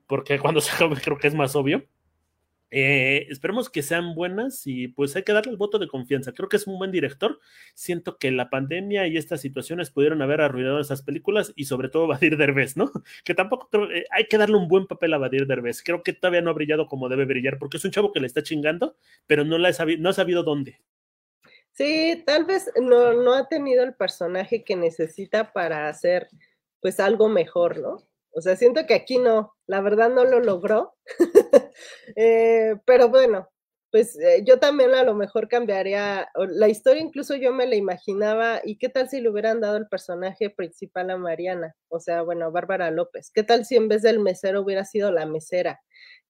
porque 0.07 0.39
cuando 0.39 0.61
se 0.63 0.75
acabe 0.75 0.97
creo 0.97 1.19
que 1.19 1.29
es 1.29 1.35
más 1.35 1.55
obvio. 1.55 1.85
Eh, 2.71 3.27
esperemos 3.29 3.69
que 3.69 3.83
sean 3.83 4.15
buenas 4.15 4.67
y 4.67 4.89
pues 4.89 5.15
hay 5.15 5.25
que 5.25 5.35
darle 5.35 5.53
el 5.53 5.59
voto 5.59 5.79
de 5.79 5.87
confianza. 5.87 6.33
Creo 6.33 6.49
que 6.49 6.57
es 6.57 6.67
un 6.67 6.79
buen 6.79 6.91
director. 6.91 7.39
Siento 7.75 8.17
que 8.17 8.31
la 8.31 8.49
pandemia 8.49 9.07
y 9.07 9.19
estas 9.19 9.43
situaciones 9.43 9.91
pudieron 9.91 10.23
haber 10.23 10.41
arruinado 10.41 10.81
esas 10.81 11.03
películas 11.03 11.53
y 11.57 11.67
sobre 11.67 11.91
todo 11.91 12.07
Badir 12.09 12.39
Derbez, 12.39 12.79
¿no? 12.79 12.91
Que 13.23 13.35
tampoco 13.35 13.69
eh, 13.91 14.07
hay 14.11 14.27
que 14.29 14.39
darle 14.39 14.57
un 14.57 14.69
buen 14.69 14.87
papel 14.87 15.13
a 15.13 15.19
Badir 15.19 15.47
Derbez. 15.47 15.83
Creo 15.83 16.03
que 16.03 16.15
todavía 16.15 16.41
no 16.41 16.49
ha 16.49 16.55
brillado 16.55 16.87
como 16.87 17.11
debe 17.11 17.27
brillar 17.27 17.59
porque 17.59 17.77
es 17.77 17.85
un 17.85 17.91
chavo 17.91 18.13
que 18.15 18.21
le 18.21 18.27
está 18.27 18.43
chingando, 18.43 18.97
pero 19.27 19.45
no, 19.45 19.59
la 19.59 19.73
no 19.99 20.09
ha 20.09 20.15
sabido 20.15 20.43
dónde. 20.43 20.81
Sí, 21.75 22.23
tal 22.27 22.45
vez 22.45 22.71
no, 22.81 23.15
no 23.15 23.33
ha 23.35 23.49
tenido 23.49 23.83
el 23.83 23.95
personaje 23.95 24.63
que 24.63 24.77
necesita 24.77 25.53
para 25.53 25.89
hacer 25.89 26.29
pues 26.81 27.01
algo 27.01 27.29
mejor, 27.29 27.79
¿no? 27.79 27.97
O 28.35 28.41
sea, 28.43 28.57
siento 28.57 28.87
que 28.87 28.95
aquí 28.95 29.19
no, 29.19 29.55
la 29.67 29.81
verdad 29.81 30.11
no 30.11 30.25
lo 30.25 30.41
logró. 30.41 30.95
Eh, 32.17 32.77
pero 32.85 33.09
bueno, 33.09 33.49
pues 33.91 34.19
eh, 34.19 34.43
yo 34.47 34.59
también 34.59 34.95
a 34.95 35.03
lo 35.05 35.15
mejor 35.15 35.49
cambiaría 35.49 36.29
la 36.37 36.69
historia, 36.69 37.03
incluso 37.03 37.37
yo 37.37 37.53
me 37.53 37.67
la 37.67 37.77
imaginaba, 37.77 38.61
¿y 38.65 38.77
qué 38.79 38.89
tal 38.89 39.09
si 39.09 39.21
le 39.21 39.31
hubieran 39.31 39.61
dado 39.61 39.77
el 39.79 39.89
personaje 39.89 40.51
principal 40.51 41.11
a 41.11 41.17
Mariana? 41.17 41.75
O 41.89 42.01
sea, 42.01 42.23
bueno, 42.23 42.51
Bárbara 42.53 42.91
López. 42.91 43.31
¿Qué 43.35 43.43
tal 43.45 43.65
si 43.65 43.77
en 43.77 43.89
vez 43.89 44.03
del 44.03 44.19
mesero 44.21 44.63
hubiera 44.63 44.85
sido 44.85 45.11
la 45.13 45.27
mesera? 45.27 45.81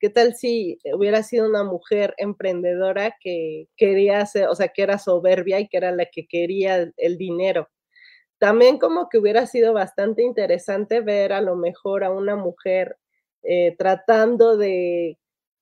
¿Qué 0.03 0.11
tal 0.11 0.35
si 0.35 0.81
hubiera 0.97 1.23
sido 1.23 1.49
una 1.49 1.63
mujer 1.63 2.13
emprendedora 2.19 3.17
que 3.21 3.69
quería 3.77 4.21
hacer, 4.21 4.49
o 4.49 4.55
sea, 4.57 4.67
que 4.67 4.83
era 4.83 4.99
soberbia 4.99 5.61
y 5.61 5.69
que 5.69 5.77
era 5.77 5.93
la 5.93 6.07
que 6.07 6.27
quería 6.27 6.91
el 6.97 7.19
dinero? 7.19 7.69
También 8.39 8.81
como 8.81 9.09
que 9.09 9.19
hubiera 9.19 9.47
sido 9.47 9.73
bastante 9.73 10.25
interesante 10.25 11.03
ver 11.03 11.33
a 11.33 11.41
lo 11.41 11.55
mejor 11.55 12.03
a 12.03 12.11
una 12.11 12.35
mujer 12.35 12.97
eh, 13.45 13.77
tratando 13.79 14.57
de 14.57 15.19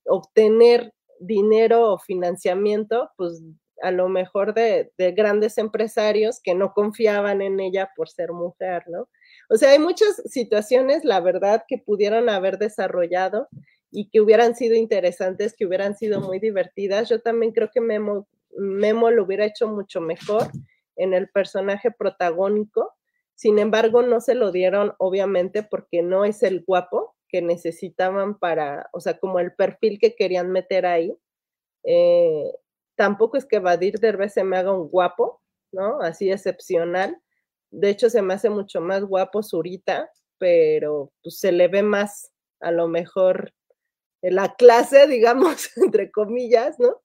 obtener 0.07 0.95
dinero 1.19 1.93
o 1.93 1.99
financiamiento, 1.99 3.11
pues 3.19 3.43
a 3.83 3.91
lo 3.91 4.09
mejor 4.09 4.55
de, 4.55 4.91
de, 4.97 5.13
grandes 5.13 5.59
empresarios 5.59 6.41
que 6.43 6.55
no 6.55 6.73
confiaban 6.73 7.43
en 7.43 7.61
ella 7.61 7.91
por 7.95 8.09
ser 8.09 8.33
mujer, 8.33 8.85
¿no? 8.87 9.07
O 9.51 9.57
sea, 9.59 9.73
hay 9.73 9.79
muchas 9.79 10.23
situaciones, 10.25 11.05
la 11.05 11.21
verdad, 11.21 11.65
que 11.69 11.77
pudieron 11.77 12.31
haber 12.31 12.57
desarrollado 12.57 13.49
y 13.91 14.09
que 14.09 14.21
hubieran 14.21 14.55
sido 14.55 14.75
interesantes, 14.75 15.55
que 15.55 15.67
hubieran 15.67 15.97
sido 15.97 16.21
muy 16.21 16.39
divertidas. 16.39 17.09
Yo 17.09 17.21
también 17.21 17.53
creo 17.53 17.71
que 17.73 17.81
Memo, 17.81 18.29
Memo 18.57 19.11
lo 19.11 19.25
hubiera 19.25 19.45
hecho 19.45 19.69
mucho 19.69 20.01
mejor 20.01 20.51
en 20.97 21.15
el 21.15 21.29
personaje 21.29 21.91
protagónico. 21.91 22.95
Sin 23.35 23.59
embargo, 23.59 24.03
no 24.03 24.21
se 24.21 24.35
lo 24.35 24.53
dieron, 24.53 24.95
obviamente, 24.99 25.63
porque 25.63 26.03
no 26.03 26.25
es 26.25 26.43
el 26.43 26.63
guapo 26.65 27.17
que 27.29 27.43
necesitaban 27.43 28.39
para, 28.39 28.89
o 28.93 29.01
sea, 29.01 29.19
como 29.19 29.39
el 29.41 29.55
perfil 29.55 29.99
que 29.99 30.15
querían 30.15 30.51
meter 30.51 30.85
ahí. 30.85 31.17
Eh, 31.85 32.53
tampoco 32.97 33.37
es 33.37 33.47
que 33.47 33.61
Badir 33.61 33.99
Derbez 33.99 34.35
se 34.35 34.45
me 34.45 34.57
haga 34.57 34.73
un 34.73 34.89
guapo, 34.89 35.41
¿no? 35.73 36.01
Así 36.01 36.31
excepcional. 36.31 37.21
De 37.71 37.89
hecho, 37.89 38.11
se 38.11 38.21
me 38.21 38.35
hace 38.35 38.51
mucho 38.51 38.81
más 38.81 39.05
guapo 39.05 39.43
Zurita, 39.43 40.11
pero 40.39 41.13
pues, 41.23 41.39
se 41.39 41.53
le 41.53 41.69
ve 41.69 41.83
más, 41.83 42.33
a 42.61 42.73
lo 42.73 42.89
mejor, 42.89 43.55
la 44.23 44.55
clase, 44.55 45.07
digamos, 45.07 45.71
entre 45.77 46.11
comillas, 46.11 46.79
¿no? 46.79 47.01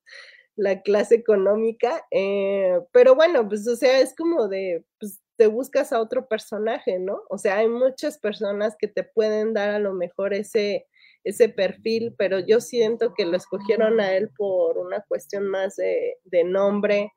La 0.55 0.81
clase 0.81 1.15
económica. 1.15 2.05
Eh, 2.11 2.79
pero 2.91 3.15
bueno, 3.15 3.47
pues, 3.47 3.67
o 3.67 3.75
sea, 3.75 3.99
es 3.99 4.15
como 4.15 4.47
de, 4.47 4.85
pues, 4.99 5.21
te 5.37 5.47
buscas 5.47 5.91
a 5.91 5.99
otro 5.99 6.27
personaje, 6.27 6.99
¿no? 6.99 7.21
O 7.29 7.37
sea, 7.37 7.57
hay 7.57 7.67
muchas 7.67 8.17
personas 8.19 8.75
que 8.79 8.87
te 8.87 9.03
pueden 9.03 9.53
dar 9.53 9.69
a 9.69 9.79
lo 9.79 9.93
mejor 9.93 10.33
ese, 10.33 10.87
ese 11.23 11.49
perfil, 11.49 12.15
pero 12.17 12.39
yo 12.39 12.61
siento 12.61 13.13
que 13.13 13.25
lo 13.25 13.35
escogieron 13.35 13.99
a 13.99 14.13
él 14.15 14.29
por 14.37 14.77
una 14.77 15.01
cuestión 15.07 15.47
más 15.47 15.75
de, 15.75 16.17
de 16.23 16.43
nombre, 16.45 17.11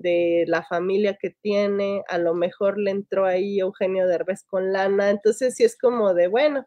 de 0.00 0.44
la 0.48 0.64
familia 0.64 1.16
que 1.20 1.30
tiene, 1.30 2.02
a 2.08 2.18
lo 2.18 2.34
mejor 2.34 2.78
le 2.78 2.90
entró 2.90 3.26
ahí 3.26 3.60
Eugenio 3.60 4.06
Derbez 4.08 4.44
con 4.44 4.72
lana, 4.72 5.10
entonces 5.10 5.54
sí 5.56 5.64
es 5.64 5.76
como 5.78 6.14
de, 6.14 6.26
bueno, 6.26 6.66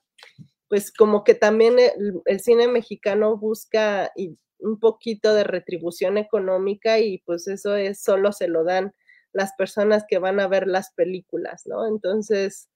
pues 0.68 0.92
como 0.92 1.24
que 1.24 1.36
también 1.36 1.78
el, 1.80 2.40
cine 2.40 2.68
mexicano 2.68 3.38
busca 3.38 4.12
un 4.60 4.80
poquito 4.80 5.34
de 5.34 5.44
retribución 5.44 6.18
económica 6.18 7.00
y 7.00 7.20
pues 7.20 7.48
eso 7.48 7.76
es 7.76 8.02
solo 8.02 8.32
se 8.32 8.48
lo 8.48 8.64
dan 8.64 8.94
las 9.34 9.54
personas 9.58 10.06
que 10.08 10.20
van 10.20 10.40
a 10.40 10.48
ver 10.48 10.68
las 10.68 10.94
películas, 10.94 11.64
¿no? 11.66 11.88
Entonces, 11.88 12.70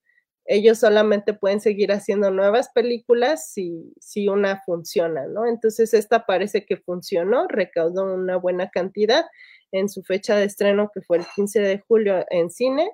ellos 0.48 0.80
solamente 0.80 1.34
pueden 1.34 1.60
seguir 1.60 1.92
haciendo 1.92 2.32
nuevas 2.32 2.70
películas 2.70 3.52
si, 3.52 3.94
si 4.00 4.30
una 4.30 4.62
funciona, 4.66 5.28
¿no? 5.28 5.46
Entonces 5.46 5.94
esta 5.94 6.26
parece 6.26 6.66
que 6.66 6.78
funcionó, 6.78 7.48
recaudó 7.48 8.14
una 8.14 8.38
buena 8.38 8.70
cantidad 8.70 9.26
en 9.72 9.90
su 9.90 10.04
fecha 10.04 10.36
de 10.38 10.46
estreno, 10.46 10.90
que 10.94 11.02
fue 11.02 11.18
el 11.18 11.26
15 11.36 11.60
de 11.60 11.80
julio 11.80 12.26
en 12.30 12.50
cine. 12.50 12.90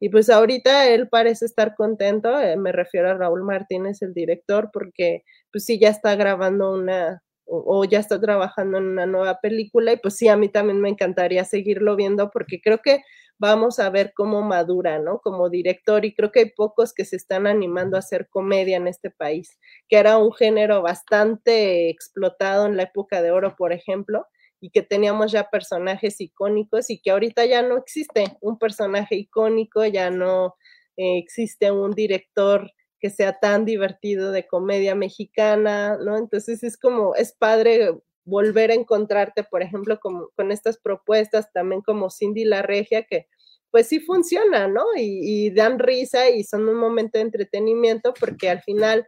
Y 0.00 0.10
pues 0.10 0.28
ahorita 0.30 0.88
él 0.88 1.08
parece 1.08 1.46
estar 1.46 1.74
contento, 1.74 2.38
eh, 2.40 2.56
me 2.56 2.72
refiero 2.72 3.10
a 3.10 3.14
Raúl 3.14 3.42
Martínez, 3.44 4.02
el 4.02 4.12
director, 4.14 4.70
porque 4.72 5.22
pues 5.52 5.64
sí, 5.64 5.78
ya 5.78 5.88
está 5.88 6.14
grabando 6.16 6.72
una, 6.72 7.22
o, 7.46 7.84
ya 7.84 8.00
está 8.00 8.20
trabajando 8.20 8.78
en 8.78 8.84
una 8.84 9.06
nueva 9.06 9.38
película 9.40 9.92
y 9.92 9.96
pues 9.98 10.16
sí, 10.16 10.28
a 10.28 10.36
mí 10.36 10.48
también 10.50 10.80
me 10.80 10.88
encantaría 10.90 11.44
seguirlo 11.44 11.96
viendo 11.96 12.30
porque 12.30 12.60
creo 12.60 12.78
que 12.82 13.02
vamos 13.38 13.78
a 13.78 13.90
ver 13.90 14.12
cómo 14.14 14.42
madura, 14.42 14.98
¿no? 14.98 15.20
Como 15.20 15.48
director 15.50 16.04
y 16.04 16.14
creo 16.14 16.32
que 16.32 16.40
hay 16.40 16.50
pocos 16.56 16.92
que 16.94 17.04
se 17.04 17.16
están 17.16 17.46
animando 17.46 17.96
a 17.96 18.00
hacer 18.00 18.28
comedia 18.28 18.76
en 18.78 18.88
este 18.88 19.10
país, 19.10 19.58
que 19.88 19.98
era 19.98 20.18
un 20.18 20.32
género 20.32 20.82
bastante 20.82 21.88
explotado 21.90 22.66
en 22.66 22.76
la 22.76 22.84
época 22.84 23.22
de 23.22 23.30
oro, 23.30 23.54
por 23.56 23.72
ejemplo, 23.72 24.26
y 24.60 24.70
que 24.70 24.82
teníamos 24.82 25.32
ya 25.32 25.50
personajes 25.50 26.20
icónicos 26.20 26.90
y 26.90 27.00
que 27.00 27.10
ahorita 27.10 27.44
ya 27.44 27.62
no 27.62 27.76
existe 27.76 28.36
un 28.40 28.58
personaje 28.58 29.16
icónico, 29.16 29.84
ya 29.84 30.10
no 30.10 30.56
eh, 30.96 31.18
existe 31.18 31.70
un 31.70 31.92
director 31.92 32.72
que 32.98 33.10
sea 33.10 33.38
tan 33.38 33.64
divertido 33.64 34.32
de 34.32 34.46
comedia 34.46 34.94
mexicana, 34.94 35.98
¿no? 35.98 36.16
Entonces 36.16 36.62
es 36.62 36.78
como, 36.78 37.14
es 37.14 37.34
padre 37.34 37.90
volver 38.24 38.70
a 38.70 38.74
encontrarte, 38.74 39.44
por 39.44 39.62
ejemplo, 39.62 40.00
con, 40.00 40.28
con 40.34 40.50
estas 40.50 40.78
propuestas, 40.78 41.52
también 41.52 41.82
como 41.82 42.10
Cindy 42.10 42.44
La 42.44 42.62
Regia, 42.62 43.04
que 43.04 43.28
pues 43.70 43.88
sí 43.88 44.00
funciona, 44.00 44.68
¿no? 44.68 44.84
Y, 44.96 45.46
y, 45.46 45.50
dan 45.50 45.78
risa 45.78 46.30
y 46.30 46.44
son 46.44 46.68
un 46.68 46.76
momento 46.76 47.18
de 47.18 47.24
entretenimiento 47.24 48.14
porque 48.18 48.48
al 48.48 48.62
final, 48.62 49.06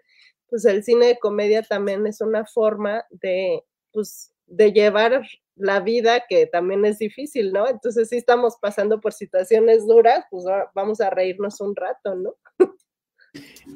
pues 0.48 0.64
el 0.66 0.84
cine 0.84 1.06
de 1.06 1.18
comedia 1.18 1.62
también 1.62 2.06
es 2.06 2.20
una 2.20 2.44
forma 2.44 3.04
de, 3.10 3.64
pues, 3.92 4.32
de 4.48 4.72
llevar 4.72 5.22
la 5.56 5.80
vida 5.80 6.24
que 6.28 6.46
también 6.46 6.84
es 6.84 6.98
difícil, 6.98 7.52
¿no? 7.52 7.68
Entonces, 7.68 8.08
si 8.08 8.16
estamos 8.16 8.56
pasando 8.60 9.00
por 9.00 9.12
situaciones 9.12 9.86
duras, 9.86 10.24
pues 10.30 10.44
vamos 10.74 11.00
a 11.00 11.10
reírnos 11.10 11.60
un 11.60 11.74
rato, 11.74 12.14
¿no? 12.14 12.36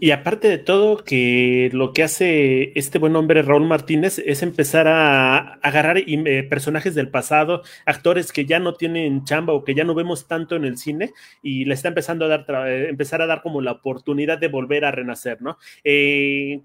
Y 0.00 0.10
aparte 0.10 0.48
de 0.48 0.58
todo, 0.58 1.04
que 1.04 1.68
lo 1.72 1.92
que 1.92 2.02
hace 2.02 2.72
este 2.76 2.98
buen 2.98 3.14
hombre 3.14 3.42
Raúl 3.42 3.66
Martínez 3.66 4.18
es 4.18 4.42
empezar 4.42 4.88
a, 4.88 5.54
agarrar 5.56 5.98
eh, 5.98 6.42
personajes 6.44 6.94
del 6.94 7.10
pasado, 7.10 7.62
actores 7.84 8.32
que 8.32 8.46
ya 8.46 8.58
no 8.58 8.74
tienen 8.74 9.24
chamba 9.24 9.52
o 9.52 9.62
que 9.62 9.74
ya 9.74 9.84
no 9.84 9.94
vemos 9.94 10.26
tanto 10.26 10.56
en 10.56 10.64
el 10.64 10.78
cine, 10.78 11.12
y 11.42 11.66
le 11.66 11.74
está 11.74 11.88
empezando 11.88 12.24
a 12.24 12.28
dar, 12.28 12.46
eh, 12.68 12.88
empezar 12.88 13.20
a 13.20 13.26
dar 13.26 13.42
como 13.42 13.60
la 13.60 13.72
oportunidad 13.72 14.38
de 14.38 14.48
volver 14.48 14.84
a 14.84 14.90
renacer, 14.90 15.42
¿no? 15.42 15.58
Eh, 15.84 16.62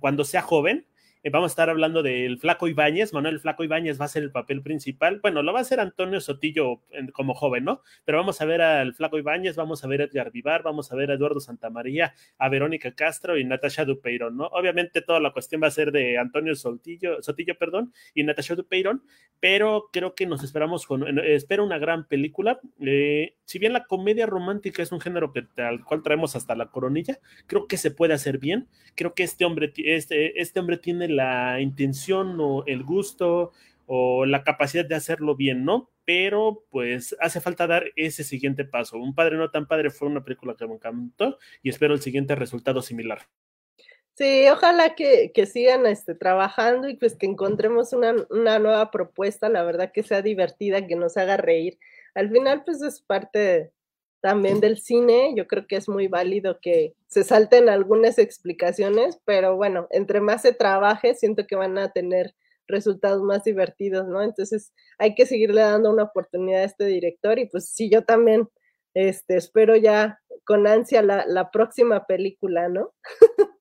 cuando 0.00 0.24
sea 0.24 0.42
joven, 0.42 0.78
eh, 0.78 0.88
vamos 1.30 1.50
a 1.50 1.52
estar 1.52 1.70
hablando 1.70 2.02
del 2.02 2.38
Flaco 2.38 2.68
Ibáñez. 2.68 3.12
Manuel 3.12 3.40
Flaco 3.40 3.64
Ibáñez 3.64 4.00
va 4.00 4.04
a 4.04 4.08
ser 4.08 4.22
el 4.22 4.30
papel 4.30 4.62
principal. 4.62 5.20
Bueno, 5.20 5.42
lo 5.42 5.52
va 5.52 5.60
a 5.60 5.62
hacer 5.62 5.80
Antonio 5.80 6.20
Sotillo 6.20 6.82
como 7.12 7.34
joven, 7.34 7.64
¿no? 7.64 7.82
Pero 8.04 8.18
vamos 8.18 8.40
a 8.40 8.44
ver 8.44 8.62
al 8.62 8.94
Flaco 8.94 9.18
Ibáñez, 9.18 9.56
vamos 9.56 9.84
a 9.84 9.88
ver 9.88 10.02
a 10.02 10.04
Edgar 10.04 10.30
Vivar, 10.30 10.62
vamos 10.62 10.92
a 10.92 10.96
ver 10.96 11.10
a 11.10 11.14
Eduardo 11.14 11.40
Santamaría, 11.40 12.14
a 12.38 12.48
Verónica 12.48 12.94
Castro 12.94 13.38
y 13.38 13.44
Natasha 13.44 13.84
Dupeyron, 13.84 14.36
¿no? 14.36 14.46
Obviamente 14.46 15.02
toda 15.02 15.20
la 15.20 15.32
cuestión 15.32 15.62
va 15.62 15.68
a 15.68 15.72
ser 15.72 15.92
de 15.92 16.18
Antonio 16.18 16.54
Sotillo, 16.54 17.22
Sotillo 17.22 17.56
perdón, 17.58 17.92
y 18.14 18.22
Natasha 18.22 18.54
Dupeyron, 18.54 19.02
pero 19.40 19.88
creo 19.92 20.14
que 20.14 20.26
nos 20.26 20.42
esperamos 20.42 20.86
con, 20.86 21.18
espero 21.20 21.64
una 21.64 21.78
gran 21.78 22.06
película. 22.06 22.60
Eh, 22.80 23.34
si 23.44 23.58
bien 23.58 23.72
la 23.72 23.84
comedia 23.84 24.26
romántica 24.26 24.82
es 24.82 24.92
un 24.92 25.00
género 25.00 25.32
que, 25.32 25.46
al 25.62 25.84
cual 25.84 26.02
traemos 26.02 26.36
hasta 26.36 26.54
la 26.54 26.70
coronilla, 26.70 27.18
creo 27.46 27.66
que 27.66 27.76
se 27.76 27.90
puede 27.90 28.14
hacer 28.14 28.38
bien. 28.38 28.68
Creo 28.94 29.14
que 29.14 29.22
este 29.22 29.44
hombre, 29.44 29.72
este, 29.76 30.40
este 30.40 30.60
hombre 30.60 30.78
tiene 30.78 31.08
la 31.08 31.17
intención 31.60 32.36
o 32.40 32.64
el 32.66 32.82
gusto 32.82 33.52
o 33.86 34.26
la 34.26 34.44
capacidad 34.44 34.84
de 34.84 34.94
hacerlo 34.94 35.34
bien, 35.34 35.64
¿no? 35.64 35.90
Pero 36.04 36.64
pues 36.70 37.16
hace 37.20 37.40
falta 37.40 37.66
dar 37.66 37.84
ese 37.96 38.24
siguiente 38.24 38.64
paso. 38.64 38.98
Un 38.98 39.14
padre 39.14 39.36
no 39.36 39.50
tan 39.50 39.66
padre 39.66 39.90
fue 39.90 40.08
una 40.08 40.24
película 40.24 40.54
que 40.56 40.66
me 40.66 40.74
encantó 40.74 41.38
y 41.62 41.70
espero 41.70 41.94
el 41.94 42.00
siguiente 42.00 42.34
resultado 42.34 42.82
similar. 42.82 43.22
Sí, 44.14 44.48
ojalá 44.48 44.96
que, 44.96 45.32
sigan 45.46 45.86
este, 45.86 46.14
trabajando 46.14 46.88
y 46.88 46.96
pues 46.96 47.14
que 47.14 47.26
encontremos 47.26 47.92
una, 47.92 48.16
una, 48.30 48.58
nueva 48.58 48.90
propuesta, 48.90 49.48
la 49.48 49.62
verdad 49.62 49.92
que 49.92 50.02
sea 50.02 50.22
divertida, 50.22 50.86
que 50.88 50.96
nos 50.96 51.16
haga 51.16 51.36
reír. 51.36 51.78
Al 52.14 52.28
final 52.30 52.64
pues 52.64 52.82
es 52.82 53.00
parte 53.00 53.70
también 54.20 54.60
del 54.60 54.78
cine. 54.78 55.32
Yo 55.36 55.46
creo 55.46 55.66
que 55.66 55.76
es 55.76 55.88
muy 55.88 56.08
válido 56.08 56.58
que 56.60 56.94
se 57.06 57.24
salten 57.24 57.68
algunas 57.68 58.18
explicaciones, 58.18 59.20
pero 59.24 59.56
bueno, 59.56 59.86
entre 59.90 60.20
más 60.20 60.42
se 60.42 60.52
trabaje, 60.52 61.14
siento 61.14 61.46
que 61.46 61.56
van 61.56 61.78
a 61.78 61.92
tener 61.92 62.34
resultados 62.66 63.22
más 63.22 63.44
divertidos, 63.44 64.06
¿no? 64.06 64.22
Entonces 64.22 64.72
hay 64.98 65.14
que 65.14 65.26
seguirle 65.26 65.62
dando 65.62 65.90
una 65.90 66.04
oportunidad 66.04 66.62
a 66.62 66.66
este 66.66 66.84
director 66.84 67.38
y 67.38 67.48
pues 67.48 67.70
sí, 67.70 67.90
yo 67.90 68.04
también 68.04 68.48
este, 68.94 69.36
espero 69.36 69.76
ya 69.76 70.20
con 70.44 70.66
ansia 70.66 71.02
la, 71.02 71.24
la 71.26 71.50
próxima 71.50 72.04
película, 72.06 72.68
¿no? 72.68 72.92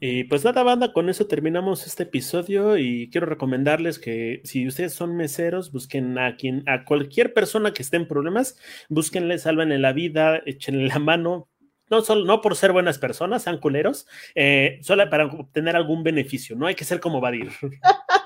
Y 0.00 0.24
pues 0.24 0.44
nada, 0.44 0.62
banda, 0.62 0.92
con 0.92 1.08
eso 1.08 1.26
terminamos 1.26 1.86
este 1.86 2.04
episodio 2.04 2.76
y 2.76 3.10
quiero 3.10 3.26
recomendarles 3.26 3.98
que 3.98 4.40
si 4.44 4.66
ustedes 4.68 4.92
son 4.94 5.16
meseros, 5.16 5.72
busquen 5.72 6.18
a 6.18 6.36
quien, 6.36 6.62
a 6.68 6.84
cualquier 6.84 7.34
persona 7.34 7.72
que 7.72 7.82
esté 7.82 7.96
en 7.96 8.06
problemas, 8.06 8.56
búsquenle, 8.88 9.38
salven 9.38 9.82
la 9.82 9.92
vida, 9.92 10.40
échenle 10.46 10.86
la 10.86 11.00
mano, 11.00 11.48
no 11.90 12.02
solo 12.02 12.24
no 12.24 12.40
por 12.40 12.54
ser 12.54 12.72
buenas 12.72 12.98
personas, 12.98 13.42
sean 13.42 13.58
culeros, 13.58 14.06
eh, 14.36 14.78
solo 14.82 15.08
para 15.10 15.26
obtener 15.26 15.74
algún 15.74 16.04
beneficio, 16.04 16.54
no 16.54 16.66
hay 16.66 16.76
que 16.76 16.84
ser 16.84 17.00
como 17.00 17.20
Badir. 17.20 17.50